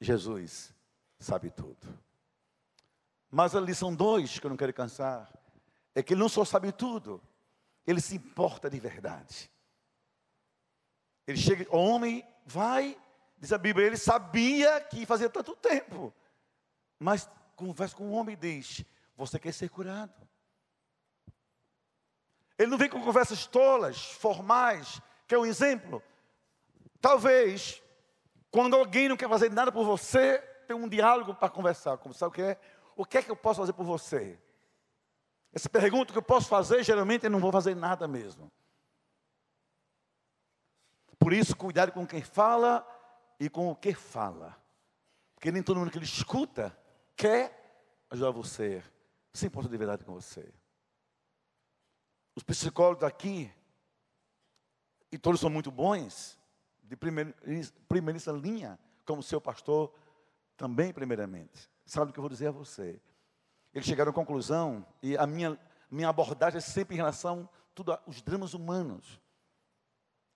Jesus 0.00 0.74
sabe 1.18 1.50
tudo. 1.50 1.86
Mas 3.30 3.54
a 3.54 3.60
lição 3.60 3.94
dois, 3.94 4.38
que 4.38 4.46
eu 4.46 4.50
não 4.50 4.56
quero 4.56 4.72
cansar, 4.72 5.30
é 5.94 6.02
que 6.02 6.14
ele 6.14 6.20
não 6.20 6.28
só 6.28 6.44
sabe 6.44 6.72
tudo, 6.72 7.20
ele 7.86 8.00
se 8.00 8.16
importa 8.16 8.70
de 8.70 8.78
verdade. 8.78 9.50
Ele 11.26 11.38
chega, 11.38 11.66
o 11.70 11.78
homem 11.78 12.26
vai, 12.46 12.98
diz 13.36 13.52
a 13.52 13.58
Bíblia, 13.58 13.86
ele 13.86 13.96
sabia 13.96 14.80
que 14.80 15.04
fazia 15.04 15.28
tanto 15.28 15.54
tempo, 15.56 16.14
mas 16.98 17.28
conversa 17.54 17.96
com 17.96 18.08
o 18.08 18.12
homem 18.12 18.34
e 18.34 18.36
diz: 18.36 18.84
Você 19.16 19.38
quer 19.38 19.52
ser 19.52 19.68
curado? 19.68 20.14
Ele 22.58 22.70
não 22.70 22.78
vem 22.78 22.88
com 22.88 23.02
conversas 23.02 23.46
tolas, 23.46 24.00
formais, 24.12 25.00
que 25.26 25.34
é 25.34 25.38
um 25.38 25.46
exemplo. 25.46 26.02
Talvez, 27.00 27.82
quando 28.50 28.74
alguém 28.74 29.08
não 29.08 29.16
quer 29.16 29.28
fazer 29.28 29.50
nada 29.50 29.70
por 29.70 29.84
você, 29.84 30.38
ter 30.66 30.74
um 30.74 30.88
diálogo 30.88 31.34
para 31.34 31.48
conversar. 31.48 31.96
Como 31.98 32.14
sabe 32.14 32.30
o 32.30 32.34
que 32.34 32.42
é? 32.42 32.60
O 32.96 33.04
que 33.04 33.18
é 33.18 33.22
que 33.22 33.30
eu 33.30 33.36
posso 33.36 33.60
fazer 33.60 33.72
por 33.72 33.84
você? 33.84 34.38
Essa 35.52 35.68
pergunta 35.68 36.12
que 36.12 36.18
eu 36.18 36.22
posso 36.22 36.48
fazer, 36.48 36.84
geralmente 36.84 37.24
eu 37.24 37.30
não 37.30 37.40
vou 37.40 37.50
fazer 37.50 37.74
nada 37.74 38.06
mesmo. 38.06 38.50
Por 41.18 41.32
isso, 41.32 41.56
cuidado 41.56 41.92
com 41.92 42.06
quem 42.06 42.22
fala 42.22 42.86
e 43.40 43.48
com 43.48 43.70
o 43.70 43.76
que 43.76 43.94
fala. 43.94 44.56
Porque 45.34 45.50
nem 45.50 45.62
todo 45.62 45.78
mundo 45.78 45.90
que 45.90 45.98
ele 45.98 46.04
escuta 46.04 46.76
quer 47.16 47.84
ajudar 48.10 48.30
você. 48.30 48.82
Se 49.32 49.46
importa 49.46 49.68
de 49.68 49.76
verdade 49.76 50.04
com 50.04 50.12
você. 50.12 50.52
Os 52.34 52.42
psicólogos 52.42 53.04
aqui, 53.04 53.52
e 55.10 55.18
todos 55.18 55.40
são 55.40 55.50
muito 55.50 55.70
bons, 55.70 56.37
de 56.88 56.96
primeira, 56.96 57.34
primeira 57.86 58.32
linha, 58.32 58.78
como 59.04 59.22
seu 59.22 59.40
pastor 59.40 59.92
também, 60.56 60.92
primeiramente. 60.92 61.70
Sabe 61.84 62.10
o 62.10 62.12
que 62.12 62.18
eu 62.18 62.22
vou 62.22 62.30
dizer 62.30 62.48
a 62.48 62.50
você? 62.50 63.00
Eles 63.74 63.86
chegaram 63.86 64.10
à 64.10 64.14
conclusão, 64.14 64.86
e 65.02 65.16
a 65.16 65.26
minha, 65.26 65.58
minha 65.90 66.08
abordagem 66.08 66.58
é 66.58 66.60
sempre 66.60 66.94
em 66.94 66.96
relação 66.96 67.48
a 67.52 67.58
tudo 67.74 67.98
os 68.06 68.22
dramas 68.22 68.54
humanos, 68.54 69.20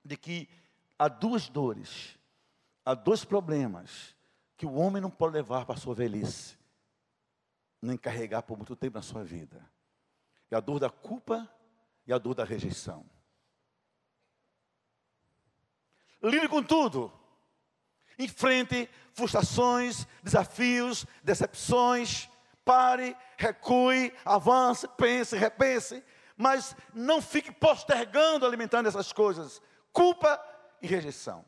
de 0.04 0.16
que 0.16 0.48
há 0.98 1.08
duas 1.08 1.48
dores, 1.48 2.18
há 2.84 2.94
dois 2.94 3.24
problemas 3.24 4.14
que 4.56 4.66
o 4.66 4.74
homem 4.74 5.00
não 5.00 5.10
pode 5.10 5.34
levar 5.34 5.64
para 5.64 5.74
a 5.74 5.78
sua 5.78 5.94
velhice, 5.94 6.58
nem 7.80 7.96
carregar 7.96 8.42
por 8.42 8.56
muito 8.56 8.76
tempo 8.76 8.96
na 8.96 9.02
sua 9.02 9.24
vida. 9.24 9.64
É 10.50 10.56
a 10.56 10.60
dor 10.60 10.78
da 10.78 10.90
culpa 10.90 11.50
e 12.06 12.12
a 12.12 12.18
dor 12.18 12.34
da 12.34 12.44
rejeição. 12.44 13.04
Lide 16.22 16.48
com 16.48 16.62
tudo. 16.62 17.12
Enfrente 18.18 18.88
frustrações, 19.12 20.06
desafios, 20.22 21.06
decepções. 21.22 22.28
Pare, 22.64 23.16
recue, 23.36 24.14
avance, 24.24 24.86
pense, 24.96 25.36
repense. 25.36 26.02
Mas 26.36 26.76
não 26.94 27.20
fique 27.20 27.50
postergando, 27.50 28.46
alimentando 28.46 28.88
essas 28.88 29.12
coisas. 29.12 29.60
Culpa 29.92 30.40
e 30.80 30.86
rejeição. 30.86 31.44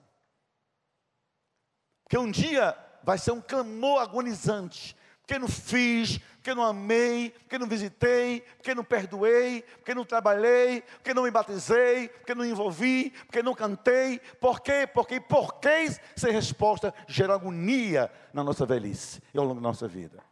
Porque 2.02 2.18
um 2.18 2.30
dia 2.30 2.76
vai 3.02 3.16
ser 3.16 3.30
um 3.30 3.40
clamor 3.40 4.02
agonizante 4.02 4.96
porque 5.24 5.38
não 5.38 5.48
fiz, 5.48 6.20
porque 6.44 6.54
não 6.54 6.62
amei, 6.62 7.30
porque 7.30 7.58
não 7.58 7.66
visitei, 7.66 8.42
porque 8.58 8.74
não 8.74 8.84
perdoei, 8.84 9.62
porque 9.62 9.94
não 9.94 10.04
trabalhei, 10.04 10.82
porque 10.82 11.14
não 11.14 11.22
me 11.22 11.30
batizei, 11.30 12.10
porque 12.10 12.34
não 12.34 12.44
envolvi, 12.44 13.12
porque 13.12 13.42
não 13.42 13.54
cantei. 13.54 14.18
Por 14.38 14.60
quê? 14.60 14.86
Porque 14.86 15.18
porquês 15.18 15.98
sem 16.14 16.30
resposta 16.32 16.92
gera 17.08 17.32
agonia 17.32 18.12
na 18.30 18.44
nossa 18.44 18.66
velhice 18.66 19.22
e 19.32 19.38
ao 19.38 19.44
longo 19.46 19.58
da 19.58 19.68
nossa 19.68 19.88
vida. 19.88 20.22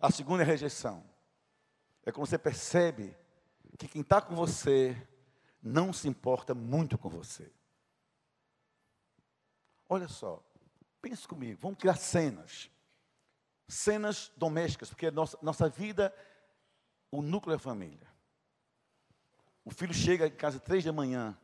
A 0.00 0.10
segunda 0.10 0.42
é 0.42 0.44
a 0.44 0.48
rejeição. 0.48 1.04
É 2.04 2.10
quando 2.10 2.26
você 2.26 2.38
percebe 2.38 3.16
que 3.78 3.86
quem 3.86 4.02
está 4.02 4.20
com 4.20 4.34
você 4.34 5.00
não 5.62 5.92
se 5.92 6.08
importa 6.08 6.56
muito 6.56 6.98
com 6.98 7.08
você. 7.08 7.48
Olha 9.88 10.08
só, 10.08 10.42
pense 11.00 11.28
comigo, 11.28 11.60
vamos 11.62 11.78
criar 11.78 11.94
cenas 11.94 12.68
cenas 13.68 14.32
domésticas, 14.36 14.88
porque 14.88 15.10
nossa, 15.10 15.38
nossa 15.42 15.68
vida, 15.68 16.14
o 17.10 17.20
núcleo 17.20 17.52
é 17.52 17.56
a 17.56 17.60
família. 17.60 18.08
O 19.64 19.70
filho 19.70 19.92
chega 19.92 20.26
em 20.26 20.30
casa 20.30 20.58
três 20.58 20.82
da 20.82 20.92
manhã, 20.92 21.38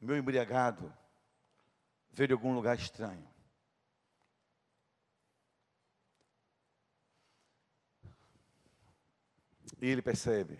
meu 0.00 0.16
embriagado, 0.16 0.92
veio 2.10 2.28
de 2.28 2.32
algum 2.32 2.52
lugar 2.52 2.76
estranho. 2.76 3.26
E 9.80 9.86
ele 9.86 10.02
percebe 10.02 10.58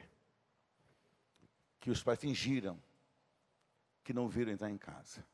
que 1.81 1.91
os 1.91 2.03
pais 2.03 2.21
fingiram 2.21 2.81
que 4.05 4.13
não 4.13 4.29
viram 4.29 4.53
entrar 4.53 4.71
em 4.71 4.79
casa. 4.79 5.25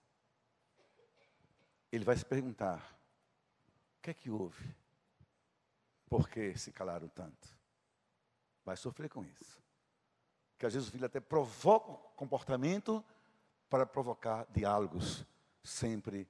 Ele 1.93 2.05
vai 2.05 2.17
se 2.17 2.25
perguntar: 2.25 2.99
o 3.99 4.03
que 4.03 4.11
é 4.11 4.15
que 4.15 4.31
houve? 4.31 4.75
Por 6.09 6.29
que 6.29 6.57
se 6.57 6.73
calaram 6.73 7.09
tanto? 7.09 7.49
Vai 8.65 8.77
sofrer 8.77 9.09
com 9.09 9.25
isso. 9.25 9.63
Que 10.59 10.67
às 10.67 10.75
vezes 10.75 10.89
o 10.89 10.93
filho 10.93 11.07
até 11.07 11.21
provoca 11.21 11.93
comportamento 12.17 13.05
para 13.69 13.85
provocar 13.85 14.47
diálogos 14.51 15.27
sempre 15.63 16.29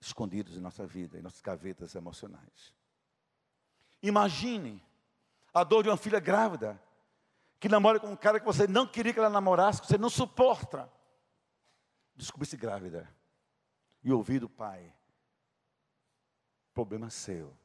escondidos 0.00 0.56
em 0.56 0.60
nossa 0.60 0.86
vida, 0.86 1.18
em 1.18 1.22
nossas 1.22 1.40
gavetas 1.40 1.94
emocionais. 1.94 2.74
Imagine 4.02 4.82
a 5.52 5.64
dor 5.64 5.82
de 5.82 5.88
uma 5.88 5.96
filha 5.96 6.20
grávida 6.20 6.80
que 7.58 7.68
namora 7.68 7.98
com 7.98 8.08
um 8.08 8.16
cara 8.16 8.38
que 8.38 8.46
você 8.46 8.66
não 8.66 8.86
queria 8.86 9.12
que 9.12 9.18
ela 9.18 9.28
namorasse, 9.28 9.80
que 9.80 9.88
você 9.88 9.98
não 9.98 10.08
suporta. 10.08 10.90
Descobrir-se 12.14 12.56
grávida 12.56 13.12
e 14.02 14.12
ouvir 14.12 14.40
do 14.40 14.48
pai: 14.48 14.94
problema 16.72 17.10
seu. 17.10 17.56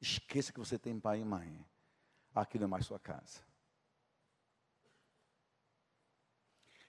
Esqueça 0.00 0.52
que 0.52 0.58
você 0.58 0.78
tem 0.78 0.98
pai 0.98 1.20
e 1.20 1.24
mãe. 1.24 1.64
Aqui 2.34 2.58
não 2.58 2.66
é 2.66 2.68
mais 2.68 2.86
sua 2.86 2.98
casa. 2.98 3.40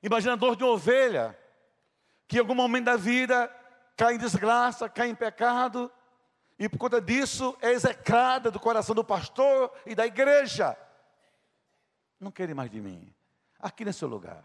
Imagina 0.04 0.34
a 0.34 0.38
dor 0.38 0.56
de 0.56 0.64
uma 0.64 0.74
ovelha 0.74 1.38
que 2.28 2.38
em 2.38 2.40
algum 2.40 2.54
momento 2.54 2.86
da 2.86 2.98
vida 2.98 3.48
cai 3.96 4.16
em 4.16 4.18
desgraça, 4.18 4.90
cai 4.90 5.10
em 5.10 5.16
pecado, 5.16 5.92
e 6.60 6.68
por 6.68 6.78
conta 6.78 7.02
disso 7.02 7.58
é 7.62 7.72
execrada 7.72 8.52
do 8.52 8.60
coração 8.60 8.94
do 8.94 9.04
pastor 9.04 9.72
e 9.86 9.96
da 9.96 10.06
igreja. 10.06 10.78
Não 12.20 12.32
querem 12.32 12.56
mais 12.56 12.70
de 12.70 12.82
mim. 12.82 13.14
Aqui 13.60 13.86
nesse 13.86 14.04
lugar. 14.06 14.44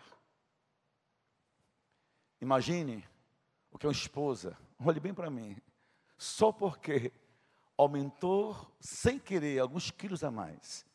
Imagine 2.41 3.07
o 3.71 3.79
que 3.79 3.87
é 3.87 3.89
uma 3.89 3.95
esposa, 3.95 4.57
olhe 4.79 5.01
bem 5.01 5.15
para 5.15 5.31
mim, 5.31 5.57
só 6.19 6.53
porque 6.53 7.13
aumentou 7.77 8.55
sem 8.81 9.19
querer 9.19 9.59
alguns 9.59 9.91
quilos 9.91 10.23
a 10.23 10.31
mais, 10.31 10.87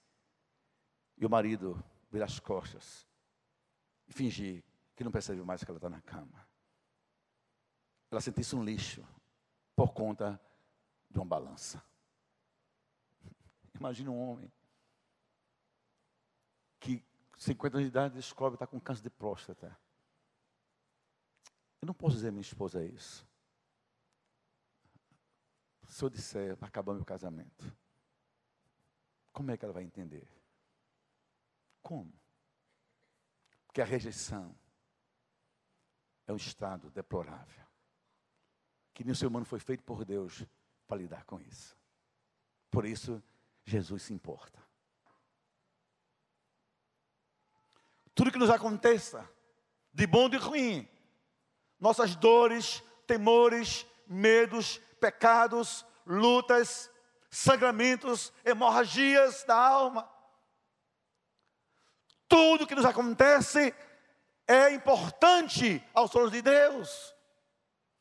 e 1.18 1.26
o 1.26 1.30
marido 1.30 1.84
vira 2.12 2.26
as 2.26 2.40
costas 2.40 3.08
e 4.08 4.14
fingir 4.14 4.64
que 4.96 5.04
não 5.04 5.12
percebe 5.12 5.42
mais 5.42 5.64
que 5.64 5.70
ela 5.70 5.78
está 5.78 5.90
na 5.90 6.02
cama 6.02 6.48
ela 8.10 8.22
sentisse 8.22 8.56
um 8.56 8.64
lixo 8.64 9.06
por 9.76 9.94
conta 9.94 10.40
de 11.10 11.20
uma 11.20 11.26
balança. 11.26 11.84
Imagina 13.76 14.12
um 14.12 14.20
homem 14.20 14.52
que 16.80 17.04
50 17.38 17.78
anos 17.78 17.86
de 17.86 17.92
idade 17.92 18.16
descobre 18.16 18.58
que 18.58 18.64
está 18.64 18.68
com 18.68 18.80
câncer 18.80 19.04
de 19.04 19.10
próstata. 19.10 19.78
Eu 21.82 21.86
não 21.86 21.94
posso 21.94 22.16
dizer 22.16 22.30
à 22.30 22.32
minha 22.32 22.42
esposa 22.42 22.84
isso. 22.84 23.28
Se 25.88 26.04
eu 26.04 26.10
disser, 26.10 26.56
vai 26.56 26.68
acabar 26.68 26.94
meu 26.94 27.06
casamento. 27.06 27.76
Como 29.32 29.52
é 29.52 29.58
que 29.58 29.66
ela 29.66 29.74
vai 29.74 29.84
entender? 29.84 30.28
Como? 31.82 32.14
Porque 33.66 33.82
a 33.82 33.86
rejeição 33.86 34.56
é 36.28 36.34
um 36.34 36.38
estado 36.38 36.90
deplorável 36.92 37.68
que 38.98 39.04
nem 39.04 39.12
o 39.12 39.16
ser 39.16 39.28
humano 39.28 39.46
foi 39.46 39.60
feito 39.60 39.84
por 39.84 40.04
Deus 40.04 40.44
para 40.88 40.98
lidar 40.98 41.24
com 41.26 41.40
isso. 41.40 41.78
Por 42.72 42.84
isso, 42.84 43.22
Jesus 43.64 44.02
se 44.02 44.12
importa. 44.12 44.60
Tudo 48.16 48.32
que 48.32 48.40
nos 48.40 48.50
aconteça, 48.50 49.30
de 49.94 50.08
bom 50.08 50.26
e 50.26 50.30
de 50.32 50.38
ruim, 50.38 50.90
nossas 51.80 52.16
dores, 52.16 52.82
temores, 53.06 53.86
medos, 54.08 54.82
pecados, 55.00 55.86
lutas, 56.06 56.90
sangramentos, 57.30 58.34
hemorragias 58.46 59.44
da 59.44 59.56
alma, 59.56 60.10
tudo 62.28 62.68
que 62.68 62.76
nos 62.76 62.86
acontece 62.86 63.74
é 64.48 64.72
importante 64.72 65.84
aos 65.94 66.16
olhos 66.16 66.32
de 66.32 66.42
Deus. 66.42 67.16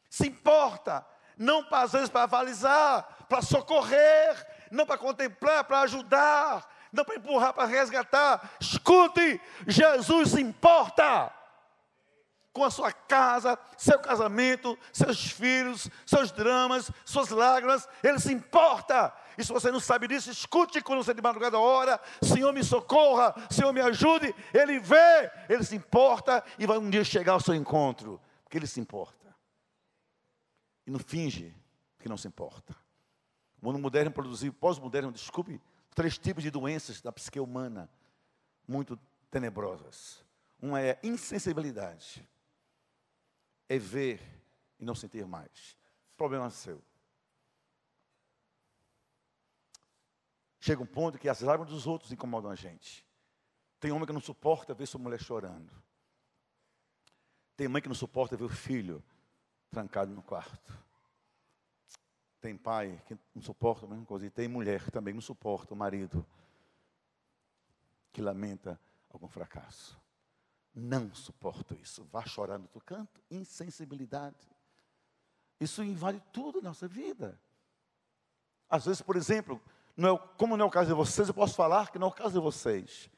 Se 0.09 0.26
importa, 0.26 1.07
não 1.36 1.66
às 1.70 1.92
vezes 1.92 2.09
para 2.09 2.22
avalizar, 2.22 3.26
para 3.28 3.42
socorrer, 3.42 4.47
não 4.70 4.86
para 4.86 4.99
contemplar, 4.99 5.64
para 5.64 5.80
ajudar, 5.80 6.66
não 6.92 7.05
para 7.05 7.16
empurrar, 7.16 7.53
para 7.53 7.66
resgatar. 7.66 8.51
Escute, 8.61 9.40
Jesus 9.66 10.30
se 10.30 10.40
importa 10.40 11.32
com 12.57 12.65
a 12.65 12.71
sua 12.71 12.91
casa, 12.91 13.59
seu 13.77 13.99
casamento, 13.99 14.79
seus 14.91 15.31
filhos, 15.31 15.91
seus 16.07 16.33
dramas, 16.33 16.91
suas 17.05 17.29
lágrimas, 17.29 17.87
Ele 18.03 18.19
se 18.19 18.33
importa. 18.33 19.15
E 19.37 19.45
se 19.45 19.53
você 19.53 19.71
não 19.71 19.79
sabe 19.79 20.09
disso, 20.09 20.31
escute 20.31 20.81
quando 20.81 21.05
você 21.05 21.13
de 21.13 21.21
madrugada 21.21 21.59
ora, 21.59 22.01
Senhor 22.23 22.55
me 22.55 22.65
socorra, 22.65 23.35
Senhor 23.51 23.75
me 23.75 23.83
ajude. 23.83 24.35
Ele 24.55 24.81
vê, 24.81 25.31
Ele 25.51 25.63
se 25.63 25.77
importa 25.77 26.43
e 26.59 26.67
vai 26.67 26.79
um 26.79 26.89
dia 26.89 27.05
chegar 27.05 27.35
ao 27.35 27.41
seu 27.41 27.55
encontro, 27.55 28.19
porque 28.43 28.57
Ele 28.57 28.67
se 28.67 28.81
importa 28.81 29.37
e 30.87 30.91
não 30.91 30.99
finge 30.99 31.55
que 31.99 32.09
não 32.09 32.17
se 32.17 32.27
importa. 32.27 32.75
O 33.61 33.67
mundo 33.67 33.79
moderno 33.79 34.11
produziu, 34.11 34.51
pós-moderno, 34.51 35.13
desculpe, 35.13 35.61
três 35.95 36.17
tipos 36.17 36.43
de 36.43 36.51
doenças 36.51 37.03
da 37.03 37.13
psique 37.13 37.39
humana 37.39 37.91
muito 38.67 38.99
tenebrosas. 39.31 40.25
Uma 40.59 40.81
é 40.81 40.99
insensibilidade, 41.03 42.27
é 43.69 43.79
ver 43.79 44.21
e 44.79 44.85
não 44.85 44.95
sentir 44.95 45.27
mais. 45.27 45.77
Problema 46.17 46.51
seu. 46.51 46.83
Chega 50.61 50.83
um 50.83 50.87
ponto 50.87 51.19
que 51.19 51.29
as 51.29 51.41
lágrimas 51.41 51.73
dos 51.73 51.87
outros 51.87 52.11
incomodam 52.11 52.51
a 52.51 52.57
gente. 52.57 53.07
Tem 53.79 53.93
homem 53.93 54.07
que 54.07 54.12
não 54.12 54.21
suporta 54.21 54.75
ver 54.75 54.87
sua 54.87 55.01
mulher 55.01 55.21
chorando. 55.21 55.73
Tem 57.57 57.69
mãe 57.69 57.81
que 57.81 57.89
não 57.89 57.95
suporta 57.95 58.37
ver 58.37 58.45
o 58.45 58.49
filho 58.49 59.03
trancado 59.71 60.12
no 60.12 60.23
quarto. 60.23 60.73
Tem 62.41 62.57
pai 62.57 63.03
que 63.07 63.17
não 63.35 63.43
suporta 63.43 63.87
a 63.87 63.89
mesma 63.89 64.05
coisa. 64.05 64.27
E 64.27 64.31
tem 64.31 64.49
mulher 64.49 64.83
que 64.83 64.91
também 64.91 65.14
não 65.14 65.21
suporta 65.21 65.73
o 65.73 65.77
marido 65.77 66.27
que 68.12 68.21
lamenta 68.21 68.81
algum 69.11 69.29
fracasso. 69.29 69.99
Não 70.79 71.12
suporto 71.14 71.74
isso. 71.83 72.07
Vá 72.12 72.27
chorar 72.27 72.59
no 72.59 72.68
teu 72.68 72.83
canto. 72.83 73.18
Insensibilidade. 73.31 74.37
Isso 75.59 75.83
invade 75.83 76.22
tudo 76.31 76.61
na 76.61 76.68
nossa 76.68 76.87
vida. 76.87 77.41
Às 78.68 78.85
vezes, 78.85 79.01
por 79.01 79.16
exemplo, 79.16 79.59
não 79.97 80.14
é, 80.14 80.18
como 80.37 80.55
não 80.55 80.66
é 80.66 80.68
o 80.68 80.70
caso 80.70 80.89
de 80.89 80.95
vocês, 80.95 81.29
eu 81.29 81.35
posso 81.35 81.55
falar 81.55 81.91
que 81.91 81.99
não 81.99 82.09
é 82.09 82.11
o 82.11 82.14
caso 82.14 82.35
de 82.35 82.41
vocês. 82.41 83.09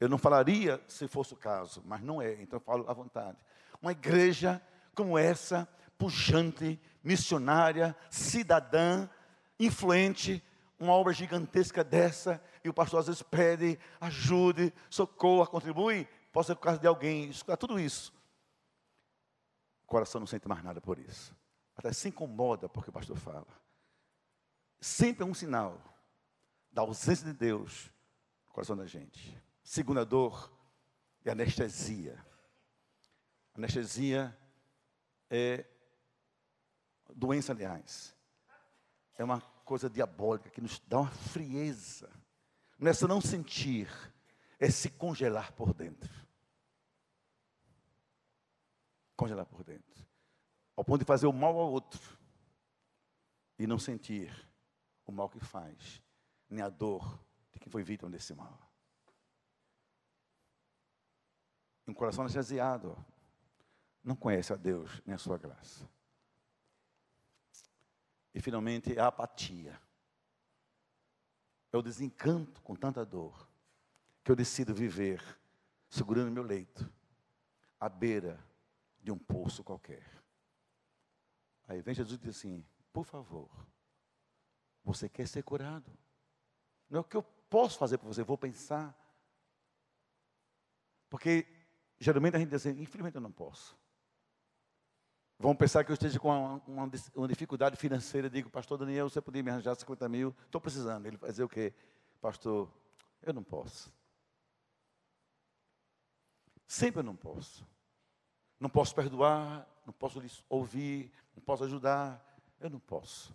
Eu 0.00 0.08
não 0.08 0.18
falaria 0.18 0.82
se 0.88 1.06
fosse 1.06 1.34
o 1.34 1.36
caso, 1.36 1.82
mas 1.86 2.02
não 2.02 2.20
é, 2.20 2.34
então 2.42 2.56
eu 2.56 2.60
falo 2.60 2.88
à 2.90 2.92
vontade. 2.92 3.38
Uma 3.80 3.92
igreja 3.92 4.60
como 4.92 5.16
essa 5.16 5.68
pujante, 5.96 6.80
missionária, 7.02 7.94
cidadã, 8.10 9.08
influente, 9.58 10.42
uma 10.78 10.92
obra 10.92 11.12
gigantesca 11.12 11.84
dessa, 11.84 12.42
e 12.64 12.68
o 12.68 12.74
pastor 12.74 13.00
às 13.00 13.06
vezes 13.06 13.22
pede, 13.22 13.78
ajude, 14.00 14.72
socorra, 14.88 15.46
contribui, 15.46 16.08
pode 16.32 16.46
ser 16.46 16.54
por 16.54 16.62
causa 16.62 16.80
de 16.80 16.86
alguém, 16.86 17.28
escutar 17.30 17.56
tudo 17.56 17.78
isso. 17.78 18.12
O 19.84 19.86
coração 19.86 20.20
não 20.20 20.26
sente 20.26 20.48
mais 20.48 20.62
nada 20.62 20.80
por 20.80 20.98
isso. 20.98 21.34
Até 21.76 21.92
se 21.92 22.08
incomoda 22.08 22.68
porque 22.68 22.90
o 22.90 22.92
pastor 22.92 23.16
fala. 23.16 23.46
Sempre 24.80 25.22
é 25.22 25.26
um 25.26 25.34
sinal 25.34 25.80
da 26.70 26.82
ausência 26.82 27.26
de 27.26 27.32
Deus 27.32 27.90
no 28.46 28.52
coração 28.52 28.76
da 28.76 28.86
gente. 28.86 29.36
Segunda 29.62 30.04
dor 30.04 30.52
é 31.24 31.30
anestesia. 31.30 32.24
Anestesia 33.54 34.36
é 35.30 35.64
doença, 37.14 37.52
aliás, 37.52 38.14
é 39.16 39.24
uma 39.24 39.40
coisa 39.40 39.90
diabólica 39.90 40.50
que 40.50 40.60
nos 40.60 40.78
dá 40.86 41.00
uma 41.00 41.10
frieza. 41.10 42.08
Não 42.78 42.90
é 42.90 42.94
só 42.94 43.08
não 43.08 43.20
sentir, 43.20 43.88
é 44.58 44.70
se 44.70 44.90
congelar 44.90 45.52
por 45.52 45.72
dentro. 45.72 46.10
Congelar 49.16 49.46
por 49.46 49.62
dentro. 49.62 50.06
Ao 50.76 50.84
ponto 50.84 51.00
de 51.00 51.06
fazer 51.06 51.26
o 51.26 51.32
mal 51.32 51.58
ao 51.58 51.70
outro 51.70 52.18
e 53.58 53.66
não 53.66 53.78
sentir 53.78 54.32
o 55.06 55.12
mal 55.12 55.28
que 55.28 55.40
faz, 55.40 56.02
nem 56.48 56.62
a 56.62 56.68
dor 56.68 57.18
de 57.52 57.58
quem 57.58 57.70
foi 57.70 57.82
vítima 57.82 58.10
desse 58.10 58.34
mal. 58.34 58.68
Um 61.86 61.94
coração 61.94 62.22
anestesiado 62.24 62.96
não 64.04 64.14
conhece 64.14 64.52
a 64.52 64.56
Deus 64.56 65.02
nem 65.06 65.14
a 65.14 65.18
sua 65.18 65.38
graça. 65.38 65.88
E 68.34 68.40
finalmente 68.40 68.98
a 68.98 69.06
apatia. 69.06 69.80
É 71.72 71.76
o 71.76 71.82
desencanto 71.82 72.62
com 72.62 72.74
tanta 72.74 73.04
dor 73.04 73.47
que 74.28 74.32
eu 74.32 74.36
decido 74.36 74.74
viver 74.74 75.22
segurando 75.88 76.30
meu 76.30 76.42
leito, 76.42 76.86
à 77.80 77.88
beira 77.88 78.38
de 79.02 79.10
um 79.10 79.16
poço 79.16 79.64
qualquer. 79.64 80.06
Aí 81.66 81.80
vem 81.80 81.94
Jesus 81.94 82.18
e 82.18 82.20
diz 82.20 82.36
assim: 82.36 82.62
por 82.92 83.06
favor, 83.06 83.48
você 84.84 85.08
quer 85.08 85.26
ser 85.26 85.42
curado? 85.42 85.90
Não 86.90 86.98
é 86.98 87.00
o 87.00 87.04
que 87.04 87.16
eu 87.16 87.22
posso 87.22 87.78
fazer 87.78 87.96
por 87.96 88.06
você, 88.06 88.22
vou 88.22 88.36
pensar. 88.36 88.94
Porque 91.08 91.46
geralmente 91.98 92.36
a 92.36 92.38
gente 92.38 92.50
diz 92.50 92.66
assim: 92.66 92.82
infelizmente 92.82 93.14
eu 93.14 93.22
não 93.22 93.32
posso. 93.32 93.78
Vão 95.38 95.56
pensar 95.56 95.84
que 95.84 95.90
eu 95.90 95.94
esteja 95.94 96.20
com 96.20 96.28
uma, 96.28 96.62
uma, 96.66 96.90
uma, 97.14 97.28
dificuldade 97.28 97.78
financeira. 97.78 98.28
Digo, 98.28 98.50
pastor 98.50 98.76
Daniel, 98.76 99.08
você 99.08 99.22
podia 99.22 99.42
me 99.42 99.50
arranjar 99.50 99.74
50 99.74 100.06
mil? 100.06 100.36
Estou 100.44 100.60
precisando. 100.60 101.06
Ele 101.06 101.16
vai 101.16 101.30
dizer 101.30 101.44
o 101.44 101.48
quê? 101.48 101.72
Pastor, 102.20 102.70
eu 103.22 103.32
não 103.32 103.42
posso. 103.42 103.96
Sempre 106.68 107.00
eu 107.00 107.04
não 107.04 107.16
posso. 107.16 107.66
Não 108.60 108.68
posso 108.68 108.94
perdoar, 108.94 109.66
não 109.86 109.92
posso 109.92 110.22
ouvir, 110.48 111.10
não 111.34 111.42
posso 111.42 111.64
ajudar. 111.64 112.22
Eu 112.60 112.68
não 112.68 112.78
posso. 112.78 113.34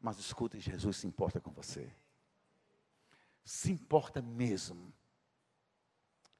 Mas 0.00 0.18
escute, 0.18 0.60
Jesus 0.60 0.98
se 0.98 1.06
importa 1.06 1.40
com 1.40 1.50
você. 1.50 1.90
Se 3.42 3.72
importa 3.72 4.20
mesmo. 4.20 4.92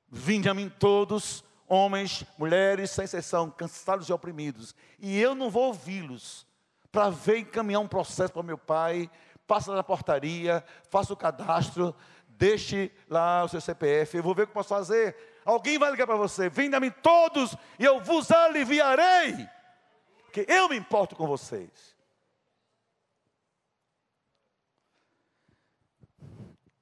Vinde 0.08 0.48
a 0.48 0.54
mim 0.54 0.68
todos 0.68 1.42
homens, 1.70 2.26
mulheres, 2.36 2.90
sem 2.90 3.04
exceção, 3.04 3.48
cansados 3.48 4.08
e 4.08 4.12
oprimidos, 4.12 4.74
e 4.98 5.20
eu 5.20 5.36
não 5.36 5.48
vou 5.48 5.68
ouvi-los 5.68 6.44
para 6.90 7.08
ver 7.10 7.38
encaminhar 7.38 7.80
um 7.80 7.86
processo 7.86 8.32
para 8.32 8.42
meu 8.42 8.58
pai, 8.58 9.08
passa 9.46 9.72
na 9.72 9.84
portaria, 9.84 10.64
faça 10.88 11.12
o 11.12 11.16
cadastro, 11.16 11.94
deixe 12.26 12.90
lá 13.08 13.44
o 13.44 13.48
seu 13.48 13.60
CPF, 13.60 14.16
eu 14.16 14.22
vou 14.22 14.34
ver 14.34 14.42
o 14.42 14.46
que 14.48 14.52
posso 14.52 14.70
fazer. 14.70 15.29
Alguém 15.44 15.78
vai 15.78 15.90
ligar 15.90 16.06
para 16.06 16.16
você, 16.16 16.48
vem 16.48 16.72
a 16.74 16.80
mim 16.80 16.90
todos 16.90 17.56
e 17.78 17.84
eu 17.84 18.00
vos 18.00 18.30
aliviarei, 18.30 19.48
porque 20.24 20.44
eu 20.48 20.68
me 20.68 20.76
importo 20.76 21.16
com 21.16 21.26
vocês. 21.26 21.96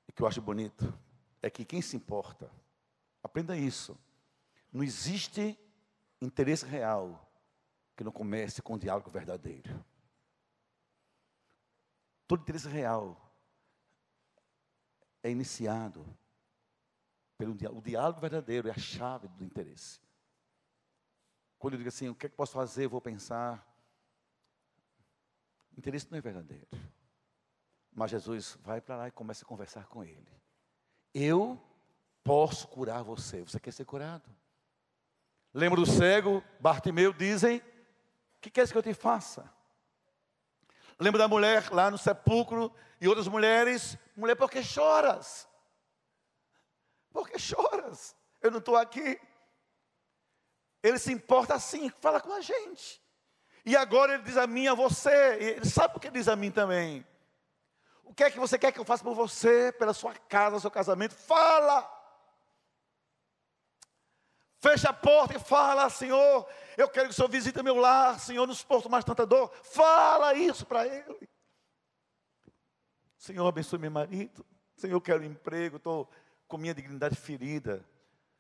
O 0.09 0.13
que 0.13 0.23
eu 0.23 0.27
acho 0.27 0.43
bonito 0.43 0.93
é 1.41 1.49
que 1.49 1.65
quem 1.65 1.81
se 1.81 1.97
importa, 1.97 2.51
aprenda 3.23 3.57
isso 3.57 3.97
não 4.73 4.83
existe 4.83 5.59
interesse 6.21 6.65
real 6.65 7.27
que 7.97 8.05
não 8.05 8.13
comece 8.13 8.63
com 8.63 8.75
um 8.75 8.79
diálogo 8.79 9.11
verdadeiro. 9.11 9.85
Todo 12.27 12.43
interesse 12.43 12.69
real 12.69 13.17
é 15.23 15.31
iniciado 15.31 16.07
pelo 17.39 17.55
diálogo. 17.55 17.81
O 17.81 17.85
diálogo 17.85 18.21
verdadeiro 18.21 18.69
é 18.69 18.73
a 18.73 18.79
chave 18.79 19.29
do 19.29 19.45
interesse. 19.45 20.01
Quando 21.59 21.75
eu 21.75 21.79
digo 21.79 21.89
assim, 21.89 22.09
o 22.09 22.15
que 22.15 22.27
é 22.27 22.29
que 22.29 22.37
posso 22.37 22.53
fazer? 22.53 22.85
Eu 22.85 22.91
vou 22.91 23.01
pensar. 23.01 23.65
O 25.75 25.79
interesse 25.79 26.09
não 26.11 26.19
é 26.19 26.21
verdadeiro. 26.21 26.69
Mas 27.93 28.11
Jesus 28.11 28.59
vai 28.63 28.81
para 28.81 28.97
lá 28.97 29.09
e 29.09 29.13
começa 29.13 29.45
a 29.45 29.49
conversar 29.49 29.87
com 29.87 30.05
ele. 30.05 30.29
Eu 31.15 31.61
posso 32.23 32.69
curar 32.69 33.03
você. 33.03 33.43
Você 33.43 33.59
quer 33.59 33.73
ser 33.73 33.85
curado? 33.85 34.29
Lembra 35.55 35.81
do 35.81 35.87
cego, 35.87 36.45
Bartimeu, 36.61 37.13
dizem: 37.13 37.59
O 37.59 38.41
que 38.41 38.51
queres 38.51 38.71
que 38.71 38.79
eu 38.79 38.83
te 38.83 38.95
faça? 38.95 39.51
Lembra 41.01 41.19
da 41.19 41.29
mulher 41.29 41.71
lá 41.71 41.91
no 41.91 41.99
sepulcro 41.99 42.73
e 43.01 43.09
outras 43.09 43.27
mulheres? 43.27 43.97
Mulher, 44.17 44.37
por 44.37 44.51
que 44.51 44.63
choras? 44.63 45.48
Por 47.13 47.29
que 47.29 47.39
choras? 47.39 48.15
Eu 48.41 48.51
não 48.51 48.59
estou 48.59 48.77
aqui. 48.77 49.21
Ele 50.83 50.99
se 50.99 51.13
importa 51.13 51.55
assim, 51.55 51.91
fala 52.01 52.21
com 52.21 52.33
a 52.33 52.41
gente. 52.41 53.03
E 53.65 53.77
agora 53.77 54.15
ele 54.15 54.23
diz 54.23 54.37
a 54.37 54.47
mim, 54.47 54.67
a 54.69 54.75
você, 54.75 55.37
ele 55.41 55.69
sabe 55.69 55.97
o 55.97 56.01
que 56.01 56.07
ele 56.07 56.19
diz 56.19 56.29
a 56.29 56.37
mim 56.37 56.51
também. 56.51 57.07
O 58.05 58.15
que 58.15 58.25
é 58.25 58.31
que 58.31 58.39
você 58.39 58.59
quer 58.59 58.73
que 58.73 58.81
eu 58.81 58.85
faça 58.85 59.05
por 59.05 59.15
você, 59.15 59.73
pela 59.73 59.93
sua 59.93 60.15
casa, 60.15 60.61
seu 60.61 60.71
casamento? 60.71 61.15
Fala! 61.15 61.97
Fecha 64.61 64.89
a 64.89 64.93
porta 64.93 65.37
e 65.37 65.39
fala, 65.39 65.89
Senhor, 65.89 66.49
eu 66.77 66.89
quero 66.89 67.07
que 67.09 67.13
o 67.13 67.15
Senhor 67.15 67.29
visite 67.29 67.63
meu 67.63 67.77
lar, 67.77 68.19
Senhor, 68.19 68.47
nos 68.47 68.59
suporto 68.59 68.91
mais 68.91 69.05
tanta 69.05 69.25
dor. 69.25 69.53
Fala 69.63 70.35
isso 70.35 70.67
para 70.67 70.87
ele. 70.87 71.29
Senhor, 73.17 73.47
abençoe 73.47 73.79
meu 73.79 73.91
marido. 73.91 74.45
Senhor, 74.77 74.95
eu 74.95 75.01
quero 75.01 75.25
emprego, 75.25 75.77
estou 75.77 76.09
com 76.49 76.57
minha 76.59 76.75
dignidade 76.75 77.15
ferida. 77.15 77.85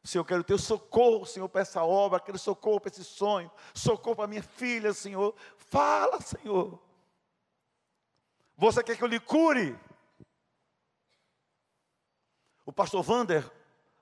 Senhor, 0.03 0.23
eu 0.23 0.27
quero 0.27 0.43
teu 0.43 0.59
socorro, 0.59 1.27
Senhor, 1.27 1.49
para 1.49 1.61
essa 1.61 1.85
obra, 1.85 2.19
quero 2.19 2.39
socorro 2.39 2.81
para 2.81 2.91
esse 2.91 3.05
sonho, 3.05 3.51
socorro 3.75 4.17
para 4.17 4.27
minha 4.27 4.43
filha, 4.43 4.93
Senhor. 4.93 5.35
Fala, 5.57 6.21
Senhor. 6.21 6.81
Você 8.57 8.83
quer 8.83 8.97
que 8.97 9.05
eu 9.05 9.09
lhe 9.09 9.21
cure? 9.21 9.79
O 12.65 12.73
pastor 12.73 13.03
Vander, 13.03 13.49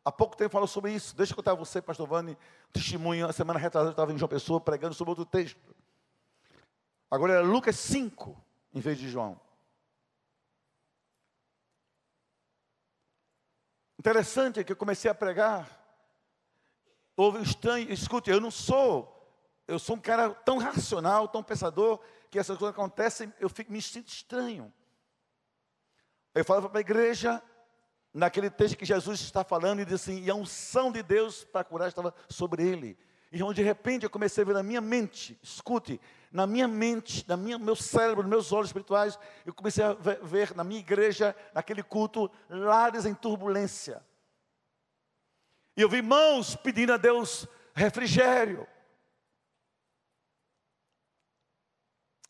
Há 0.06 0.12
pouco 0.12 0.36
tempo 0.36 0.52
falou 0.52 0.68
sobre 0.68 0.92
isso. 0.92 1.16
Deixa 1.16 1.32
eu 1.32 1.36
contar 1.36 1.50
a 1.50 1.56
você, 1.56 1.82
pastor 1.82 2.06
Vani, 2.06 2.38
testemunho. 2.72 3.26
A 3.26 3.32
semana 3.32 3.58
retrasada 3.58 3.88
eu 3.88 3.90
estava 3.90 4.12
em 4.12 4.16
João 4.16 4.28
Pessoa 4.28 4.60
pregando 4.60 4.94
sobre 4.94 5.10
outro 5.10 5.26
texto. 5.26 5.58
Agora 7.10 7.32
é 7.32 7.40
Lucas 7.40 7.74
5, 7.74 8.40
em 8.72 8.78
vez 8.78 8.98
de 8.98 9.08
João. 9.08 9.40
Interessante 13.98 14.62
que 14.62 14.72
eu 14.72 14.76
comecei 14.76 15.10
a 15.10 15.14
pregar. 15.14 15.68
Houve 17.16 17.38
um 17.38 17.42
estranho. 17.42 17.90
Escute, 17.92 18.30
eu 18.30 18.40
não 18.40 18.50
sou. 18.50 19.12
Eu 19.66 19.78
sou 19.78 19.96
um 19.96 20.00
cara 20.00 20.30
tão 20.30 20.58
racional, 20.58 21.26
tão 21.26 21.42
pensador, 21.42 22.00
que 22.30 22.38
essas 22.38 22.56
coisas 22.56 22.74
acontecem, 22.74 23.32
eu 23.40 23.48
fico, 23.48 23.72
me 23.72 23.82
sinto 23.82 24.08
estranho. 24.08 24.72
Eu 26.34 26.44
falava 26.44 26.68
para 26.68 26.78
a 26.78 26.80
igreja, 26.80 27.42
naquele 28.12 28.50
texto 28.50 28.76
que 28.76 28.84
Jesus 28.84 29.20
está 29.20 29.42
falando 29.42 29.80
e 29.80 29.84
diz 29.84 29.94
assim: 29.94 30.22
e 30.22 30.30
a 30.30 30.34
unção 30.34 30.92
de 30.92 31.02
Deus 31.02 31.44
para 31.44 31.64
curar 31.64 31.88
estava 31.88 32.14
sobre 32.28 32.62
ele. 32.62 32.98
E 33.32 33.42
onde 33.42 33.60
de 33.60 33.62
repente 33.62 34.04
eu 34.04 34.10
comecei 34.10 34.42
a 34.42 34.46
ver 34.46 34.54
na 34.54 34.62
minha 34.62 34.80
mente, 34.80 35.38
escute, 35.42 36.00
na 36.30 36.46
minha 36.46 36.68
mente, 36.68 37.24
na 37.28 37.36
minha 37.36 37.58
meu 37.58 37.74
cérebro, 37.74 38.22
nos 38.22 38.30
meus 38.30 38.52
olhos 38.52 38.68
espirituais, 38.68 39.18
eu 39.44 39.54
comecei 39.54 39.82
a 39.82 39.94
ver, 39.94 40.22
ver 40.22 40.54
na 40.54 40.62
minha 40.62 40.80
igreja, 40.80 41.34
naquele 41.54 41.82
culto, 41.82 42.30
lares 42.48 43.04
em 43.04 43.14
turbulência. 43.14 44.04
E 45.76 45.82
eu 45.82 45.88
vi 45.88 46.02
mãos 46.02 46.54
pedindo 46.56 46.92
a 46.92 46.96
Deus 46.96 47.46
refrigério. 47.74 48.66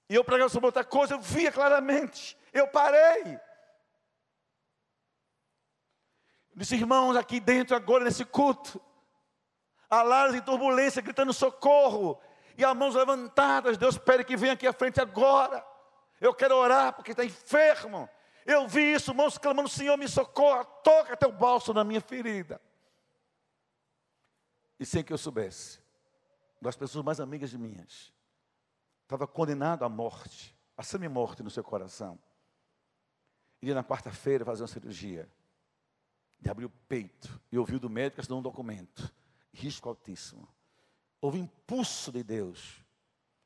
E 0.08 0.14
eu 0.14 0.24
pregava 0.24 0.48
sobre 0.48 0.66
outra 0.66 0.84
coisa, 0.84 1.14
eu 1.14 1.20
via 1.20 1.50
claramente. 1.50 2.36
Eu 2.52 2.68
parei. 2.68 3.38
Disse, 6.54 6.74
irmãos, 6.74 7.16
aqui 7.16 7.38
dentro, 7.38 7.76
agora 7.76 8.04
nesse 8.04 8.24
culto, 8.24 8.80
há 9.88 10.02
lares 10.02 10.34
em 10.34 10.40
turbulência, 10.40 11.02
gritando 11.02 11.32
socorro, 11.32 12.20
e 12.56 12.64
as 12.64 12.76
mãos 12.76 12.94
levantadas, 12.94 13.76
Deus 13.76 13.98
pede 13.98 14.24
que 14.24 14.36
venha 14.36 14.54
aqui 14.54 14.66
à 14.66 14.72
frente 14.72 15.00
agora. 15.00 15.64
Eu 16.20 16.34
quero 16.34 16.56
orar 16.56 16.94
porque 16.94 17.10
está 17.10 17.24
enfermo. 17.24 18.08
Eu 18.46 18.66
vi 18.66 18.94
isso, 18.94 19.10
irmãos 19.10 19.36
clamando, 19.36 19.68
Senhor, 19.68 19.96
me 19.96 20.08
socorra, 20.08 20.64
toca 20.64 21.16
teu 21.16 21.30
balso 21.30 21.74
na 21.74 21.84
minha 21.84 22.00
ferida. 22.00 22.60
E 24.78 24.86
sem 24.86 25.02
que 25.02 25.12
eu 25.12 25.18
soubesse, 25.18 25.80
das 26.60 26.76
pessoas 26.76 27.04
mais 27.04 27.20
amigas 27.20 27.50
de 27.50 27.58
minhas, 27.58 28.12
estava 29.02 29.26
condenado 29.26 29.84
à 29.84 29.88
morte, 29.88 30.56
a 30.76 30.82
semi-morte 30.82 31.42
no 31.42 31.50
seu 31.50 31.64
coração. 31.64 32.18
Iria 33.60 33.74
na 33.74 33.84
quarta-feira 33.84 34.44
fazer 34.44 34.62
uma 34.62 34.68
cirurgia 34.68 35.28
de 36.38 36.50
abrir 36.50 36.66
o 36.66 36.70
peito 36.70 37.40
e 37.50 37.58
ouvir 37.58 37.78
do 37.78 37.88
médico 37.90 38.20
assinar 38.20 38.38
um 38.38 38.42
documento. 38.42 39.12
Risco 39.56 39.88
altíssimo. 39.88 40.46
Houve 41.20 41.38
impulso 41.38 42.12
de 42.12 42.22
Deus. 42.22 42.84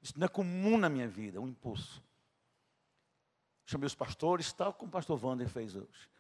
Isso 0.03 0.19
não 0.19 0.25
é 0.25 0.29
comum 0.29 0.77
na 0.77 0.89
minha 0.89 1.07
vida, 1.07 1.41
um 1.41 1.47
impulso. 1.47 2.03
Chamei 3.65 3.87
os 3.87 3.95
pastores, 3.95 4.53
tal 4.53 4.75
como 4.75 4.89
o 4.89 4.93
pastor 4.93 5.23
Wander 5.25 5.49
fez 5.49 5.77
hoje. 5.77 6.11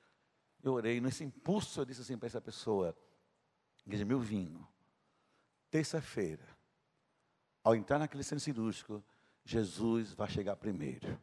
Eu 0.62 0.74
orei, 0.74 1.01
nesse 1.01 1.24
impulso 1.24 1.80
eu 1.80 1.84
disse 1.84 2.03
assim 2.03 2.16
para 2.16 2.28
essa 2.28 2.41
pessoa, 2.41 2.97
igreja, 3.84 4.05
meu 4.05 4.20
vinho, 4.20 4.66
terça-feira, 5.70 6.47
ao 7.64 7.74
entrar 7.74 7.99
naquele 7.99 8.22
centro 8.22 8.45
cirúrgico, 8.45 9.03
Jesus 9.45 10.12
vai 10.12 10.28
chegar 10.28 10.55
primeiro. 10.57 11.20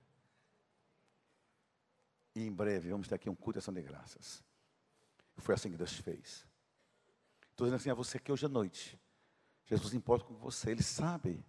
E 2.36 2.46
em 2.46 2.52
breve 2.52 2.90
vamos 2.90 3.08
ter 3.08 3.16
aqui 3.16 3.30
um 3.30 3.36
culto 3.36 3.54
de 3.54 3.60
ação 3.60 3.74
de 3.74 3.82
graças. 3.82 4.44
Foi 5.38 5.56
assim 5.56 5.70
que 5.70 5.78
Deus 5.78 5.94
fez. 5.94 6.47
Estou 7.58 7.66
dizendo 7.66 7.80
assim 7.80 7.90
a 7.90 7.96
você 7.96 8.20
que 8.20 8.32
hoje 8.32 8.46
à 8.46 8.50
noite, 8.50 9.02
Jesus 9.66 9.96
importa 9.96 10.24
com 10.24 10.36
você, 10.36 10.70
Ele 10.70 10.84
sabe 10.84 11.44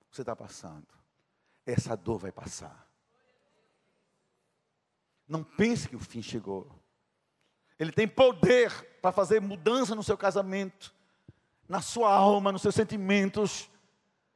o 0.00 0.10
que 0.10 0.16
você 0.16 0.22
está 0.22 0.34
passando. 0.34 0.88
Essa 1.64 1.96
dor 1.96 2.18
vai 2.18 2.32
passar. 2.32 2.90
Não 5.28 5.44
pense 5.44 5.88
que 5.88 5.94
o 5.94 6.00
fim 6.00 6.20
chegou. 6.20 6.68
Ele 7.78 7.92
tem 7.92 8.08
poder 8.08 8.72
para 9.00 9.12
fazer 9.12 9.40
mudança 9.40 9.94
no 9.94 10.02
seu 10.02 10.18
casamento, 10.18 10.92
na 11.68 11.80
sua 11.80 12.12
alma, 12.12 12.50
nos 12.50 12.62
seus 12.62 12.74
sentimentos, 12.74 13.70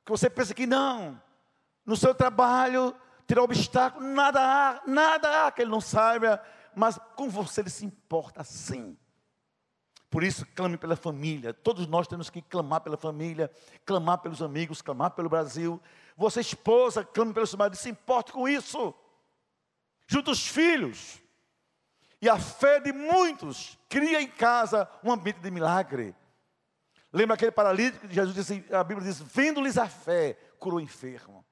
que 0.05 0.13
você 0.13 0.31
pensa 0.31 0.55
que 0.55 0.65
não, 0.65 1.21
no 1.85 1.97
seu 1.97 2.15
trabalho, 2.15 2.95
tirar 3.27 3.43
obstáculo, 3.43 4.07
nada 4.07 4.41
há, 4.41 4.83
nada 4.87 5.45
há 5.45 5.51
que 5.51 5.61
ele 5.61 5.73
não 5.73 5.81
saiba, 5.81 6.41
mas 6.73 7.01
com 7.17 7.29
você 7.29 7.63
ele 7.63 7.71
se 7.71 7.85
importa 7.85 8.45
sim. 8.45 8.97
Por 10.15 10.23
isso, 10.23 10.47
clame 10.55 10.77
pela 10.77 10.95
família. 10.95 11.53
Todos 11.53 11.89
nós 11.89 12.07
temos 12.07 12.31
que 12.31 12.41
clamar 12.41 12.83
pela 12.83 12.97
família, 12.97 13.51
clamar 13.85 14.19
pelos 14.19 14.41
amigos, 14.41 14.81
clamar 14.81 15.11
pelo 15.11 15.29
Brasil. 15.29 15.83
Você, 16.17 16.41
esposa, 16.41 17.05
clame 17.05 17.35
pelo 17.35 17.49
seu 17.49 17.59
marido, 17.59 17.75
se 17.75 17.91
importe 17.91 18.31
com 18.31 18.49
isso. 18.49 18.95
Junto 20.07 20.31
os 20.31 20.47
filhos. 20.47 21.21
E 22.23 22.29
a 22.29 22.39
fé 22.39 22.79
de 22.79 22.93
muitos 22.93 23.77
cria 23.89 24.23
em 24.23 24.29
casa 24.29 24.89
um 25.03 25.11
ambiente 25.11 25.41
de 25.41 25.51
milagre. 25.51 26.15
Lembra 27.13 27.35
aquele 27.35 27.51
paralítico 27.51 28.07
que 28.07 28.15
Jesus 28.15 28.37
disse, 28.37 28.65
a 28.73 28.85
Bíblia 28.85 29.09
diz: 29.09 29.21
vendo-lhes 29.21 29.77
a 29.77 29.89
fé, 29.89 30.39
curou 30.61 30.79
o 30.79 30.81
enfermo. 30.81 31.44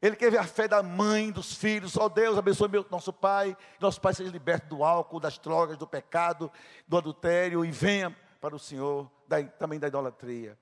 Ele 0.00 0.14
ver 0.14 0.38
a 0.38 0.44
fé 0.44 0.68
da 0.68 0.82
mãe, 0.82 1.32
dos 1.32 1.54
filhos. 1.54 1.96
Ó 1.96 2.04
oh, 2.04 2.08
Deus, 2.08 2.38
abençoe 2.38 2.68
meu, 2.68 2.86
nosso 2.88 3.12
pai. 3.12 3.56
Nosso 3.80 4.00
pai 4.00 4.14
seja 4.14 4.30
liberto 4.30 4.68
do 4.68 4.84
álcool, 4.84 5.18
das 5.18 5.38
drogas, 5.38 5.76
do 5.76 5.86
pecado, 5.86 6.50
do 6.86 6.96
adultério. 6.96 7.64
E 7.64 7.70
venha 7.70 8.16
para 8.40 8.54
o 8.54 8.58
Senhor, 8.58 9.10
da, 9.26 9.42
também 9.42 9.78
da 9.78 9.88
idolatria. 9.88 10.56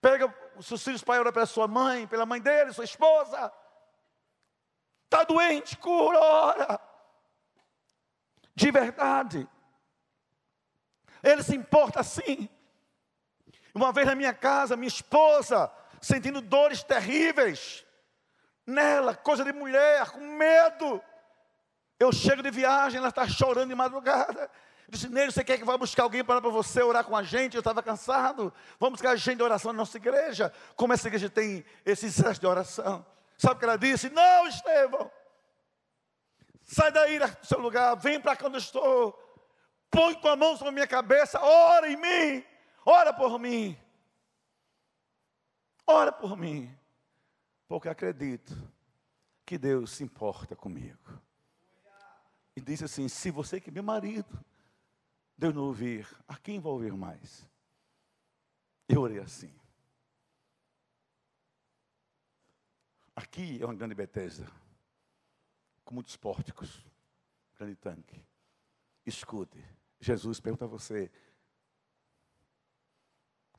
Pega 0.00 0.34
os 0.56 0.66
seus 0.66 0.82
filhos 0.82 1.04
para 1.04 1.20
orar 1.20 1.32
pela 1.32 1.44
sua 1.44 1.68
mãe, 1.68 2.06
pela 2.06 2.24
mãe 2.24 2.40
dele, 2.40 2.72
sua 2.72 2.84
esposa. 2.84 3.52
Está 5.04 5.24
doente, 5.24 5.76
cura, 5.76 6.18
ora. 6.18 6.80
De 8.54 8.70
verdade. 8.70 9.46
Ele 11.22 11.42
se 11.42 11.54
importa 11.54 12.00
assim. 12.00 12.48
Uma 13.74 13.92
vez 13.92 14.06
na 14.06 14.14
minha 14.14 14.32
casa, 14.32 14.76
minha 14.76 14.88
esposa, 14.88 15.70
sentindo 16.00 16.40
dores 16.40 16.82
terríveis 16.82 17.85
nela, 18.66 19.14
coisa 19.14 19.44
de 19.44 19.52
mulher, 19.52 20.10
com 20.10 20.20
medo. 20.20 21.02
Eu 21.98 22.12
chego 22.12 22.42
de 22.42 22.50
viagem, 22.50 22.98
ela 22.98 23.08
está 23.08 23.26
chorando 23.26 23.68
de 23.68 23.74
madrugada. 23.74 24.50
Eu 24.86 24.92
disse, 24.92 25.08
Nele, 25.08 25.32
você 25.32 25.42
quer 25.42 25.56
que 25.58 25.64
vá 25.64 25.76
buscar 25.78 26.02
alguém 26.02 26.24
para 26.24 26.40
você 26.40 26.82
orar 26.82 27.04
com 27.04 27.16
a 27.16 27.22
gente? 27.22 27.54
Eu 27.54 27.60
estava 27.60 27.82
cansado. 27.82 28.52
Vamos 28.78 28.98
buscar 29.00 29.16
gente 29.16 29.38
de 29.38 29.42
oração 29.42 29.72
na 29.72 29.78
nossa 29.78 29.96
igreja. 29.96 30.52
Como 30.74 30.92
essa 30.92 31.08
igreja 31.08 31.30
tem 31.30 31.64
esse 31.84 32.06
excesso 32.06 32.40
de 32.40 32.46
oração? 32.46 33.04
Sabe 33.38 33.54
o 33.54 33.58
que 33.58 33.64
ela 33.64 33.78
disse? 33.78 34.10
Não, 34.10 34.46
Estevão. 34.46 35.10
Sai 36.62 36.90
daí 36.90 37.18
do 37.18 37.46
seu 37.46 37.60
lugar, 37.60 37.94
vem 37.96 38.20
para 38.20 38.36
onde 38.44 38.56
eu 38.56 38.58
estou. 38.58 39.22
Põe 39.90 40.14
tua 40.16 40.36
mão 40.36 40.56
sobre 40.56 40.70
a 40.70 40.72
minha 40.72 40.86
cabeça, 40.86 41.40
ora 41.40 41.88
em 41.88 41.96
mim. 41.96 42.44
Ora 42.84 43.12
por 43.12 43.38
mim. 43.38 43.78
Ora 45.86 46.10
por 46.10 46.36
mim 46.36 46.76
porque 47.68 47.88
acredito 47.88 48.54
que 49.44 49.58
Deus 49.58 49.92
se 49.92 50.04
importa 50.04 50.56
comigo. 50.56 51.20
E 52.54 52.60
disse 52.60 52.84
assim: 52.84 53.08
se 53.08 53.30
você 53.30 53.60
que 53.60 53.70
é 53.70 53.72
meu 53.72 53.82
marido, 53.82 54.44
Deus 55.36 55.54
não 55.54 55.64
ouvir, 55.64 56.08
a 56.26 56.36
quem 56.36 56.58
vai 56.58 56.72
ouvir 56.72 56.92
mais? 56.92 57.48
Eu 58.88 59.02
orei 59.02 59.18
assim. 59.18 59.52
Aqui 63.14 63.60
é 63.60 63.64
uma 63.64 63.74
grande 63.74 63.94
Bethesda, 63.94 64.46
com 65.84 65.94
muitos 65.94 66.16
pórticos, 66.16 66.84
grande 67.56 67.74
tanque. 67.76 68.22
Escute, 69.04 69.64
Jesus 70.00 70.40
pergunta 70.40 70.64
a 70.64 70.68
você: 70.68 71.10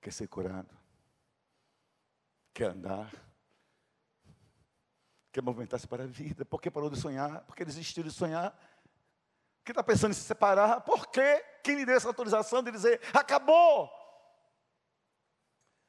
quer 0.01 0.11
ser 0.11 0.27
curado? 0.27 0.75
Quer 2.53 2.71
andar? 2.71 3.26
Quer 5.37 5.43
movimentar-se 5.43 5.87
para 5.87 6.03
a 6.03 6.07
vida. 6.07 6.43
Por 6.43 6.59
que 6.59 6.71
parou 6.71 6.89
de 6.89 6.99
sonhar? 6.99 7.41
Por 7.41 7.55
que 7.55 7.63
desistiu 7.63 8.03
de 8.03 8.09
sonhar? 8.09 8.57
Que 9.63 9.71
está 9.71 9.83
pensando 9.83 10.09
em 10.09 10.15
se 10.15 10.21
separar? 10.21 10.81
Por 10.81 11.05
que? 11.07 11.45
Quem 11.63 11.75
lhe 11.75 11.85
deu 11.85 11.95
essa 11.95 12.07
autorização 12.07 12.63
de 12.63 12.71
dizer, 12.71 12.99
acabou? 13.13 13.87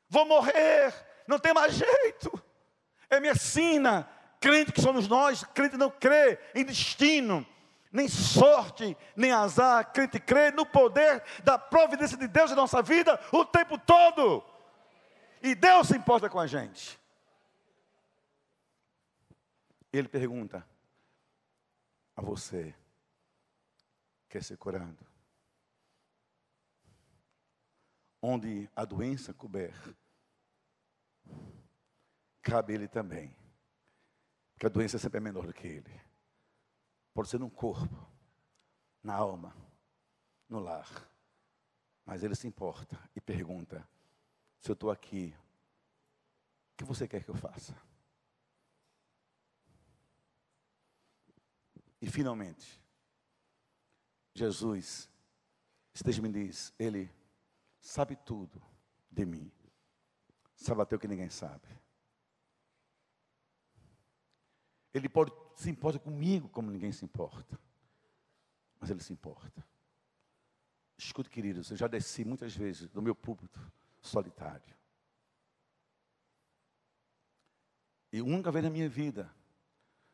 Vou 0.07 0.27
morrer, 0.27 0.93
não 1.27 1.39
tem 1.39 1.55
mais 1.55 1.73
jeito. 1.73 2.45
É 3.09 3.19
minha 3.19 3.35
sina. 3.35 4.07
Crente 4.39 4.71
que 4.71 4.83
somos 4.83 5.09
nós, 5.09 5.43
crente 5.55 5.79
não 5.79 5.91
crê 5.91 6.39
em 6.55 6.63
destino, 6.63 7.45
nem 7.91 8.07
sorte, 8.07 8.97
nem 9.17 9.33
azar. 9.33 9.93
Crente 9.93 10.21
crê 10.21 10.51
no 10.51 10.67
poder 10.67 11.25
da 11.43 11.59
providência 11.59 12.19
de 12.19 12.29
Deus 12.29 12.51
em 12.51 12.55
nossa 12.55 12.83
vida 12.83 13.19
o 13.33 13.47
tempo 13.47 13.79
todo. 13.79 14.45
E 15.43 15.55
Deus 15.55 15.89
se 15.89 15.97
importa 15.97 16.29
com 16.29 16.39
a 16.39 16.47
gente. 16.47 16.99
Ele 19.93 20.09
pergunta: 20.09 20.67
A 22.15 22.23
você 22.23 22.75
quer 24.29 24.43
ser 24.43 24.57
curado? 24.57 25.07
Onde 28.21 28.69
a 28.75 28.85
doença 28.85 29.33
couber, 29.33 29.73
cabe 32.43 32.75
ele 32.75 32.89
também. 32.89 33.35
Porque 34.53 34.67
a 34.67 34.71
doença 34.71 34.99
sempre 34.99 35.19
é 35.19 35.21
menor 35.21 35.47
do 35.47 35.55
que 35.55 35.67
ele. 35.67 36.01
Pode 37.15 37.29
ser 37.29 37.39
no 37.39 37.49
corpo, 37.49 37.97
na 39.03 39.15
alma, 39.15 39.57
no 40.49 40.59
lar. 40.59 40.89
Mas 42.05 42.23
ele 42.23 42.35
se 42.35 42.47
importa 42.47 42.99
e 43.15 43.21
pergunta: 43.21 43.89
se 44.59 44.71
eu 44.71 44.75
estou 44.75 44.91
aqui, 44.91 45.35
o 46.73 46.77
que 46.77 46.85
você 46.85 47.07
quer 47.07 47.23
que 47.23 47.31
eu 47.31 47.35
faça? 47.35 47.75
E 52.01 52.09
finalmente, 52.09 52.81
Jesus, 54.35 55.11
esteja 55.93 56.23
me 56.23 56.31
diz, 56.31 56.73
Ele 56.79 57.11
sabe 57.81 58.15
tudo 58.17 58.63
de 59.11 59.25
mim, 59.25 59.51
sabe 60.55 60.83
até 60.83 60.95
o 60.95 60.99
que 60.99 61.09
ninguém 61.09 61.29
sabe. 61.29 61.69
Ele 64.95 65.09
pode 65.09 65.33
se 65.57 65.69
importa 65.69 65.99
comigo 65.99 66.49
como 66.49 66.71
ninguém 66.71 66.93
se 66.93 67.05
importa, 67.05 67.59
mas 68.79 68.91
Ele 68.91 69.03
se 69.03 69.13
importa. 69.13 69.67
Escute, 70.97 71.31
queridos, 71.31 71.71
eu 71.71 71.77
já 71.77 71.87
desci 71.87 72.25
muitas 72.25 72.55
vezes 72.55 72.89
do 72.91 73.03
meu 73.03 73.15
púlpito 73.15 73.61
solitário. 74.01 74.77
E 78.13 78.23
uma 78.23 78.51
vez 78.51 78.65
na 78.65 78.71
minha 78.71 78.89
vida, 78.89 79.33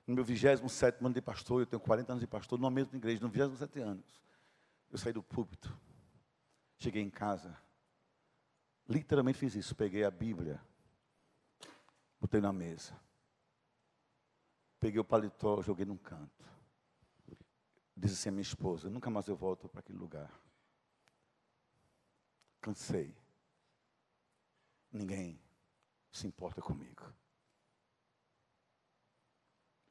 no 0.07 0.15
meu 0.15 0.25
27 0.25 0.99
ano 1.05 1.15
de 1.15 1.23
pastor, 1.23 1.63
eu 1.63 1.67
tenho 1.67 1.81
40 1.81 2.13
anos 2.13 2.21
de 2.21 2.27
pastor, 2.27 2.59
numa 2.59 2.71
mesma 2.71 2.97
igreja, 2.97 3.21
no 3.23 3.29
27 3.29 3.81
anos. 3.81 4.23
Eu 4.91 4.99
saí 4.99 5.13
do 5.13 5.23
púlpito, 5.23 5.77
cheguei 6.79 7.03
em 7.03 7.11
casa, 7.11 7.57
literalmente 8.89 9.39
fiz 9.39 9.55
isso, 9.55 9.75
peguei 9.75 10.05
a 10.05 10.11
Bíblia, 10.11 10.61
botei 12.21 12.41
na 12.41 12.53
mesa, 12.53 12.99
peguei 14.79 15.01
o 15.01 15.05
paletó, 15.05 15.63
joguei 15.63 15.85
num 15.85 15.97
canto. 15.97 16.45
Disse 17.97 18.15
assim 18.15 18.29
a 18.29 18.33
minha 18.33 18.43
esposa, 18.43 18.91
nunca 18.91 19.09
mais 19.09 19.29
eu 19.29 19.37
volto 19.37 19.69
para 19.69 19.81
aquele 19.81 19.99
lugar. 19.99 20.31
Cansei. 22.61 23.15
Ninguém 24.91 25.41
se 26.11 26.27
importa 26.27 26.61
comigo. 26.61 27.03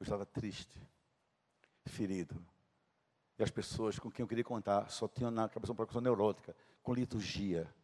Eu 0.04 0.06
estava 0.06 0.26
triste, 0.26 0.78
ferido. 1.86 2.38
E 3.38 3.42
as 3.42 3.50
pessoas 3.50 3.98
com 3.98 4.10
quem 4.10 4.22
eu 4.22 4.28
queria 4.28 4.44
contar 4.44 4.90
só 4.90 5.08
tinham 5.08 5.30
na 5.30 5.48
cabeça 5.48 5.72
uma 5.72 5.76
preocupação 5.76 6.02
neurótica, 6.02 6.54
com 6.82 6.92
liturgia, 6.92 7.74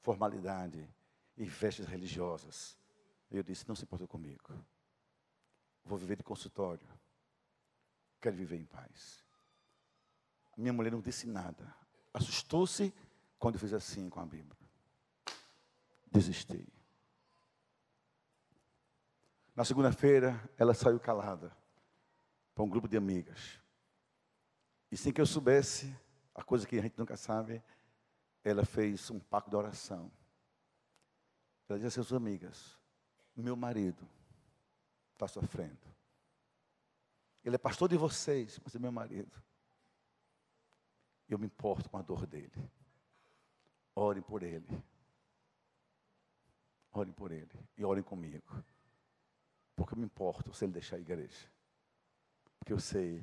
formalidade 0.00 0.88
e 1.36 1.50
festas 1.50 1.86
religiosas. 1.86 2.78
Eu 3.28 3.42
disse: 3.42 3.66
não 3.66 3.74
se 3.74 3.82
importa 3.82 4.06
comigo. 4.06 4.54
Vou 5.84 5.98
viver 5.98 6.14
de 6.14 6.22
consultório. 6.22 6.86
Quero 8.20 8.36
viver 8.36 8.56
em 8.56 8.66
paz. 8.66 9.24
Minha 10.56 10.72
mulher 10.72 10.92
não 10.92 11.00
disse 11.00 11.26
nada. 11.26 11.74
Assustou-se 12.12 12.94
quando 13.36 13.56
eu 13.56 13.60
fiz 13.60 13.72
assim 13.72 14.08
com 14.08 14.20
a 14.20 14.24
Bíblia. 14.24 14.56
Desisti. 16.06 16.72
Na 19.56 19.64
segunda-feira, 19.64 20.40
ela 20.56 20.72
saiu 20.72 21.00
calada 21.00 21.63
para 22.54 22.64
um 22.64 22.68
grupo 22.68 22.88
de 22.88 22.96
amigas. 22.96 23.60
E 24.90 24.96
sem 24.96 25.12
que 25.12 25.20
eu 25.20 25.26
soubesse, 25.26 25.94
a 26.34 26.42
coisa 26.42 26.66
que 26.66 26.78
a 26.78 26.82
gente 26.82 26.98
nunca 26.98 27.16
sabe, 27.16 27.62
ela 28.44 28.64
fez 28.64 29.10
um 29.10 29.18
pacto 29.18 29.50
de 29.50 29.56
oração. 29.56 30.10
Ela 31.68 31.78
disse 31.78 31.98
às 32.00 32.06
suas 32.06 32.12
amigas: 32.12 32.78
Meu 33.34 33.56
marido 33.56 34.06
está 35.12 35.26
sofrendo. 35.26 35.94
Ele 37.44 37.56
é 37.56 37.58
pastor 37.58 37.88
de 37.88 37.96
vocês, 37.96 38.60
mas 38.62 38.74
é 38.74 38.78
meu 38.78 38.92
marido. 38.92 39.42
Eu 41.28 41.38
me 41.38 41.46
importo 41.46 41.88
com 41.90 41.98
a 41.98 42.02
dor 42.02 42.26
dele. 42.26 42.70
Orem 43.94 44.22
por 44.22 44.42
ele. 44.42 44.68
Orem 46.92 47.12
por 47.12 47.32
ele 47.32 47.58
e 47.76 47.84
orem 47.84 48.02
comigo. 48.02 48.64
Porque 49.74 49.94
eu 49.94 49.98
me 49.98 50.04
importo 50.04 50.54
se 50.54 50.64
ele 50.64 50.72
deixar 50.72 50.96
a 50.96 51.00
igreja. 51.00 51.53
Porque 52.64 52.72
eu 52.72 52.80
sei 52.80 53.22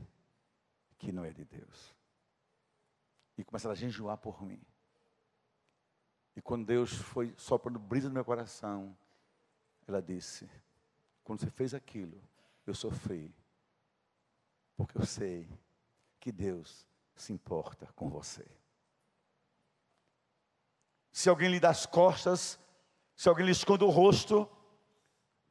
que 1.00 1.12
não 1.12 1.26
é 1.26 1.32
de 1.32 1.44
Deus. 1.44 1.96
E 3.36 3.44
começaram 3.44 3.74
a 3.74 3.76
jejuar 3.76 4.16
por 4.16 4.44
mim. 4.44 4.62
E 6.36 6.42
quando 6.44 6.68
Deus 6.68 6.94
foi 6.94 7.34
soprando 7.36 7.80
brisa 7.80 8.08
no 8.08 8.14
meu 8.14 8.24
coração, 8.24 8.96
ela 9.88 10.00
disse: 10.00 10.48
Quando 11.24 11.40
você 11.40 11.50
fez 11.50 11.74
aquilo, 11.74 12.22
eu 12.68 12.76
sofri. 12.76 13.34
Porque 14.78 14.96
eu 14.96 15.08
sei 15.08 15.50
que 16.20 16.32
Deus 16.32 16.86
se 17.16 17.34
importa 17.34 17.88
com 17.96 18.12
você. 18.12 18.46
Se 21.12 21.30
alguém 21.30 21.50
lhe 21.50 21.60
dá 21.60 21.72
as 21.72 21.88
costas, 21.88 22.60
se 23.16 23.28
alguém 23.28 23.48
lhe 23.48 23.52
esconde 23.52 23.84
o 23.84 23.90
rosto, 23.90 24.48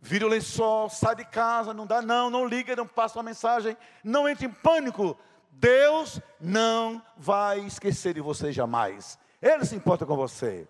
vira 0.00 0.26
o 0.26 0.28
lençol, 0.28 0.88
sai 0.88 1.14
de 1.16 1.24
casa, 1.24 1.74
não 1.74 1.86
dá 1.86 2.00
não, 2.00 2.30
não 2.30 2.46
liga, 2.46 2.74
não 2.74 2.86
passa 2.86 3.18
uma 3.18 3.24
mensagem, 3.24 3.76
não 4.02 4.28
entre 4.28 4.46
em 4.46 4.50
pânico. 4.52 5.16
Deus 5.50 6.20
não 6.40 7.04
vai 7.16 7.60
esquecer 7.60 8.14
de 8.14 8.20
você 8.20 8.50
jamais. 8.50 9.18
Ele 9.42 9.64
se 9.64 9.76
importa 9.76 10.06
com 10.06 10.16
você. 10.16 10.66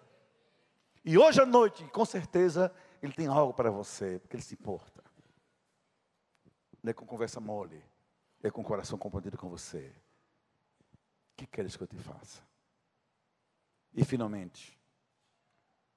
E 1.04 1.16
hoje 1.16 1.40
à 1.40 1.46
noite, 1.46 1.84
com 1.88 2.04
certeza, 2.04 2.72
Ele 3.02 3.12
tem 3.12 3.26
algo 3.26 3.54
para 3.54 3.70
você, 3.70 4.18
porque 4.18 4.36
Ele 4.36 4.42
se 4.42 4.54
importa. 4.54 5.02
Não 6.82 6.90
é 6.90 6.94
com 6.94 7.06
conversa 7.06 7.40
mole, 7.40 7.82
é 8.42 8.50
com 8.50 8.62
o 8.62 8.64
coração 8.64 8.98
comprometido 8.98 9.38
com 9.38 9.48
você. 9.48 9.92
O 11.32 11.36
que 11.36 11.46
queres 11.46 11.76
que 11.76 11.82
eu 11.82 11.86
te 11.86 11.96
faça? 11.96 12.42
E 13.94 14.04
finalmente, 14.04 14.78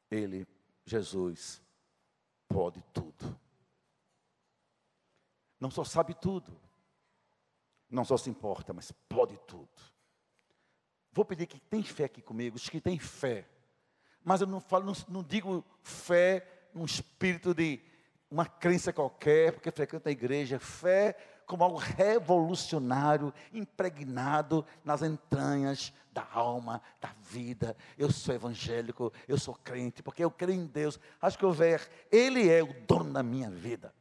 Ele, 0.10 0.48
Jesus, 0.86 1.62
pode 2.54 2.82
tudo. 2.94 3.40
Não 5.60 5.72
só 5.72 5.84
sabe 5.84 6.14
tudo, 6.14 6.56
não 7.90 8.06
só 8.06 8.16
se 8.16 8.30
importa, 8.30 8.74
mas 8.74 8.92
pode 9.10 9.38
tudo. 9.48 9.70
Vou 11.12 11.26
pedir 11.26 11.48
que 11.48 11.60
tem 11.60 11.84
fé 11.84 12.06
aqui 12.06 12.22
comigo, 12.22 12.56
os 12.56 12.70
que 12.70 12.80
têm 12.80 13.00
fé. 13.00 13.48
Mas 14.24 14.42
eu 14.42 14.48
não 14.48 14.60
falo, 14.60 14.86
não, 14.86 14.94
não 15.10 15.24
digo 15.24 15.66
fé 15.82 16.70
num 16.74 16.86
espírito 16.86 17.54
de 17.54 17.80
uma 18.30 18.46
crença 18.46 18.94
qualquer, 18.94 19.54
porque 19.54 19.72
frequenta 19.72 20.10
a 20.10 20.12
igreja, 20.12 20.60
fé 20.60 21.18
como 21.46 21.64
algo 21.64 21.78
revolucionário, 21.78 23.34
impregnado 23.52 24.66
nas 24.84 25.02
entranhas 25.02 25.94
da 26.12 26.28
alma, 26.32 26.82
da 27.02 27.14
vida. 27.22 27.76
Eu 27.98 28.12
sou 28.12 28.36
evangélico, 28.36 29.12
eu 29.28 29.38
sou 29.38 29.56
crente, 29.56 30.04
porque 30.04 30.24
eu 30.24 30.32
creio 30.32 30.62
em 30.62 30.66
Deus. 30.66 31.00
Acho 31.22 31.38
que 31.38 31.46
houver, 31.46 31.90
Ele 32.12 32.50
é 32.50 32.64
o 32.64 32.74
dono 32.86 33.12
da 33.12 33.24
minha 33.24 33.50
vida. 33.50 33.94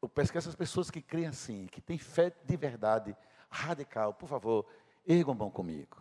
Eu 0.00 0.08
peço 0.08 0.32
que 0.32 0.38
essas 0.38 0.56
pessoas 0.56 0.90
que 0.90 1.00
creem 1.00 1.28
assim, 1.28 1.66
que 1.66 1.80
têm 1.80 1.96
fé 1.96 2.32
de 2.44 2.56
verdade, 2.56 3.16
radical, 3.48 4.12
por 4.12 4.28
favor, 4.28 4.66
ergam 5.06 5.32
a 5.32 5.36
mão 5.36 5.50
comigo. 5.50 5.96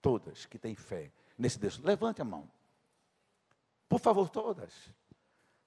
Todas 0.00 0.46
que 0.46 0.58
têm 0.58 0.74
fé 0.74 1.12
nesse 1.38 1.58
Deus, 1.58 1.78
levante 1.78 2.22
a 2.22 2.24
mão. 2.24 2.48
Por 3.88 4.00
favor, 4.00 4.28
todas. 4.28 4.72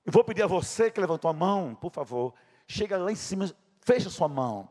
Eu 0.06 0.12
vou 0.12 0.24
pedir 0.24 0.42
a 0.42 0.48
você 0.48 0.90
que 0.90 1.00
levantou 1.00 1.30
a 1.30 1.34
mão, 1.34 1.76
por 1.76 1.92
favor, 1.92 2.34
chega 2.68 2.98
lá 2.98 3.12
em 3.12 3.16
cima, 3.16 3.50
fecha 3.82 4.10
sua 4.10 4.28
mão. 4.28 4.70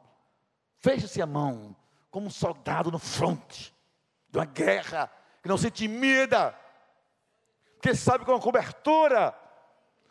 Fecha-se 0.79 1.21
a 1.21 1.27
mão, 1.27 1.75
como 2.11 2.27
um 2.27 2.31
soldado 2.31 2.91
no 2.91 2.99
fronte 2.99 3.75
de 4.29 4.39
uma 4.39 4.45
guerra, 4.45 5.11
que 5.43 5.49
não 5.49 5.57
se 5.57 5.69
intimida, 5.69 6.55
porque 7.73 7.95
sabe 7.95 8.25
com 8.25 8.33
uma 8.33 8.41
cobertura 8.41 9.35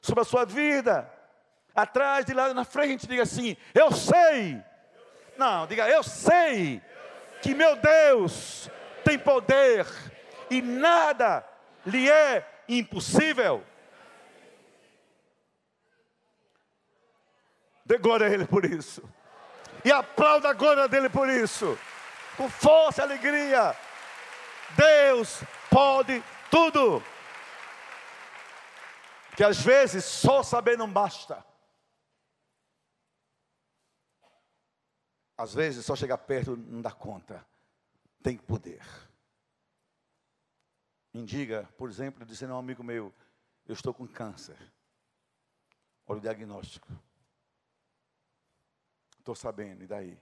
sobre 0.01 0.21
a 0.21 0.25
sua 0.25 0.45
vida 0.45 1.11
atrás, 1.75 2.25
de 2.25 2.33
lá 2.33 2.53
na 2.53 2.63
frente, 2.63 3.07
diga 3.07 3.23
assim: 3.23 3.55
Eu 3.73 3.91
sei. 3.91 4.61
Não, 5.37 5.67
diga: 5.67 5.87
Eu 5.87 6.01
sei 6.01 6.81
que 7.41 7.53
meu 7.53 7.75
Deus 7.75 8.69
tem 9.03 9.19
poder 9.19 9.85
e 10.49 10.61
nada 10.61 11.45
lhe 11.85 12.09
é 12.09 12.63
impossível. 12.67 13.63
Dê 17.85 17.97
glória 17.97 18.27
a 18.27 18.29
Ele 18.29 18.47
por 18.47 18.65
isso. 18.65 19.03
E 19.83 19.91
aplauda 19.91 20.49
a 20.49 20.53
glória 20.53 20.87
dele 20.87 21.09
por 21.09 21.29
isso. 21.29 21.77
Com 22.35 22.49
força 22.49 23.01
e 23.01 23.03
alegria. 23.03 23.77
Deus 24.75 25.43
pode 25.69 26.23
tudo. 26.49 27.03
Que 29.37 29.43
às 29.43 29.61
vezes 29.61 30.03
só 30.03 30.41
saber 30.41 30.75
não 30.75 30.91
basta. 30.91 31.45
Às 35.37 35.53
vezes 35.53 35.85
só 35.85 35.95
chegar 35.95 36.17
perto 36.17 36.57
não 36.57 36.81
dá 36.81 36.91
conta. 36.91 37.45
Tem 38.23 38.37
poder. 38.37 38.81
Me 41.13 41.23
diga, 41.23 41.69
por 41.77 41.89
exemplo, 41.89 42.25
dizendo 42.25 42.53
a 42.53 42.55
um 42.55 42.59
amigo 42.59 42.83
meu, 42.83 43.13
eu 43.67 43.73
estou 43.73 43.93
com 43.93 44.07
câncer. 44.07 44.57
Olha 46.07 46.17
o 46.17 46.21
diagnóstico. 46.21 46.87
Estou 49.25 49.33
sabendo, 49.33 49.83
e 49.83 49.87
daí? 49.87 50.19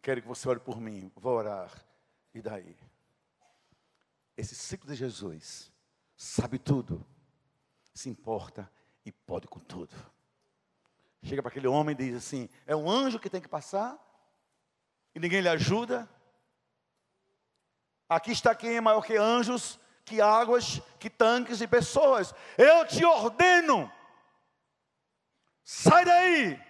Quero 0.00 0.22
que 0.22 0.28
você 0.28 0.48
ore 0.48 0.60
por 0.60 0.80
mim, 0.80 1.10
vou 1.16 1.34
orar, 1.34 1.68
e 2.32 2.40
daí? 2.40 2.78
Esse 4.36 4.54
ciclo 4.54 4.88
de 4.88 4.94
Jesus 4.94 5.72
sabe 6.16 6.60
tudo, 6.60 7.04
se 7.92 8.08
importa 8.08 8.70
e 9.04 9.10
pode 9.10 9.48
com 9.48 9.58
tudo. 9.58 9.92
Chega 11.24 11.42
para 11.42 11.50
aquele 11.50 11.66
homem 11.66 11.92
e 11.92 11.96
diz 11.98 12.14
assim: 12.14 12.48
é 12.64 12.76
um 12.76 12.88
anjo 12.88 13.18
que 13.18 13.28
tem 13.28 13.40
que 13.40 13.48
passar, 13.48 13.98
e 15.12 15.18
ninguém 15.18 15.40
lhe 15.40 15.48
ajuda. 15.48 16.08
Aqui 18.08 18.30
está 18.30 18.54
quem 18.54 18.76
é 18.76 18.80
maior 18.80 19.04
que 19.04 19.16
anjos, 19.16 19.76
que 20.04 20.20
águas, 20.20 20.80
que 21.00 21.10
tanques 21.10 21.60
e 21.60 21.66
pessoas. 21.66 22.32
Eu 22.56 22.86
te 22.86 23.04
ordeno, 23.04 23.90
sai 25.64 26.04
daí, 26.04 26.67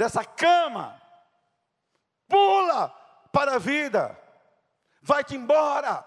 dessa 0.00 0.24
cama, 0.24 0.98
pula 2.26 2.88
para 3.30 3.56
a 3.56 3.58
vida, 3.58 4.18
vai-te 5.02 5.36
embora. 5.36 6.02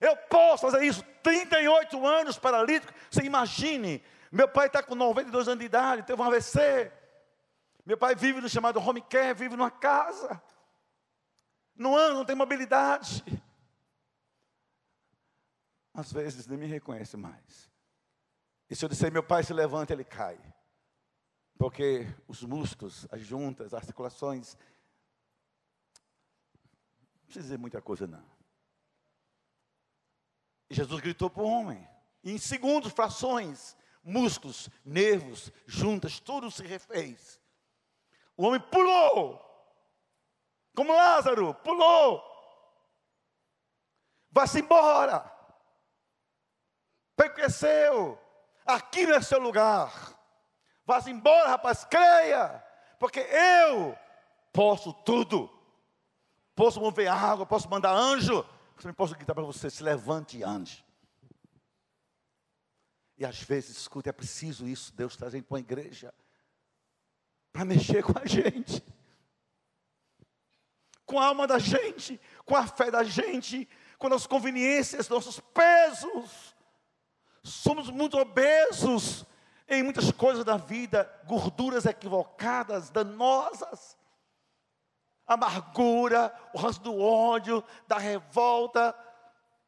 Eu 0.00 0.16
posso 0.16 0.62
fazer 0.62 0.82
isso 0.82 1.04
38 1.22 2.06
anos 2.06 2.38
paralítico. 2.38 2.90
Você 3.10 3.22
imagine, 3.22 4.02
meu 4.32 4.48
pai 4.48 4.68
está 4.68 4.82
com 4.82 4.94
92 4.94 5.46
anos 5.46 5.60
de 5.60 5.66
idade, 5.66 6.04
teve 6.04 6.22
um 6.22 6.24
AVC. 6.24 6.90
Meu 7.84 7.98
pai 7.98 8.14
vive 8.14 8.40
no 8.40 8.48
chamado 8.48 8.80
home 8.80 9.02
care, 9.02 9.34
vive 9.34 9.58
numa 9.58 9.70
casa. 9.70 10.42
Não 11.76 11.94
anda, 11.94 12.14
não 12.14 12.24
tem 12.24 12.34
mobilidade. 12.34 13.22
Às 15.92 16.10
vezes 16.10 16.46
nem 16.46 16.56
me 16.56 16.66
reconhece 16.66 17.14
mais. 17.14 17.70
E 18.70 18.74
se 18.74 18.82
eu 18.82 18.88
disser, 18.88 19.12
meu 19.12 19.22
pai 19.22 19.44
se 19.44 19.52
levanta, 19.52 19.92
ele 19.92 20.02
cai. 20.02 20.40
Porque 21.56 22.06
os 22.26 22.42
músculos, 22.42 23.06
as 23.10 23.20
juntas, 23.20 23.68
as 23.68 23.74
articulações. 23.74 24.56
Não 25.94 27.24
precisa 27.24 27.42
dizer 27.42 27.58
muita 27.58 27.80
coisa, 27.80 28.06
não. 28.06 28.24
E 30.68 30.74
Jesus 30.74 31.00
gritou 31.00 31.30
para 31.30 31.42
o 31.42 31.46
homem. 31.46 31.88
E 32.22 32.32
em 32.32 32.38
segundos, 32.38 32.92
frações, 32.92 33.76
músculos, 34.02 34.68
nervos, 34.84 35.52
juntas, 35.66 36.18
tudo 36.18 36.50
se 36.50 36.62
refez. 36.62 37.40
O 38.36 38.46
homem 38.46 38.60
pulou. 38.60 39.40
Como 40.74 40.92
Lázaro, 40.92 41.54
pulou. 41.54 42.22
Vá-se 44.30 44.60
embora. 44.60 45.32
Pequeceu. 47.16 48.18
Aqui 48.66 49.06
não 49.06 49.14
é 49.14 49.22
seu 49.22 49.38
lugar. 49.38 50.13
Vá-se 50.86 51.10
embora, 51.10 51.50
rapaz, 51.50 51.84
creia. 51.84 52.62
Porque 52.98 53.20
eu 53.20 53.96
posso 54.52 54.92
tudo. 54.92 55.50
Posso 56.54 56.80
mover 56.80 57.08
água, 57.08 57.44
posso 57.44 57.68
mandar 57.68 57.92
anjo, 57.92 58.46
eu 58.84 58.94
posso 58.94 59.14
gritar 59.14 59.34
para 59.34 59.42
você: 59.42 59.68
se 59.68 59.82
levante 59.82 60.38
e 60.38 60.44
ande. 60.44 60.84
E 63.16 63.24
às 63.24 63.40
vezes, 63.42 63.76
escute, 63.76 64.08
é 64.08 64.12
preciso 64.12 64.66
isso, 64.66 64.92
Deus 64.94 65.16
trazendo 65.16 65.44
para 65.44 65.56
a 65.56 65.60
igreja, 65.60 66.14
para 67.52 67.64
mexer 67.64 68.02
com 68.02 68.18
a 68.18 68.26
gente, 68.26 68.84
com 71.06 71.18
a 71.18 71.26
alma 71.26 71.46
da 71.46 71.58
gente, 71.58 72.20
com 72.44 72.56
a 72.56 72.66
fé 72.66 72.90
da 72.90 73.04
gente, 73.04 73.68
com 73.98 74.12
as 74.12 74.26
conveniências, 74.26 75.08
nossos 75.08 75.40
pesos. 75.40 76.54
Somos 77.42 77.90
muito 77.90 78.16
obesos 78.16 79.24
em 79.68 79.82
muitas 79.82 80.10
coisas 80.12 80.44
da 80.44 80.56
vida, 80.56 81.10
gorduras 81.26 81.86
equivocadas, 81.86 82.90
danosas. 82.90 83.96
amargura, 85.26 86.34
o 86.52 86.58
ranço 86.58 86.82
do 86.82 87.00
ódio, 87.00 87.64
da 87.88 87.96
revolta, 87.96 88.94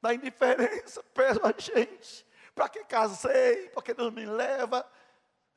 da 0.02 0.12
indiferença, 0.12 1.02
peso 1.14 1.40
a 1.42 1.52
gente. 1.58 2.26
Para 2.54 2.68
que 2.68 2.84
casei? 2.84 3.68
Para 3.70 3.82
que 3.82 3.94
Deus 3.94 4.12
me 4.12 4.26
leva? 4.26 4.86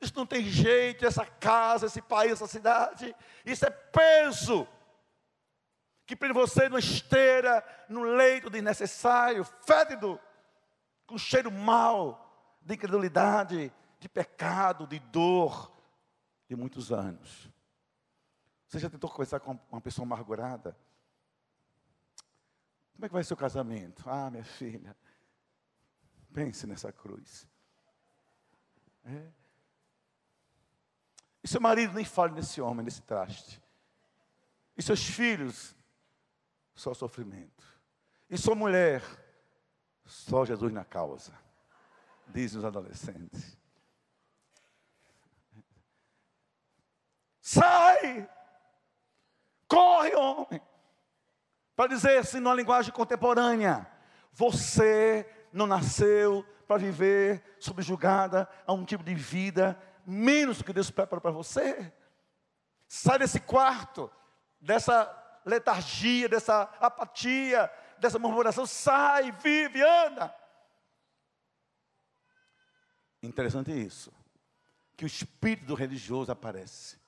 Isso 0.00 0.14
não 0.16 0.24
tem 0.24 0.42
jeito, 0.42 1.04
essa 1.04 1.26
casa, 1.26 1.86
esse 1.86 2.00
país, 2.00 2.32
essa 2.32 2.46
cidade. 2.46 3.14
Isso 3.44 3.66
é 3.66 3.70
peso 3.70 4.66
que 6.06 6.16
prende 6.16 6.34
você 6.34 6.68
numa 6.68 6.78
esteira, 6.78 7.64
no 7.88 8.02
leito 8.02 8.50
de 8.50 8.60
necessário, 8.60 9.44
fétido, 9.44 10.18
com 11.06 11.16
cheiro 11.16 11.52
mau, 11.52 12.56
de 12.60 12.74
incredulidade, 12.74 13.72
de 14.00 14.08
pecado, 14.08 14.86
de 14.86 14.98
dor, 14.98 15.70
de 16.48 16.56
muitos 16.56 16.90
anos. 16.90 17.48
Você 18.66 18.78
já 18.78 18.88
tentou 18.88 19.10
conversar 19.10 19.40
com 19.40 19.58
uma 19.70 19.80
pessoa 19.80 20.04
amargurada? 20.06 20.76
Como 22.94 23.04
é 23.04 23.08
que 23.08 23.14
vai 23.14 23.22
ser 23.22 23.34
o 23.34 23.36
casamento? 23.36 24.02
Ah, 24.08 24.30
minha 24.30 24.44
filha, 24.44 24.96
pense 26.32 26.66
nessa 26.66 26.90
cruz. 26.90 27.46
É. 29.04 29.28
E 31.42 31.48
seu 31.48 31.60
marido 31.60 31.94
nem 31.94 32.04
fale 32.04 32.32
nesse 32.32 32.60
homem, 32.60 32.84
nesse 32.84 33.02
traste. 33.02 33.62
E 34.76 34.82
seus 34.82 35.04
filhos, 35.04 35.74
só 36.74 36.94
sofrimento. 36.94 37.64
E 38.28 38.38
sua 38.38 38.54
mulher, 38.54 39.02
só 40.06 40.44
Jesus 40.44 40.72
na 40.72 40.84
causa. 40.84 41.32
Dizem 42.28 42.58
os 42.58 42.64
adolescentes. 42.64 43.59
Sai! 47.50 48.30
Corre, 49.66 50.14
homem! 50.14 50.62
Para 51.74 51.88
dizer 51.88 52.18
assim, 52.18 52.38
numa 52.38 52.54
linguagem 52.54 52.92
contemporânea: 52.92 53.90
você 54.32 55.28
não 55.52 55.66
nasceu 55.66 56.46
para 56.68 56.76
viver 56.76 57.42
subjugada 57.58 58.48
a 58.64 58.72
um 58.72 58.84
tipo 58.84 59.02
de 59.02 59.16
vida 59.16 59.76
menos 60.06 60.62
que 60.62 60.72
Deus 60.72 60.92
preparou 60.92 61.20
para 61.20 61.32
você. 61.32 61.92
Sai 62.86 63.18
desse 63.18 63.40
quarto, 63.40 64.08
dessa 64.60 65.10
letargia, 65.44 66.28
dessa 66.28 66.62
apatia, 66.78 67.68
dessa 67.98 68.16
murmuração. 68.20 68.64
Sai, 68.64 69.32
vive, 69.32 69.82
anda. 69.82 70.32
Interessante 73.20 73.72
isso. 73.72 74.12
Que 74.96 75.04
o 75.04 75.08
espírito 75.08 75.74
religioso 75.74 76.30
aparece. 76.30 76.99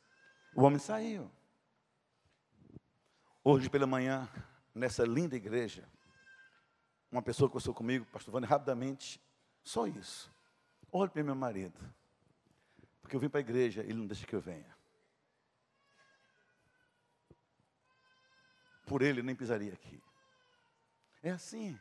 O 0.54 0.62
homem 0.62 0.78
saiu. 0.78 1.30
Hoje 3.42 3.68
pela 3.68 3.86
manhã, 3.86 4.28
nessa 4.74 5.04
linda 5.04 5.34
igreja, 5.34 5.88
uma 7.10 7.22
pessoa 7.22 7.48
conversou 7.48 7.74
comigo, 7.74 8.06
pastor 8.06 8.32
Vânia, 8.32 8.48
rapidamente, 8.48 9.20
só 9.62 9.86
isso. 9.86 10.32
Olhe 10.90 11.10
para 11.10 11.22
meu 11.22 11.34
marido. 11.34 11.78
Porque 13.00 13.16
eu 13.16 13.20
vim 13.20 13.28
para 13.28 13.40
a 13.40 13.42
igreja, 13.42 13.82
ele 13.82 13.94
não 13.94 14.06
deixa 14.06 14.26
que 14.26 14.34
eu 14.34 14.40
venha. 14.40 14.76
Por 18.86 19.02
ele, 19.02 19.22
nem 19.22 19.34
pisaria 19.34 19.72
aqui. 19.72 20.02
É 21.22 21.30
assim. 21.30 21.78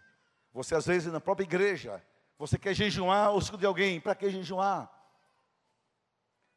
Você, 0.53 0.76
às 0.76 0.86
vezes, 0.86 1.11
na 1.11 1.19
própria 1.19 1.43
igreja, 1.43 2.03
você 2.38 2.57
quer 2.57 2.74
jejuar 2.74 3.32
ou 3.32 3.39
escutar 3.39 3.59
de 3.59 3.65
alguém. 3.65 3.99
Para 3.99 4.15
que 4.15 4.30
jejuar? 4.30 4.91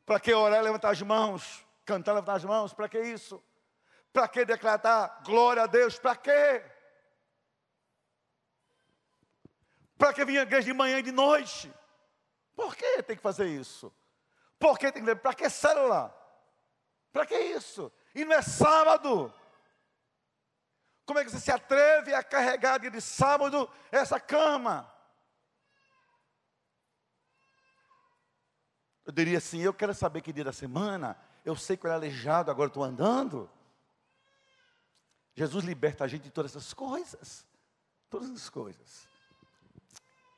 Para 0.06 0.20
que 0.20 0.32
orar 0.32 0.60
e 0.60 0.62
levantar 0.62 0.90
as 0.90 1.02
mãos? 1.02 1.63
Cantar 1.84 2.12
levantar 2.12 2.34
as 2.34 2.44
mãos? 2.44 2.72
Para 2.72 2.88
que 2.88 2.98
isso? 2.98 3.42
Para 4.12 4.28
que 4.28 4.44
declarar 4.44 5.22
glória 5.24 5.64
a 5.64 5.66
Deus? 5.66 5.98
Para 5.98 6.16
quê? 6.16 6.64
Para 9.98 10.12
que 10.12 10.24
vir 10.24 10.38
à 10.38 10.42
igreja 10.42 10.66
de 10.66 10.72
manhã 10.72 10.98
e 10.98 11.02
de 11.02 11.12
noite? 11.12 11.72
Por 12.54 12.76
que 12.76 13.02
tem 13.02 13.16
que 13.16 13.22
fazer 13.22 13.46
isso? 13.46 13.92
Por 14.58 14.78
que 14.78 14.90
tem 14.92 15.04
que 15.04 15.14
Para 15.16 15.34
que 15.34 15.48
célula? 15.50 16.14
Para 17.12 17.26
que 17.26 17.38
isso? 17.38 17.92
E 18.14 18.24
não 18.24 18.34
é 18.34 18.42
sábado. 18.42 19.32
Como 21.06 21.18
é 21.18 21.24
que 21.24 21.30
você 21.30 21.40
se 21.40 21.50
atreve 21.50 22.14
a 22.14 22.22
carregar 22.22 22.78
dia 22.78 22.90
de 22.90 23.00
sábado 23.00 23.70
essa 23.92 24.18
cama? 24.18 24.90
Eu 29.04 29.12
diria 29.12 29.38
assim: 29.38 29.60
eu 29.60 29.74
quero 29.74 29.92
saber 29.92 30.22
que 30.22 30.32
dia 30.32 30.44
da 30.44 30.52
semana, 30.52 31.16
eu 31.44 31.54
sei 31.54 31.76
que 31.76 31.84
eu 31.84 31.90
era 31.90 31.98
aleijado, 31.98 32.50
agora 32.50 32.68
estou 32.68 32.82
andando. 32.82 33.50
Jesus 35.34 35.64
liberta 35.64 36.04
a 36.04 36.08
gente 36.08 36.22
de 36.22 36.30
todas 36.30 36.52
essas 36.52 36.72
coisas. 36.72 37.44
Todas 38.08 38.30
as 38.30 38.48
coisas. 38.48 39.06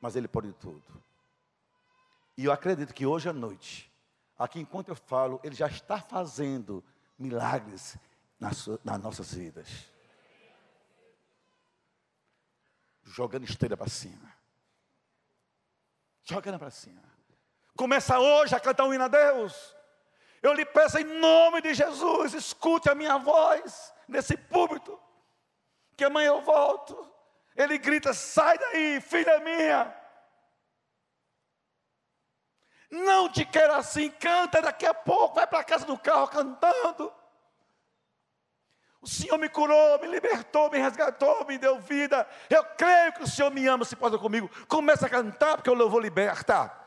Mas 0.01 0.17
Ele 0.17 0.27
pode 0.27 0.53
tudo. 0.55 1.03
E 2.37 2.45
eu 2.45 2.53
acredito 2.53 2.93
que 2.93 3.07
hoje 3.07 3.29
à 3.29 3.33
noite, 3.33 3.93
aqui 4.39 4.59
enquanto 4.59 4.89
eu 4.89 4.97
falo, 4.97 5.41
Ele 5.45 5.55
já 5.55 5.69
está 5.69 6.01
fazendo 6.01 6.83
milagres 7.19 7.97
nas, 8.41 8.67
nas 8.83 9.01
nossas 9.01 9.33
vidas. 9.33 9.69
Jogando 13.05 13.45
esteira 13.45 13.77
para 13.77 13.89
cima. 13.89 14.35
Jogando 16.25 16.59
para 16.59 16.71
cima. 16.71 17.03
Começa 17.77 18.19
hoje 18.19 18.55
a 18.55 18.61
cantar 18.61 18.85
um 18.85 18.93
hino 18.93 19.05
a 19.05 19.09
Deus. 19.09 19.76
Eu 20.47 20.53
lhe 20.53 20.65
peço 20.65 20.97
em 20.97 21.03
nome 21.03 21.61
de 21.61 21.75
Jesus, 21.75 22.33
escute 22.33 22.89
a 22.89 22.95
minha 22.95 23.19
voz 23.19 23.93
nesse 24.07 24.37
púlpito, 24.37 24.97
que 25.97 26.05
amanhã 26.05 26.29
eu 26.29 26.41
volto. 26.41 26.97
Ele 27.57 27.77
grita: 27.77 28.15
sai 28.15 28.57
daí, 28.57 29.01
filha 29.01 29.41
minha. 29.41 29.93
Não 32.93 33.29
te 33.29 33.45
quero 33.45 33.75
assim, 33.75 34.09
canta 34.09 34.63
daqui 34.63 34.87
a 34.87 34.95
pouco, 34.95 35.35
vai 35.35 35.49
para 35.49 35.59
a 35.59 35.65
casa 35.65 35.85
do 35.85 35.99
carro 35.99 36.29
cantando. 36.29 37.13
O 39.01 39.09
Senhor 39.09 39.39
me 39.39 39.49
curou, 39.49 39.99
me 39.99 40.07
libertou, 40.07 40.71
me 40.71 40.79
resgatou, 40.79 41.45
me 41.45 41.59
deu 41.59 41.81
vida. 41.81 42.25
Eu 42.49 42.65
creio 42.77 43.15
que 43.15 43.25
o 43.25 43.29
Senhor 43.29 43.51
me 43.51 43.67
ama, 43.67 43.85
se 43.85 43.97
pode 43.97 44.17
comigo. 44.19 44.49
Começa 44.69 45.07
a 45.07 45.11
cantar, 45.11 45.57
porque 45.57 45.69
eu 45.69 45.91
vou 45.91 45.99
libertar. 45.99 46.86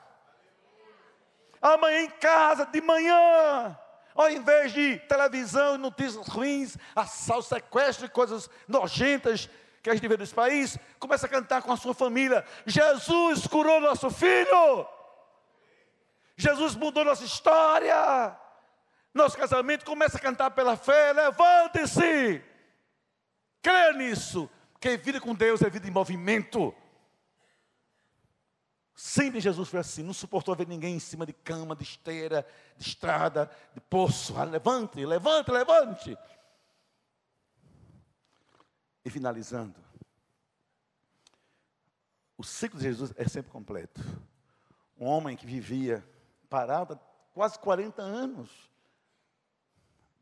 Amanhã 1.61 2.01
em 2.01 2.09
casa, 2.09 2.65
de 2.65 2.81
manhã, 2.81 3.77
ao 4.15 4.29
invés 4.29 4.71
de 4.71 4.97
televisão 4.99 5.75
e 5.75 5.77
notícias 5.77 6.27
ruins, 6.27 6.77
assalto, 6.95 7.43
sequestro 7.43 8.05
e 8.05 8.09
coisas 8.09 8.49
nojentas 8.67 9.49
que 9.81 9.89
a 9.89 9.95
gente 9.95 10.07
vê 10.07 10.17
nesse 10.17 10.33
país, 10.33 10.77
começa 10.99 11.25
a 11.25 11.29
cantar 11.29 11.61
com 11.61 11.71
a 11.71 11.77
sua 11.77 11.93
família. 11.93 12.45
Jesus 12.65 13.47
curou 13.47 13.79
nosso 13.79 14.09
filho. 14.09 14.87
Jesus 16.35 16.75
mudou 16.75 17.03
nossa 17.03 17.23
história. 17.23 18.37
Nosso 19.13 19.37
casamento 19.37 19.85
começa 19.85 20.17
a 20.17 20.21
cantar 20.21 20.51
pela 20.51 20.77
fé. 20.77 21.13
Levante-se. 21.13 22.43
Creia 23.61 23.93
nisso. 23.93 24.49
Porque 24.73 24.95
vida 24.97 25.19
com 25.19 25.35
Deus 25.35 25.61
é 25.61 25.69
vida 25.69 25.87
em 25.87 25.91
movimento. 25.91 26.73
Sempre 28.99 29.39
Jesus 29.39 29.69
foi 29.69 29.79
assim, 29.79 30.03
não 30.03 30.11
suportou 30.11 30.53
ver 30.53 30.67
ninguém 30.67 30.97
em 30.97 30.99
cima 30.99 31.25
de 31.25 31.31
cama, 31.31 31.73
de 31.73 31.83
esteira, 31.83 32.45
de 32.75 32.85
estrada, 32.85 33.49
de 33.73 33.79
poço. 33.79 34.37
Ah, 34.37 34.43
levante, 34.43 35.05
levante, 35.05 35.49
levante. 35.49 36.17
E 39.05 39.09
finalizando, 39.09 39.79
o 42.37 42.43
ciclo 42.43 42.77
de 42.77 42.83
Jesus 42.83 43.13
é 43.15 43.25
sempre 43.25 43.49
completo. 43.49 44.01
Um 44.97 45.05
homem 45.05 45.37
que 45.37 45.45
vivia 45.45 46.05
parado 46.49 46.99
quase 47.33 47.57
40 47.57 48.01
anos 48.01 48.69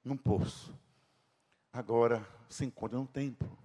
num 0.05 0.15
poço, 0.15 0.71
agora 1.73 2.23
se 2.47 2.63
encontra 2.63 2.95
num 2.95 3.07
templo. 3.07 3.57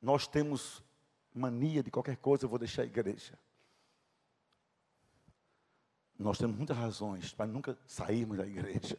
Nós 0.00 0.26
temos 0.26 0.82
mania 1.38 1.82
de 1.82 1.90
qualquer 1.90 2.16
coisa, 2.16 2.44
eu 2.44 2.48
vou 2.48 2.58
deixar 2.58 2.82
a 2.82 2.86
igreja. 2.86 3.38
Nós 6.18 6.38
temos 6.38 6.56
muitas 6.56 6.76
razões 6.76 7.32
para 7.32 7.46
nunca 7.46 7.78
sairmos 7.86 8.38
da 8.38 8.46
igreja. 8.46 8.98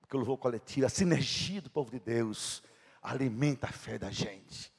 Porque 0.00 0.16
o 0.16 0.18
louvor 0.18 0.38
coletivo, 0.38 0.86
a 0.86 0.90
sinergia 0.90 1.60
do 1.60 1.70
povo 1.70 1.90
de 1.90 1.98
Deus, 1.98 2.62
alimenta 3.02 3.66
a 3.66 3.72
fé 3.72 3.98
da 3.98 4.10
gente, 4.10 4.72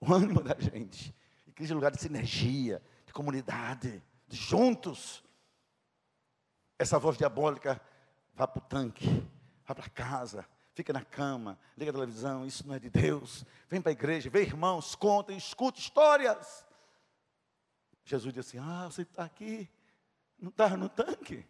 o 0.00 0.12
ânimo 0.12 0.42
da 0.42 0.58
gente. 0.58 1.14
Igreja 1.46 1.74
é 1.74 1.76
lugar 1.76 1.90
de 1.90 2.00
sinergia, 2.00 2.82
de 3.04 3.12
comunidade, 3.12 4.02
de 4.26 4.36
juntos. 4.36 5.22
Essa 6.78 6.98
voz 6.98 7.18
diabólica 7.18 7.80
vai 8.34 8.46
para 8.46 8.58
o 8.58 8.62
tanque, 8.62 9.06
vai 9.66 9.74
para 9.74 9.90
casa, 9.90 10.46
fica 10.78 10.92
na 10.92 11.04
cama, 11.04 11.58
liga 11.76 11.90
a 11.90 11.94
televisão, 11.94 12.46
isso 12.46 12.64
não 12.64 12.72
é 12.72 12.78
de 12.78 12.88
Deus. 12.88 13.44
Vem 13.68 13.82
para 13.82 13.90
a 13.90 13.92
igreja, 13.92 14.30
vê 14.30 14.42
irmãos, 14.42 14.94
contem, 14.94 15.36
escuta 15.36 15.80
histórias. 15.80 16.64
Jesus 18.04 18.32
disse 18.32 18.56
assim: 18.56 18.64
Ah, 18.64 18.84
você 18.84 19.02
está 19.02 19.24
aqui, 19.24 19.68
não 20.38 20.50
está 20.50 20.68
no 20.76 20.88
tanque. 20.88 21.44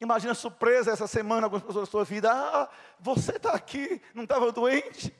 Imagina 0.00 0.32
a 0.32 0.36
surpresa 0.36 0.92
essa 0.92 1.08
semana, 1.08 1.46
algumas 1.46 1.64
pessoas 1.64 1.88
da 1.88 1.90
sua 1.90 2.04
vida. 2.04 2.30
Ah, 2.32 2.68
você 3.00 3.32
está 3.32 3.54
aqui, 3.54 4.00
não 4.14 4.22
estava 4.22 4.52
doente? 4.52 5.12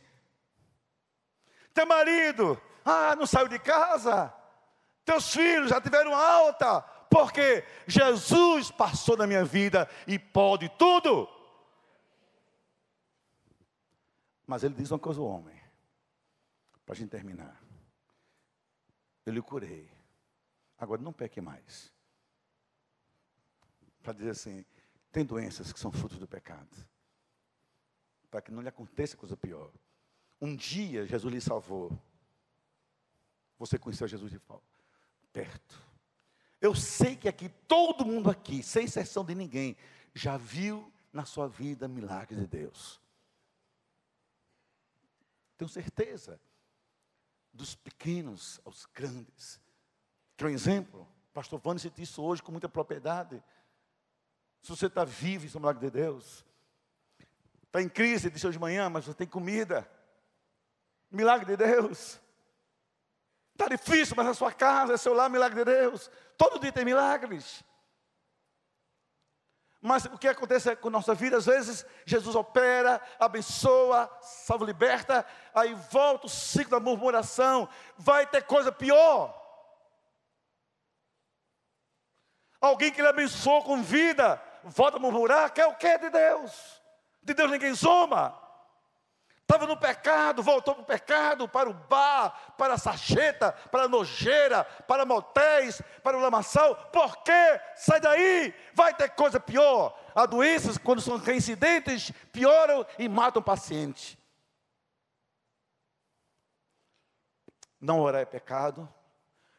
Teu 1.74 1.86
marido, 1.86 2.60
ah, 2.84 3.16
não 3.16 3.26
saiu 3.26 3.48
de 3.48 3.58
casa? 3.58 4.32
Teus 5.04 5.32
filhos 5.32 5.70
já 5.70 5.80
tiveram 5.80 6.14
alta? 6.14 6.82
Porque 7.10 7.64
Jesus 7.88 8.70
passou 8.70 9.16
na 9.16 9.26
minha 9.26 9.44
vida 9.44 9.90
e 10.06 10.20
pode 10.20 10.68
tudo. 10.78 11.35
Mas 14.46 14.62
ele 14.62 14.74
diz 14.74 14.90
uma 14.90 14.98
coisa 14.98 15.20
ao 15.20 15.26
homem, 15.26 15.60
para 16.84 16.94
a 16.94 16.96
gente 16.96 17.10
terminar. 17.10 17.60
Eu 19.24 19.32
lhe 19.32 19.42
curei. 19.42 19.90
Agora 20.78 21.02
não 21.02 21.12
peque 21.12 21.40
mais. 21.40 21.92
Para 24.02 24.12
dizer 24.12 24.30
assim, 24.30 24.64
tem 25.10 25.24
doenças 25.24 25.72
que 25.72 25.80
são 25.80 25.90
frutos 25.90 26.18
do 26.18 26.28
pecado. 26.28 26.76
Para 28.30 28.40
que 28.40 28.52
não 28.52 28.62
lhe 28.62 28.68
aconteça 28.68 29.16
coisa 29.16 29.36
pior. 29.36 29.72
Um 30.40 30.54
dia 30.54 31.06
Jesus 31.06 31.34
lhe 31.34 31.40
salvou. 31.40 31.90
Você 33.58 33.78
conheceu 33.78 34.06
Jesus 34.06 34.30
de 34.30 34.40
perto. 35.32 35.82
Eu 36.60 36.74
sei 36.74 37.16
que 37.16 37.28
aqui, 37.28 37.48
todo 37.66 38.04
mundo 38.04 38.30
aqui, 38.30 38.62
sem 38.62 38.84
exceção 38.84 39.24
de 39.24 39.34
ninguém, 39.34 39.76
já 40.14 40.36
viu 40.36 40.92
na 41.12 41.24
sua 41.24 41.48
vida 41.48 41.88
milagres 41.88 42.40
de 42.40 42.46
Deus. 42.46 43.00
Tenho 45.56 45.68
certeza. 45.68 46.40
Dos 47.52 47.74
pequenos 47.74 48.60
aos 48.64 48.86
grandes. 48.86 49.60
Quer 50.36 50.46
um 50.46 50.50
exemplo? 50.50 51.08
Pastor 51.32 51.58
Vânia 51.58 51.78
disse 51.78 52.02
isso 52.02 52.22
hoje 52.22 52.42
com 52.42 52.52
muita 52.52 52.68
propriedade. 52.68 53.42
Se 54.62 54.70
você 54.70 54.86
está 54.86 55.04
vivo, 55.04 55.46
isso 55.46 55.56
é 55.56 55.60
milagre 55.60 55.86
de 55.86 55.90
Deus. 55.90 56.44
Está 57.64 57.80
em 57.80 57.88
crise, 57.88 58.30
disse 58.30 58.46
hoje 58.46 58.56
de 58.56 58.60
manhã, 58.60 58.88
mas 58.88 59.04
você 59.04 59.14
tem 59.14 59.26
comida. 59.26 59.88
Milagre 61.10 61.46
de 61.46 61.56
Deus. 61.56 62.20
Está 63.52 63.68
difícil, 63.68 64.14
mas 64.16 64.26
a 64.26 64.34
sua 64.34 64.52
casa, 64.52 64.94
é 64.94 64.96
seu 64.96 65.14
lar, 65.14 65.30
milagre 65.30 65.64
de 65.64 65.64
Deus. 65.64 66.10
Todo 66.36 66.58
dia 66.58 66.72
tem 66.72 66.84
milagres. 66.84 67.64
Mas 69.86 70.04
o 70.06 70.18
que 70.18 70.26
acontece 70.26 70.74
com 70.74 70.90
nossa 70.90 71.14
vida? 71.14 71.36
Às 71.36 71.46
vezes, 71.46 71.86
Jesus 72.04 72.34
opera, 72.34 73.00
abençoa, 73.20 74.10
salva, 74.20 74.64
liberta, 74.64 75.24
aí 75.54 75.74
volta 75.92 76.26
o 76.26 76.28
ciclo 76.28 76.72
da 76.72 76.80
murmuração. 76.80 77.68
Vai 77.96 78.26
ter 78.26 78.42
coisa 78.42 78.72
pior. 78.72 79.32
Alguém 82.60 82.90
que 82.90 83.00
lhe 83.00 83.06
abençoou 83.06 83.62
com 83.62 83.80
vida, 83.80 84.42
volta 84.64 84.96
a 84.96 85.00
murmurar, 85.00 85.52
quer 85.52 85.66
o 85.66 85.76
que 85.76 85.98
de 85.98 86.10
Deus? 86.10 86.82
De 87.22 87.32
Deus 87.32 87.48
ninguém 87.48 87.72
zoma. 87.72 88.36
Estava 89.46 89.64
no 89.64 89.76
pecado, 89.76 90.42
voltou 90.42 90.74
para 90.74 90.82
o 90.82 90.86
pecado, 90.86 91.48
para 91.48 91.70
o 91.70 91.72
bar, 91.72 92.54
para 92.58 92.74
a 92.74 92.78
sacheta, 92.78 93.52
para 93.70 93.84
a 93.84 93.88
nojeira, 93.88 94.64
para 94.64 95.06
motéis, 95.06 95.80
para 96.02 96.18
o 96.18 96.20
lamaçal. 96.20 96.74
Por 96.90 97.18
quê? 97.18 97.60
Sai 97.76 98.00
daí, 98.00 98.52
vai 98.74 98.92
ter 98.92 99.08
coisa 99.10 99.38
pior. 99.38 99.96
Há 100.16 100.26
doenças, 100.26 100.76
quando 100.76 101.00
são 101.00 101.16
reincidentes, 101.16 102.10
pioram 102.32 102.84
e 102.98 103.08
matam 103.08 103.40
o 103.40 103.44
paciente. 103.44 104.18
Não 107.80 108.00
orar 108.00 108.22
é 108.22 108.24
pecado, 108.24 108.92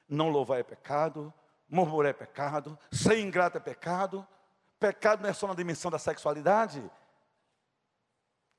não 0.09 0.27
louvar 0.27 0.59
é 0.59 0.64
pecado, 0.64 1.34
murmurar 1.69 2.09
é 2.09 2.14
pecado, 2.14 2.77
ser 2.91 3.19
ingrato 3.19 3.55
é 3.55 3.61
pecado. 3.61 4.27
Pecado 4.81 5.23
não 5.23 5.30
é 5.30 5.34
só 5.34 5.47
na 5.47 5.53
dimensão 5.53 5.89
da 5.89 5.97
sexualidade, 5.97 6.84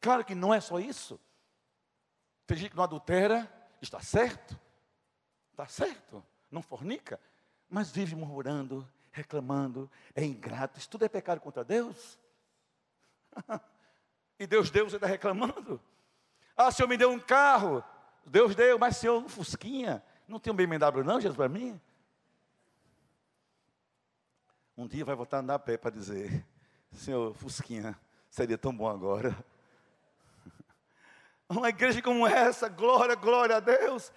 Claro 0.00 0.24
que 0.24 0.34
não 0.34 0.52
é 0.54 0.60
só 0.60 0.78
isso. 0.78 1.20
Tem 2.46 2.56
gente 2.56 2.70
que 2.70 2.76
não 2.76 2.84
adultera, 2.84 3.50
está 3.80 4.00
certo, 4.00 4.58
está 5.50 5.66
certo, 5.66 6.24
não 6.50 6.62
fornica, 6.62 7.20
mas 7.68 7.90
vive 7.90 8.16
murmurando, 8.16 8.88
reclamando, 9.12 9.90
é 10.14 10.24
ingrato. 10.24 10.78
Isso 10.78 10.88
tudo 10.88 11.04
é 11.04 11.08
pecado 11.08 11.40
contra 11.40 11.64
Deus. 11.64 12.18
e 14.38 14.46
Deus 14.46 14.70
deu, 14.70 14.88
você 14.88 14.96
está 14.96 15.06
reclamando. 15.06 15.80
Ah, 16.56 16.72
Senhor 16.72 16.88
me 16.88 16.96
deu 16.96 17.10
um 17.10 17.20
carro. 17.20 17.84
Deus 18.24 18.54
deu, 18.54 18.78
mas 18.78 18.96
Senhor, 18.96 19.22
um 19.22 19.28
Fusquinha. 19.28 20.02
Não 20.26 20.40
tem 20.40 20.52
um 20.52 20.56
BMW 20.56 21.04
não, 21.04 21.20
Jesus, 21.20 21.36
para 21.36 21.48
mim? 21.48 21.80
Um 24.76 24.86
dia 24.86 25.04
vai 25.04 25.14
voltar 25.14 25.38
a 25.38 25.40
andar 25.40 25.54
a 25.56 25.58
pé 25.58 25.76
para 25.76 25.90
dizer, 25.90 26.46
Senhor, 26.92 27.34
Fusquinha, 27.34 27.98
seria 28.30 28.56
tão 28.56 28.74
bom 28.74 28.88
agora. 28.88 29.36
Uma 31.48 31.70
igreja 31.70 32.02
como 32.02 32.26
essa, 32.26 32.68
glória, 32.68 33.14
glória 33.14 33.56
a 33.56 33.60
Deus. 33.60 34.12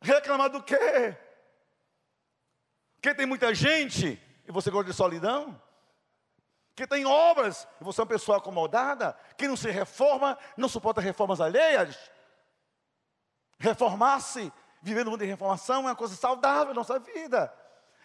Reclamar 0.00 0.50
do 0.50 0.62
quê? 0.62 1.16
Que 3.00 3.14
tem 3.14 3.26
muita 3.26 3.54
gente 3.54 4.20
e 4.46 4.50
você 4.50 4.70
gosta 4.70 4.90
de 4.90 4.96
solidão? 4.96 5.60
Que 6.74 6.86
tem 6.86 7.06
obras 7.06 7.68
e 7.80 7.84
você 7.84 8.00
é 8.00 8.02
uma 8.02 8.08
pessoa 8.08 8.38
acomodada? 8.38 9.16
Que 9.36 9.46
não 9.46 9.56
se 9.56 9.70
reforma, 9.70 10.36
não 10.56 10.68
suporta 10.68 11.00
reformas 11.00 11.40
alheias? 11.40 11.96
Reformar-se, 13.58 14.52
viver 14.82 15.04
no 15.04 15.12
mundo 15.12 15.20
de 15.20 15.26
reformação 15.26 15.82
é 15.82 15.90
uma 15.90 15.96
coisa 15.96 16.16
saudável 16.16 16.68
na 16.68 16.80
nossa 16.80 16.98
vida. 16.98 17.54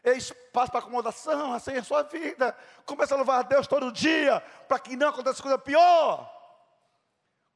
É 0.03 0.11
espaço 0.11 0.71
para 0.71 0.79
acomodação, 0.79 1.53
assim 1.53 1.71
é 1.71 1.79
a 1.79 1.83
sua 1.83 2.03
vida. 2.03 2.55
Começa 2.85 3.15
a 3.15 3.17
louvar 3.17 3.39
a 3.39 3.43
Deus 3.43 3.65
todo 3.65 3.91
dia, 3.91 4.39
para 4.67 4.77
que 4.77 4.95
não 4.95 5.09
aconteça 5.09 5.41
coisa 5.41 5.57
pior. 5.57 6.36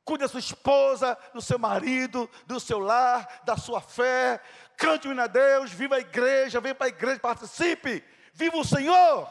Cuide 0.04 0.24
da 0.24 0.28
sua 0.28 0.40
esposa, 0.40 1.18
do 1.34 1.42
seu 1.42 1.60
marido, 1.60 2.30
do 2.48 2.60
seu 2.60 2.80
lar, 2.80 3.42
da 3.46 3.56
sua 3.56 3.80
fé. 3.80 4.42
Cante 4.76 5.08
o 5.08 5.12
hino 5.12 5.22
a 5.22 5.28
Deus, 5.28 5.72
viva 5.72 5.96
a 5.96 6.00
igreja, 6.00 6.60
venha 6.60 6.74
para 6.74 6.88
a 6.88 6.90
igreja, 6.90 7.20
participe. 7.20 8.04
Viva 8.34 8.58
o 8.58 8.66
Senhor. 8.66 9.30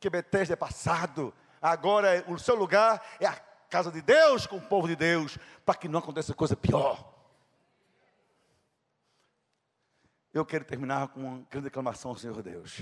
Que 0.00 0.08
Betesda 0.08 0.54
é 0.54 0.56
passado. 0.56 1.32
Agora 1.60 2.24
o 2.26 2.38
seu 2.38 2.54
lugar 2.54 3.04
é 3.20 3.26
a 3.26 3.34
casa 3.68 3.90
de 3.90 4.00
Deus 4.00 4.46
com 4.46 4.56
o 4.56 4.62
povo 4.66 4.88
de 4.88 4.96
Deus, 4.96 5.38
para 5.64 5.74
que 5.74 5.88
não 5.88 5.98
aconteça 5.98 6.32
coisa 6.32 6.56
pior. 6.56 7.12
Eu 10.32 10.44
quero 10.44 10.64
terminar 10.64 11.08
com 11.08 11.20
uma 11.20 11.46
grande 11.50 11.64
declamação 11.64 12.10
ao 12.12 12.16
Senhor 12.16 12.42
Deus. 12.42 12.78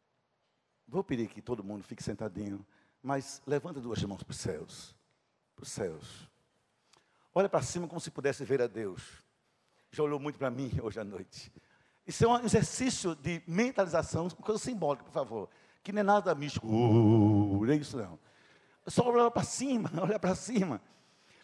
Vou 0.88 1.04
pedir 1.04 1.28
que 1.28 1.42
todo 1.42 1.62
mundo 1.62 1.84
fique 1.84 2.02
sentadinho, 2.02 2.66
mas 3.02 3.42
levanta 3.46 3.80
duas 3.80 4.02
mãos 4.02 4.22
para 4.22 4.32
os 4.32 4.38
céus 4.38 4.99
para 5.60 5.64
os 5.64 5.72
céus. 5.72 6.30
Olha 7.34 7.48
para 7.48 7.62
cima 7.62 7.86
como 7.86 8.00
se 8.00 8.10
pudesse 8.10 8.44
ver 8.44 8.62
a 8.62 8.66
Deus. 8.66 9.02
Já 9.90 10.02
olhou 10.02 10.18
muito 10.18 10.38
para 10.38 10.50
mim 10.50 10.72
hoje 10.82 10.98
à 10.98 11.04
noite. 11.04 11.52
Isso 12.06 12.24
é 12.24 12.28
um 12.28 12.44
exercício 12.44 13.14
de 13.14 13.42
mentalização, 13.46 14.22
uma 14.22 14.30
coisa 14.30 14.60
simbólica, 14.60 15.04
por 15.04 15.12
favor. 15.12 15.48
Que 15.82 15.92
não 15.92 16.00
é 16.00 16.02
nada 16.02 16.34
místico. 16.34 16.66
Uh, 16.66 17.64
não 17.64 17.72
é 17.72 17.76
isso 17.76 17.96
não. 17.96 18.18
Só 18.86 19.08
olhar 19.08 19.30
para 19.30 19.44
cima, 19.44 19.90
olha 20.00 20.18
para 20.18 20.34
cima. 20.34 20.80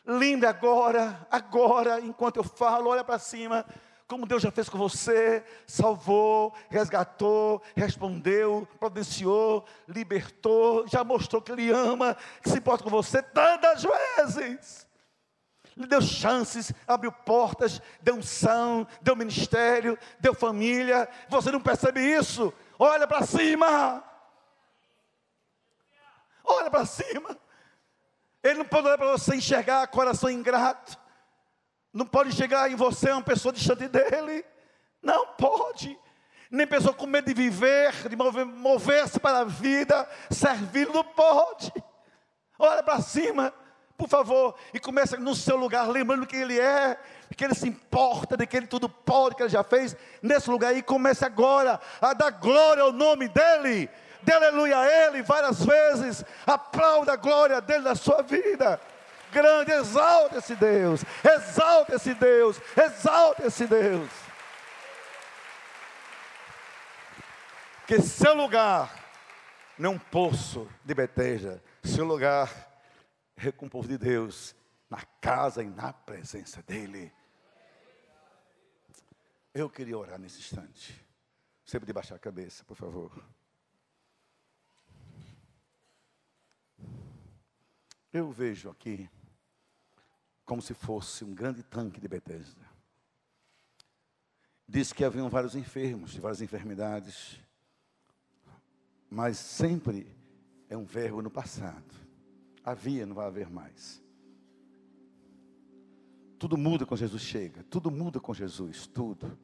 Lembre 0.05 0.47
agora, 0.47 1.27
agora, 1.31 2.01
enquanto 2.01 2.37
eu 2.37 2.45
falo, 2.45 2.91
olha 2.91 3.05
para 3.05 3.19
cima 3.19 3.67
como 4.07 4.27
Deus 4.27 4.43
já 4.43 4.51
fez 4.53 4.69
com 4.69 4.79
você, 4.79 5.45
salvou, 5.67 6.55
resgatou, 6.71 7.61
respondeu, 7.75 8.67
providenciou, 8.79 9.65
libertou, 9.89 10.87
já 10.87 11.03
mostrou 11.03 11.43
que 11.43 11.51
Ele 11.51 11.71
ama, 11.71 12.17
que 12.41 12.51
se 12.51 12.59
importa 12.59 12.85
com 12.85 12.91
você 12.91 13.21
tantas 13.21 13.83
vezes. 13.83 14.87
Lhe 15.77 15.87
deu 15.87 16.01
chances, 16.01 16.73
abriu 16.87 17.11
portas, 17.11 17.83
deu 18.01 18.15
unção, 18.15 18.87
deu 19.03 19.17
ministério, 19.17 19.99
deu 20.21 20.35
família. 20.35 21.09
Você 21.29 21.51
não 21.51 21.61
percebe 21.61 22.01
isso? 22.01 22.53
Olha 22.79 23.07
para 23.07 23.27
cima. 23.27 24.03
Olha 26.45 26.71
para 26.71 26.87
cima. 26.87 27.37
Ele 28.43 28.61
não 28.61 28.65
pode 28.65 28.87
olhar 28.87 28.97
para 28.97 29.11
você 29.11 29.35
enxergar 29.35 29.87
coração 29.89 30.31
ingrato. 30.31 30.97
Não 31.97 32.05
pode 32.05 32.31
chegar 32.33 32.71
em 32.71 32.75
você 32.75 33.11
uma 33.11 33.23
pessoa 33.23 33.55
distante 33.55 33.89
dele. 33.89 34.45
Não 35.03 35.29
pode. 35.29 35.99
Nem 36.51 36.67
pessoa 36.67 36.93
com 36.93 37.07
medo 37.07 37.25
de 37.25 37.33
viver, 37.33 37.91
de 38.07 38.15
mover-se 38.15 38.53
mover 38.53 39.09
para 39.19 39.39
a 39.39 39.45
vida, 39.45 40.07
servir, 40.31 40.91
não 40.93 41.03
pode. 41.03 41.73
Olha 42.59 42.83
para 42.83 43.01
cima, 43.01 43.51
por 43.97 44.11
favor, 44.11 44.55
e 44.75 44.79
começa 44.79 45.17
no 45.17 45.35
seu 45.35 45.57
lugar, 45.57 45.89
lembrando 45.89 46.27
que 46.27 46.37
Ele 46.37 46.61
é, 46.61 46.99
que 47.35 47.43
Ele 47.43 47.55
se 47.55 47.67
importa, 47.67 48.37
de 48.37 48.47
que 48.47 48.59
Ele 48.59 48.67
tudo 48.67 48.91
pode, 48.91 49.35
que 49.35 49.43
Ele 49.43 49.49
já 49.49 49.65
fez. 49.65 49.97
Nesse 50.21 50.51
lugar 50.51 50.75
aí, 50.75 50.83
comece 50.83 51.25
agora 51.25 51.81
a 51.99 52.13
dar 52.13 52.31
glória 52.31 52.83
ao 52.83 52.93
nome 52.93 53.27
dEle. 53.27 53.89
Dê 54.23 54.35
aleluia 54.35 54.81
a 54.81 54.87
Ele 54.87 55.23
várias 55.23 55.65
vezes. 55.65 56.23
Aplauda 56.47 57.15
a 57.15 57.17
glória 57.17 57.59
dEle 57.63 57.85
na 57.85 57.95
sua 57.95 58.21
vida 58.21 58.79
grande, 59.33 59.73
exalta 59.73 60.39
esse 60.39 60.55
Deus, 60.55 61.03
exalta 61.25 61.95
esse 61.97 62.15
Deus, 62.15 62.61
exalta 62.77 63.47
esse 63.47 63.67
Deus. 63.67 64.11
Que 67.87 68.01
seu 68.01 68.35
lugar 68.35 69.05
não 69.79 69.93
é 69.93 69.95
um 69.95 69.99
poço 69.99 70.69
de 70.85 70.95
Betesda, 70.95 71.63
seu 71.85 72.05
lugar 72.05 72.51
é 73.37 73.53
com 73.53 73.67
o 73.67 73.71
povo 73.71 73.87
de 73.87 73.99
Deus, 73.99 74.55
na 74.89 75.03
casa 75.21 75.63
e 75.63 75.69
na 75.69 75.93
presença 75.93 76.63
dEle. 76.67 77.13
Eu 79.53 79.71
queria 79.71 79.97
orar 79.97 80.19
nesse 80.19 80.39
instante. 80.39 81.05
Sempre 81.65 81.87
de 81.87 81.93
baixar 81.93 82.15
a 82.15 82.19
cabeça, 82.19 82.65
por 82.65 82.77
favor. 82.77 83.11
Eu 88.13 88.31
vejo 88.31 88.71
aqui 88.71 89.11
como 90.47 90.63
se 90.63 90.73
fosse 90.73 91.25
um 91.25 91.35
grande 91.35 91.63
tanque 91.65 92.01
de 92.01 92.07
Betesda. 92.07 92.65
Diz 94.67 94.93
que 94.93 95.05
haviam 95.05 95.29
vários 95.29 95.57
enfermos, 95.57 96.13
de 96.13 96.21
várias 96.21 96.41
enfermidades, 96.41 97.39
mas 99.11 99.37
sempre 99.39 100.07
é 100.69 100.77
um 100.77 100.85
verbo 100.85 101.21
no 101.21 101.31
passado. 101.31 101.95
Havia, 102.65 103.05
não 103.05 103.15
vai 103.15 103.27
haver 103.27 103.51
mais. 103.51 104.03
Tudo 106.39 106.57
muda 106.57 106.87
quando 106.87 107.01
Jesus 107.01 107.23
chega, 107.23 107.65
tudo 107.65 107.91
muda 107.91 108.21
com 108.21 108.33
Jesus, 108.33 108.87
tudo. 108.87 109.37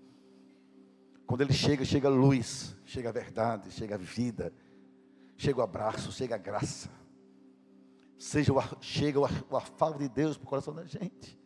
Quando 1.26 1.40
ele 1.40 1.52
chega, 1.52 1.84
chega 1.84 2.08
a 2.08 2.10
luz, 2.10 2.76
chega 2.84 3.08
a 3.08 3.12
verdade, 3.12 3.70
chega 3.70 3.94
a 3.94 3.98
vida, 3.98 4.52
chega 5.36 5.58
o 5.58 5.62
abraço, 5.62 6.12
chega 6.12 6.34
a 6.36 6.38
graça. 6.38 6.90
Seja 8.22 8.52
o, 8.52 8.62
chega 8.80 9.18
o, 9.18 9.24
o 9.50 9.56
afago 9.56 9.98
de 9.98 10.08
Deus 10.08 10.36
para 10.36 10.46
o 10.46 10.48
coração 10.48 10.72
da 10.72 10.84
gente. 10.84 11.36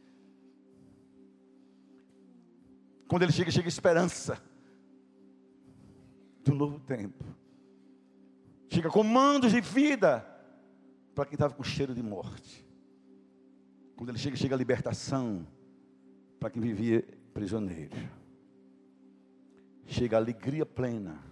Quando 3.08 3.22
ele 3.22 3.32
chega, 3.32 3.50
chega 3.50 3.66
a 3.66 3.68
esperança 3.68 4.38
do 6.44 6.54
novo 6.54 6.78
tempo. 6.80 7.24
Chega 8.68 8.90
comandos 8.90 9.52
de 9.52 9.60
vida 9.62 10.20
para 11.14 11.24
quem 11.24 11.32
estava 11.32 11.54
com 11.54 11.62
cheiro 11.62 11.94
de 11.94 12.02
morte. 12.02 12.62
Quando 13.96 14.10
ele 14.10 14.18
chega, 14.18 14.36
chega 14.36 14.54
a 14.54 14.58
libertação 14.58 15.46
para 16.38 16.50
quem 16.50 16.60
vivia 16.60 17.02
prisioneiro. 17.32 17.96
Chega 19.86 20.18
a 20.18 20.20
alegria 20.20 20.66
plena 20.66 21.24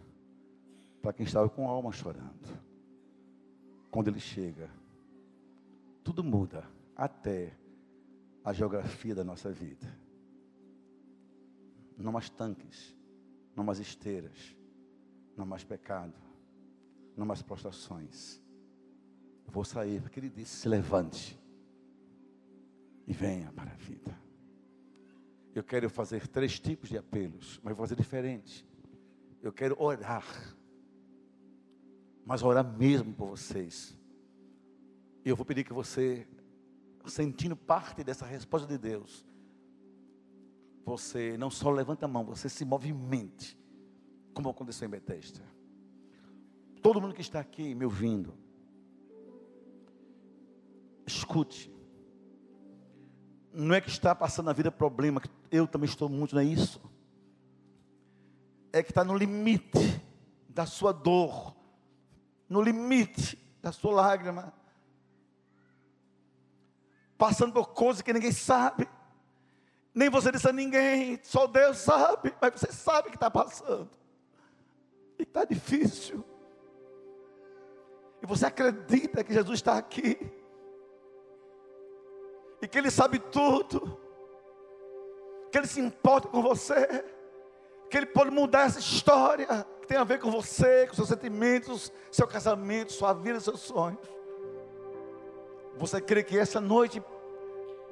para 1.03 1.13
quem 1.13 1.27
estava 1.27 1.51
com 1.51 1.69
a 1.69 1.71
alma 1.71 1.93
chorando. 1.93 2.49
Quando 3.91 4.09
ele 4.09 4.21
chega, 4.21 4.71
tudo 6.05 6.23
muda, 6.23 6.69
até 6.95 7.57
a 8.45 8.53
geografia 8.53 9.15
da 9.15 9.25
nossa 9.25 9.51
vida. 9.51 9.99
Não 11.97 12.13
mais 12.13 12.29
tanques, 12.29 12.95
não 13.57 13.65
mais 13.65 13.81
esteiras, 13.81 14.55
não 15.35 15.47
mais 15.47 15.65
pecado, 15.65 16.15
não 17.17 17.25
mais 17.25 17.41
prostrações. 17.41 18.41
Vou 19.47 19.65
sair, 19.65 20.03
porque 20.03 20.21
ele 20.21 20.29
disse: 20.29 20.57
se 20.57 20.69
levante 20.69 21.41
e 23.07 23.13
venha 23.13 23.51
para 23.53 23.71
a 23.71 23.77
vida. 23.77 24.15
Eu 25.55 25.63
quero 25.63 25.89
fazer 25.89 26.27
três 26.29 26.59
tipos 26.59 26.89
de 26.89 26.99
apelos, 26.99 27.61
mas 27.63 27.75
vou 27.75 27.87
fazer 27.87 27.97
diferente. 27.97 28.67
Eu 29.41 29.53
quero 29.53 29.81
orar, 29.81 30.27
mas 32.27 32.43
orar 32.43 32.65
mesmo 32.77 33.15
por 33.15 33.29
vocês. 33.29 33.97
E 35.25 35.29
eu 35.29 35.37
vou 35.37 35.45
pedir 35.47 35.65
que 35.65 35.73
você, 35.73 36.27
sentindo 37.07 37.57
parte 37.57 38.05
dessa 38.05 38.27
resposta 38.27 38.69
de 38.69 38.77
Deus, 38.77 39.25
você 40.85 41.39
não 41.39 41.51
só 41.51 41.71
levanta 41.71 42.05
a 42.05 42.09
mão, 42.09 42.25
você 42.25 42.49
se 42.49 42.65
movimente, 42.65 43.59
como 44.35 44.51
aconteceu 44.51 44.87
em 44.87 44.91
Betesda. 44.91 45.41
Todo 46.83 47.01
mundo 47.01 47.15
que 47.15 47.23
está 47.23 47.41
aqui 47.41 47.75
me 47.75 47.87
ouvindo, 47.87 48.35
escute. 51.07 51.73
Não 53.51 53.75
é 53.75 53.81
que 53.81 53.89
está 53.89 54.15
passando 54.15 54.47
na 54.47 54.53
vida 54.53 54.71
problema, 54.71 55.23
que 55.23 55.31
eu 55.51 55.67
também 55.67 55.89
estou 55.89 56.09
muito, 56.09 56.35
não 56.35 56.43
é 56.43 56.45
isso. 56.45 56.83
É 58.73 58.83
que 58.83 58.91
está 58.91 59.03
no 59.03 59.17
limite 59.17 60.03
da 60.49 60.67
sua 60.67 60.93
dor, 60.93 61.57
no 62.47 62.61
limite 62.61 63.39
da 63.63 63.73
sua 63.73 63.95
lágrima, 63.95 64.53
passando 67.25 67.55
por 67.55 67.69
coisas 67.69 68.03
que 68.03 68.13
ninguém 68.13 68.33
sabe, 68.33 68.87
nem 69.95 70.11
você 70.11 70.31
disse 70.31 70.47
a 70.47 70.53
ninguém, 70.53 71.19
só 71.23 71.47
Deus 71.47 71.79
sabe, 71.79 72.35
mas 72.39 72.53
você 72.53 72.71
sabe 72.71 73.09
que 73.09 73.17
está 73.17 73.31
passando, 73.31 73.89
e 75.19 75.23
está 75.23 75.43
difícil. 75.43 76.23
E 78.23 78.27
você 78.27 78.45
acredita 78.45 79.25
que 79.25 79.33
Jesus 79.33 79.59
está 79.59 79.79
aqui. 79.79 80.19
E 82.61 82.69
que 82.69 82.79
Ele 82.79 82.91
sabe 82.91 83.19
tudo. 83.19 83.99
Que 85.53 85.59
Ele 85.59 85.67
se 85.67 85.79
importa 85.79 86.29
com 86.29 86.41
você. 86.43 87.05
Que 87.91 87.99
Ele 87.99 88.07
pode 88.07 88.31
mudar 88.31 88.63
essa 88.63 88.79
história. 88.79 89.47
Que 89.83 89.87
tem 89.87 89.99
a 89.99 90.05
ver 90.05 90.21
com 90.21 90.31
você, 90.31 90.87
com 90.87 90.95
seus 90.95 91.09
sentimentos, 91.09 91.93
seu 92.11 92.27
casamento, 92.27 92.93
sua 92.95 93.13
vida, 93.13 93.39
seus 93.41 93.61
sonhos. 93.61 94.01
Você 95.77 96.01
crê 96.01 96.23
que 96.25 96.39
essa 96.39 96.63
noite 96.63 97.03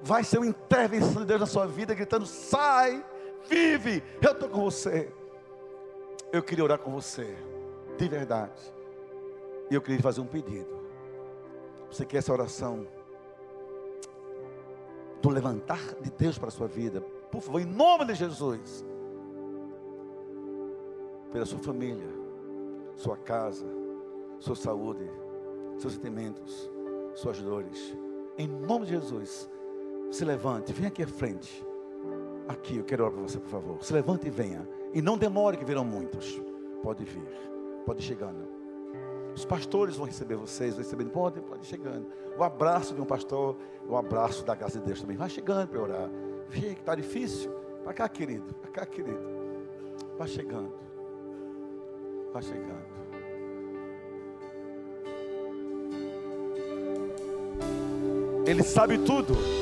vai 0.02 0.24
ser 0.24 0.38
uma 0.38 0.46
intervenção 0.46 1.22
de 1.22 1.26
Deus 1.26 1.40
na 1.40 1.46
sua 1.46 1.66
vida, 1.66 1.94
gritando: 1.94 2.26
sai, 2.26 3.04
vive, 3.48 4.02
eu 4.20 4.32
estou 4.32 4.48
com 4.48 4.62
você. 4.62 5.12
Eu 6.32 6.42
queria 6.42 6.64
orar 6.64 6.78
com 6.78 6.90
você, 6.90 7.36
de 7.96 8.08
verdade. 8.08 8.60
E 9.70 9.74
eu 9.74 9.80
queria 9.80 10.00
fazer 10.00 10.20
um 10.20 10.26
pedido. 10.26 10.82
Você 11.90 12.04
quer 12.04 12.18
essa 12.18 12.32
oração? 12.32 12.86
Do 15.20 15.28
levantar 15.28 15.94
de 16.00 16.10
Deus 16.10 16.36
para 16.36 16.48
a 16.48 16.50
sua 16.50 16.66
vida. 16.66 17.00
Por 17.30 17.40
favor, 17.40 17.60
em 17.60 17.66
nome 17.66 18.06
de 18.06 18.14
Jesus. 18.14 18.84
Pela 21.32 21.46
sua 21.46 21.60
família, 21.60 22.08
sua 22.96 23.16
casa, 23.16 23.66
sua 24.40 24.56
saúde, 24.56 25.08
seus 25.78 25.94
sentimentos, 25.94 26.70
suas 27.14 27.40
dores. 27.40 27.96
Em 28.36 28.48
nome 28.48 28.86
de 28.86 28.92
Jesus. 28.92 29.48
Se 30.12 30.26
levante, 30.26 30.74
venha 30.74 30.88
aqui 30.88 31.02
à 31.02 31.06
frente. 31.06 31.66
Aqui, 32.46 32.76
eu 32.76 32.84
quero 32.84 33.02
orar 33.02 33.14
para 33.14 33.22
você, 33.22 33.38
por 33.38 33.48
favor. 33.48 33.82
Se 33.82 33.94
levante 33.94 34.26
e 34.26 34.30
venha. 34.30 34.68
E 34.92 35.00
não 35.00 35.16
demore 35.16 35.56
que 35.56 35.64
virão 35.64 35.86
muitos. 35.86 36.38
Pode 36.82 37.02
vir. 37.02 37.26
Pode 37.86 38.02
chegando. 38.02 38.46
Os 39.34 39.46
pastores 39.46 39.96
vão 39.96 40.04
receber 40.04 40.36
vocês, 40.36 40.74
vão 40.74 40.84
receber, 40.84 41.06
pode, 41.06 41.40
pode 41.40 41.64
chegando. 41.64 42.06
O 42.36 42.44
abraço 42.44 42.94
de 42.94 43.00
um 43.00 43.06
pastor, 43.06 43.56
o 43.88 43.96
abraço 43.96 44.44
da 44.44 44.54
graça 44.54 44.78
de 44.78 44.84
Deus 44.84 45.00
também. 45.00 45.16
Vai 45.16 45.30
chegando 45.30 45.66
para 45.68 45.80
orar. 45.80 46.10
Vê 46.50 46.74
que 46.74 46.80
está 46.80 46.94
difícil. 46.94 47.50
Para 47.82 47.94
cá, 47.94 48.06
querido. 48.06 48.54
Para 48.56 48.70
cá, 48.70 48.84
querido. 48.84 49.18
Vai 50.18 50.28
chegando. 50.28 50.74
Vai 52.34 52.42
chegando. 52.42 52.92
Ele 58.46 58.62
sabe 58.62 58.98
tudo. 58.98 59.61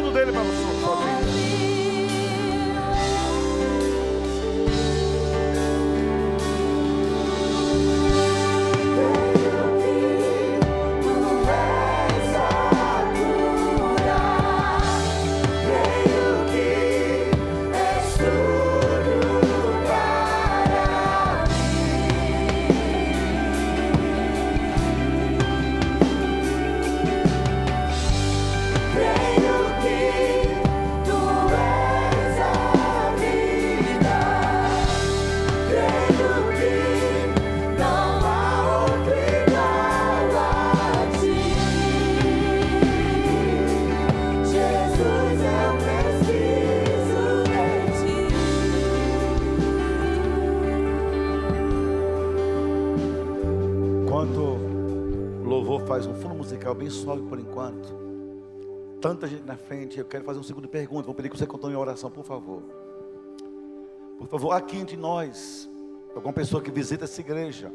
Esse 0.00 0.08
o 0.08 0.12
comando 0.12 0.14
dele 0.14 0.32
para 0.32 0.42
você. 0.42 0.79
Bem 56.90 57.02
suave 57.02 57.22
por 57.22 57.38
enquanto, 57.38 57.88
tanta 59.00 59.28
gente 59.28 59.44
na 59.44 59.56
frente, 59.56 59.98
eu 59.98 60.04
quero 60.04 60.24
fazer 60.24 60.40
um 60.40 60.42
segundo 60.42 60.68
pergunta. 60.68 61.06
Vou 61.06 61.14
pedir 61.14 61.30
que 61.30 61.38
você 61.38 61.46
continue 61.46 61.74
a 61.74 61.78
oração, 61.78 62.10
por 62.10 62.24
favor. 62.24 62.62
Por 64.18 64.26
favor, 64.26 64.52
aqui 64.52 64.76
entre 64.76 64.96
nós, 64.96 65.70
alguma 66.14 66.32
pessoa 66.32 66.60
que 66.60 66.70
visita 66.70 67.04
essa 67.04 67.20
igreja, 67.20 67.72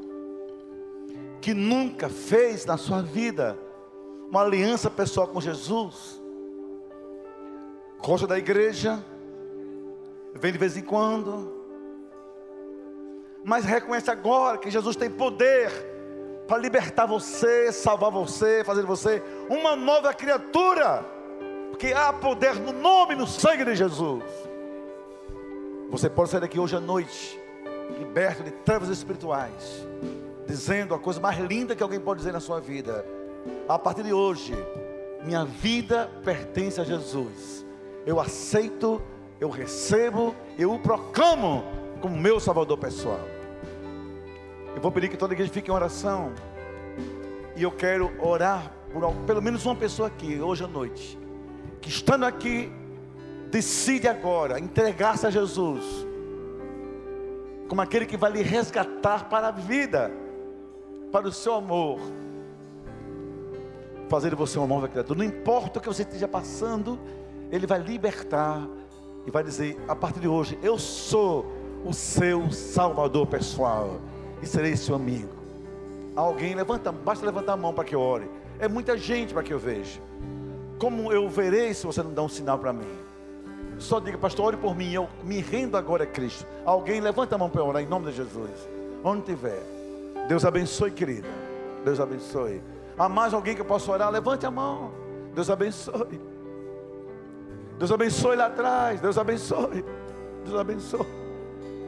que 1.42 1.54
nunca 1.54 2.10
fez 2.10 2.66
na 2.66 2.76
sua 2.78 3.02
vida 3.02 3.58
uma 4.30 4.42
aliança 4.42 4.90
pessoal 4.90 5.28
com 5.28 5.40
Jesus, 5.40 6.22
gosta 8.06 8.28
da 8.28 8.38
igreja, 8.38 9.04
vem 10.36 10.52
de 10.52 10.58
vez 10.58 10.76
em 10.76 10.84
quando, 10.84 11.54
mas 13.44 13.64
reconhece 13.64 14.12
agora 14.12 14.58
que 14.58 14.70
Jesus 14.70 14.96
tem 14.96 15.10
poder 15.10 15.95
para 16.48 16.58
libertar 16.58 17.06
você, 17.06 17.72
salvar 17.72 18.12
você, 18.12 18.64
fazer 18.64 18.84
você 18.84 19.22
uma 19.50 19.76
nova 19.76 20.14
criatura, 20.14 21.04
porque 21.70 21.92
há 21.92 22.14
poder 22.14 22.56
no 22.56 22.72
nome 22.72 23.16
no 23.16 23.26
sangue 23.26 23.66
de 23.66 23.76
Jesus. 23.76 24.24
Você 25.90 26.10
pode 26.10 26.30
sair 26.30 26.42
daqui 26.42 26.60
hoje 26.60 26.76
à 26.76 26.80
noite, 26.80 27.40
liberto 27.98 28.44
de 28.44 28.52
trevas 28.52 28.90
espirituais, 28.90 29.86
dizendo 30.48 30.94
a 30.94 31.00
coisa 31.00 31.20
mais 31.20 31.38
linda 31.40 31.76
que 31.76 31.84
alguém 31.84 32.00
pode 32.00 32.20
dizer 32.20 32.32
na 32.32 32.40
sua 32.40 32.60
vida: 32.60 33.06
a 33.68 33.80
partir 33.80 34.04
de 34.04 34.14
hoje, 34.14 34.54
minha 35.24 35.46
vida 35.46 36.10
pertence 36.24 36.80
a 36.80 36.84
Jesus. 36.84 37.66
Eu 38.06 38.20
aceito, 38.20 39.02
eu 39.40 39.50
recebo, 39.50 40.36
eu 40.60 40.72
o 40.72 40.80
proclamo 40.80 41.64
como 42.02 42.16
meu 42.16 42.40
Salvador 42.40 42.78
pessoal. 42.78 43.35
Eu 44.76 44.82
vou 44.82 44.92
pedir 44.92 45.10
que 45.10 45.18
toda 45.18 45.34
igreja 45.34 45.52
fique 45.52 45.72
em 45.72 45.74
oração. 45.74 46.34
E 47.56 47.64
eu 47.64 47.72
quero 47.72 48.12
orar 48.20 48.72
por 48.92 49.14
pelo 49.26 49.42
menos 49.42 49.66
uma 49.66 49.76
pessoa 49.76 50.08
aqui, 50.08 50.40
hoje 50.40 50.64
à 50.64 50.68
noite, 50.68 51.20
que 51.82 51.90
estando 51.90 52.24
aqui, 52.24 52.72
decide 53.52 54.08
agora 54.08 54.58
entregar-se 54.58 55.28
a 55.28 55.30
Jesus, 55.30 55.84
como 57.68 57.82
aquele 57.82 58.06
que 58.06 58.16
vai 58.16 58.32
lhe 58.32 58.42
resgatar 58.42 59.26
para 59.30 59.50
a 59.50 59.52
vida, 59.52 60.12
para 61.12 61.28
o 61.28 61.32
seu 61.32 61.56
amor, 61.56 62.00
fazer 64.08 64.30
de 64.30 64.36
você 64.36 64.58
uma 64.58 64.68
nova 64.68 64.88
criatura. 64.88 65.20
Não 65.20 65.26
importa 65.26 65.80
o 65.80 65.82
que 65.82 65.90
você 65.90 66.04
esteja 66.04 66.28
passando, 66.28 66.98
Ele 67.52 67.68
vai 67.68 67.80
libertar 67.80 68.66
e 69.26 69.32
vai 69.32 69.44
dizer: 69.44 69.78
a 69.90 69.96
partir 69.96 70.22
de 70.22 70.28
hoje, 70.28 70.58
eu 70.64 70.78
sou 70.78 71.46
o 71.84 71.94
seu 71.94 72.50
Salvador 72.50 73.28
pessoal 73.28 74.00
e 74.46 74.48
serei 74.48 74.78
seu 74.78 74.96
amigo. 74.96 75.30
Alguém 76.16 76.56
levanta, 76.56 76.92
basta 76.92 77.26
levantar 77.26 77.54
a 77.54 77.58
mão 77.58 77.74
para 77.74 77.84
que 77.84 77.96
eu 77.96 78.00
ore. 78.00 78.30
É 78.60 78.68
muita 78.68 78.98
gente 78.98 79.34
para 79.34 79.44
que 79.44 79.52
eu 79.52 79.60
veja. 79.60 80.00
Como 80.80 81.12
eu 81.12 81.28
verei 81.28 81.74
se 81.74 81.86
você 81.86 82.02
não 82.02 82.14
dá 82.14 82.22
um 82.22 82.30
sinal 82.30 82.58
para 82.58 82.72
mim? 82.72 82.98
Só 83.78 84.00
diga, 84.00 84.18
pastor, 84.18 84.46
ore 84.46 84.58
por 84.58 84.76
mim. 84.76 84.94
Eu 84.94 85.10
me 85.24 85.42
rendo 85.42 85.76
agora 85.76 86.04
a 86.04 86.08
Cristo. 86.08 86.46
Alguém 86.64 87.02
levanta 87.02 87.36
a 87.36 87.38
mão 87.38 87.50
para 87.50 87.64
orar 87.64 87.82
em 87.82 87.88
nome 87.88 88.06
de 88.06 88.14
Jesus. 88.14 88.70
Onde 89.04 89.24
tiver. 89.24 89.62
Deus 90.30 90.46
abençoe, 90.46 90.92
querida. 90.92 91.28
Deus 91.84 92.00
abençoe. 92.00 92.62
Há 92.98 93.10
mais 93.10 93.34
alguém 93.34 93.56
que 93.56 93.62
eu 93.62 93.66
possa 93.66 93.92
orar? 93.92 94.10
Levante 94.10 94.46
a 94.46 94.52
mão. 94.52 94.92
Deus 95.34 95.50
abençoe. 95.50 96.22
Deus 97.78 97.92
abençoe 97.92 98.36
lá 98.38 98.46
atrás. 98.46 99.02
Deus 99.02 99.18
abençoe. 99.18 99.84
Deus 100.46 100.58
abençoe. 100.58 101.06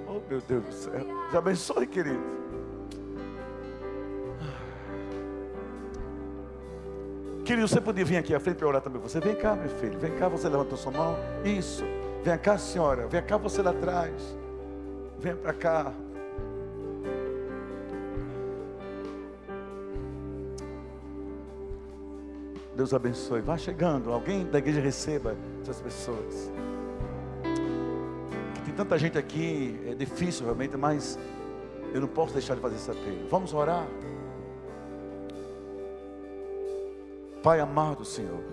Oh, 0.10 0.20
meu 0.30 0.42
Deus 0.42 0.64
do 0.64 0.74
céu. 0.74 0.94
Deus 0.94 1.36
abençoe, 1.36 1.88
querido. 1.88 2.37
Querido, 7.48 7.66
você 7.66 7.80
podia 7.80 8.04
vir 8.04 8.18
aqui 8.18 8.36
à 8.36 8.42
frente 8.42 8.58
para 8.58 8.68
orar 8.68 8.82
também. 8.82 9.02
Você 9.02 9.22
vem 9.22 9.34
cá, 9.34 9.56
meu 9.56 9.70
filho. 9.70 9.98
Vem 9.98 10.14
cá, 10.18 10.28
você 10.28 10.50
levantou 10.50 10.78
sua 10.78 10.92
mão. 10.92 11.16
Isso. 11.46 11.82
Vem 12.22 12.38
cá, 12.38 12.58
senhora. 12.58 13.08
Vem 13.08 13.24
cá, 13.24 13.38
você 13.38 13.62
lá 13.62 13.72
atrás. 13.72 14.38
Vem 15.18 15.34
para 15.34 15.54
cá. 15.54 15.94
Deus 22.76 22.94
abençoe. 22.94 23.40
Vá 23.40 23.58
chegando. 23.58 24.12
Alguém 24.12 24.46
da 24.46 24.58
igreja 24.58 24.82
receba 24.82 25.34
essas 25.62 25.80
pessoas. 25.80 26.52
Tem 28.66 28.74
tanta 28.76 29.00
gente 29.00 29.18
aqui, 29.18 29.80
é 29.90 29.96
difícil 29.96 30.44
realmente, 30.44 30.76
mas 30.76 31.18
eu 31.94 32.02
não 32.02 32.10
posso 32.10 32.34
deixar 32.34 32.56
de 32.56 32.62
fazer 32.62 32.76
esse 32.76 32.92
apelo. 32.92 33.26
Vamos 33.30 33.54
orar. 33.54 33.88
Pai 37.44 37.60
amado 37.60 38.04
Senhor, 38.04 38.44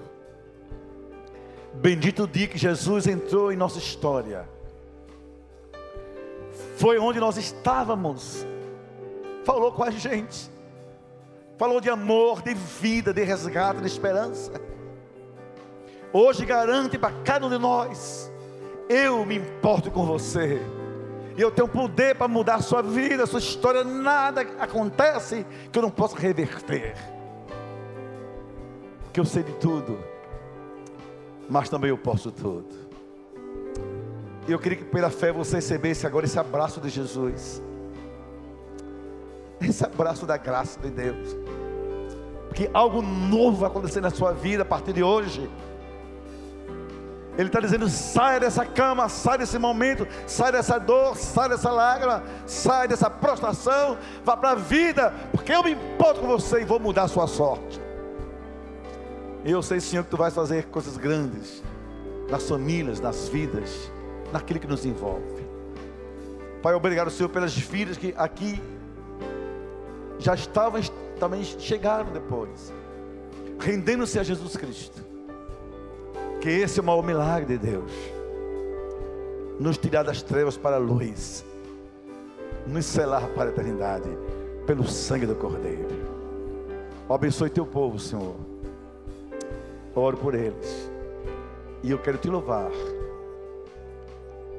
bendito 1.74 2.24
o 2.24 2.28
dia 2.28 2.46
que 2.46 2.58
Jesus 2.58 3.06
entrou 3.06 3.50
em 3.50 3.56
nossa 3.56 3.78
história, 3.78 4.48
foi 6.76 6.98
onde 6.98 7.18
nós 7.18 7.36
estávamos, 7.36 8.46
falou 9.44 9.72
com 9.72 9.82
a 9.82 9.90
gente, 9.90 10.50
falou 11.56 11.80
de 11.80 11.88
amor, 11.88 12.42
de 12.42 12.54
vida, 12.54 13.12
de 13.12 13.24
resgate, 13.24 13.80
de 13.80 13.86
esperança. 13.86 14.52
Hoje 16.12 16.44
garante 16.44 16.98
para 16.98 17.12
cada 17.24 17.46
um 17.46 17.50
de 17.50 17.58
nós, 17.58 18.30
eu 18.88 19.24
me 19.24 19.36
importo 19.36 19.90
com 19.90 20.04
você. 20.04 20.60
E 21.36 21.40
eu 21.40 21.50
tenho 21.50 21.66
poder 21.66 22.14
para 22.14 22.28
mudar 22.28 22.56
a 22.56 22.62
sua 22.62 22.80
vida, 22.80 23.24
a 23.24 23.26
sua 23.26 23.40
história. 23.40 23.82
Nada 23.82 24.42
acontece 24.60 25.44
que 25.72 25.76
eu 25.76 25.82
não 25.82 25.90
possa 25.90 26.16
reverter 26.16 26.94
que 29.14 29.20
eu 29.20 29.24
sei 29.24 29.44
de 29.44 29.52
tudo, 29.52 29.96
mas 31.48 31.68
também 31.68 31.88
eu 31.88 31.96
posso 31.96 32.32
tudo. 32.32 32.66
E 34.48 34.50
eu 34.50 34.58
queria 34.58 34.76
que 34.76 34.84
pela 34.84 35.08
fé 35.08 35.30
você 35.30 35.56
recebesse 35.56 36.04
agora 36.04 36.26
esse 36.26 36.36
abraço 36.36 36.80
de 36.80 36.88
Jesus, 36.88 37.62
esse 39.60 39.84
abraço 39.84 40.26
da 40.26 40.36
graça 40.36 40.80
de 40.80 40.90
Deus, 40.90 41.36
porque 42.48 42.68
algo 42.74 43.00
novo 43.00 43.58
vai 43.58 43.70
acontecer 43.70 44.00
na 44.00 44.10
sua 44.10 44.32
vida 44.32 44.64
a 44.64 44.66
partir 44.66 44.92
de 44.92 45.04
hoje. 45.04 45.48
Ele 47.38 47.48
está 47.48 47.60
dizendo: 47.60 47.88
sai 47.88 48.40
dessa 48.40 48.66
cama, 48.66 49.08
sai 49.08 49.38
desse 49.38 49.60
momento, 49.60 50.08
sai 50.26 50.50
dessa 50.50 50.76
dor, 50.76 51.16
sai 51.16 51.48
dessa 51.48 51.70
lágrima, 51.70 52.20
sai 52.46 52.88
dessa 52.88 53.08
prostração, 53.08 53.96
vá 54.24 54.36
para 54.36 54.50
a 54.50 54.54
vida, 54.56 55.14
porque 55.30 55.52
eu 55.52 55.62
me 55.62 55.70
importo 55.70 56.20
com 56.20 56.26
você 56.26 56.62
e 56.62 56.64
vou 56.64 56.80
mudar 56.80 57.04
a 57.04 57.08
sua 57.08 57.28
sorte. 57.28 57.84
Eu 59.44 59.60
sei, 59.60 59.78
Senhor, 59.78 60.04
que 60.04 60.10
tu 60.10 60.16
vais 60.16 60.32
fazer 60.32 60.64
coisas 60.66 60.96
grandes 60.96 61.62
nas 62.30 62.48
famílias, 62.48 62.98
nas 62.98 63.28
vidas, 63.28 63.92
naquilo 64.32 64.58
que 64.58 64.66
nos 64.66 64.86
envolve. 64.86 65.44
Pai, 66.62 66.72
obrigado, 66.72 67.10
Senhor, 67.10 67.28
pelas 67.28 67.52
filhas 67.52 67.98
que 67.98 68.14
aqui 68.16 68.58
já 70.18 70.34
estavam, 70.34 70.80
também 71.20 71.44
chegaram 71.44 72.10
depois, 72.10 72.72
rendendo-se 73.60 74.18
a 74.18 74.22
Jesus 74.22 74.56
Cristo. 74.56 75.04
Que 76.40 76.48
esse 76.48 76.80
é 76.80 76.82
o 76.82 76.86
maior 76.86 77.02
milagre 77.02 77.58
de 77.58 77.66
Deus. 77.66 77.92
Nos 79.60 79.76
tirar 79.76 80.04
das 80.04 80.22
trevas 80.22 80.56
para 80.56 80.76
a 80.76 80.78
luz, 80.78 81.44
nos 82.66 82.86
selar 82.86 83.28
para 83.28 83.50
a 83.50 83.52
eternidade, 83.52 84.08
pelo 84.66 84.88
sangue 84.88 85.26
do 85.26 85.34
Cordeiro. 85.34 85.86
Abençoe 87.10 87.50
teu 87.50 87.66
povo, 87.66 87.98
Senhor 87.98 88.53
oro 89.94 90.16
por 90.16 90.34
eles. 90.34 90.90
E 91.82 91.90
eu 91.90 91.98
quero 91.98 92.18
te 92.18 92.28
louvar, 92.28 92.70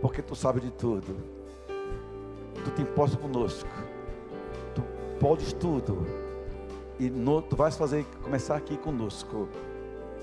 porque 0.01 0.21
tu 0.21 0.35
sabes 0.35 0.63
de 0.63 0.71
tudo. 0.71 1.15
Tu 2.63 2.71
te 2.71 2.81
importas 2.81 3.15
conosco. 3.17 3.69
Tu 4.73 4.81
podes 5.19 5.53
tudo. 5.53 6.05
E 6.99 7.09
no, 7.09 7.41
tu 7.41 7.55
vais 7.55 7.75
fazer 7.75 8.05
começar 8.23 8.55
aqui 8.55 8.77
conosco 8.77 9.47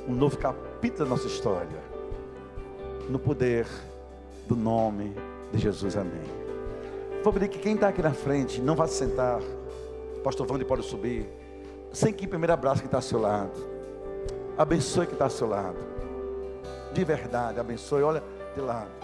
um 0.09 0.15
novo 0.15 0.39
capítulo 0.39 1.05
da 1.05 1.11
nossa 1.11 1.27
história. 1.27 1.83
No 3.09 3.19
poder 3.19 3.67
do 4.47 4.57
nome 4.57 5.15
de 5.53 5.59
Jesus. 5.59 5.97
Amém. 5.97 6.23
Vou 7.23 7.33
pedir 7.33 7.49
que 7.49 7.59
quem 7.59 7.75
está 7.75 7.89
aqui 7.89 8.03
na 8.03 8.15
frente 8.15 8.61
não 8.61 8.75
vá 8.75 8.87
se 8.87 8.95
sentar. 8.95 9.41
Pastor 10.25 10.51
Wander 10.51 10.67
pode 10.67 10.83
subir. 10.85 11.27
Sem 11.93 12.13
que 12.13 12.27
primeiro 12.27 12.53
abraço 12.53 12.81
que 12.81 12.87
está 12.87 12.99
ao 12.99 13.03
seu 13.03 13.21
lado. 13.21 13.72
Abençoe 14.57 15.07
que 15.07 15.13
está 15.15 15.25
ao 15.25 15.31
seu 15.31 15.49
lado. 15.49 15.79
De 16.93 17.05
verdade, 17.05 17.59
abençoe. 17.59 18.03
Olha 18.03 18.23
de 18.55 18.61
lado. 18.61 19.02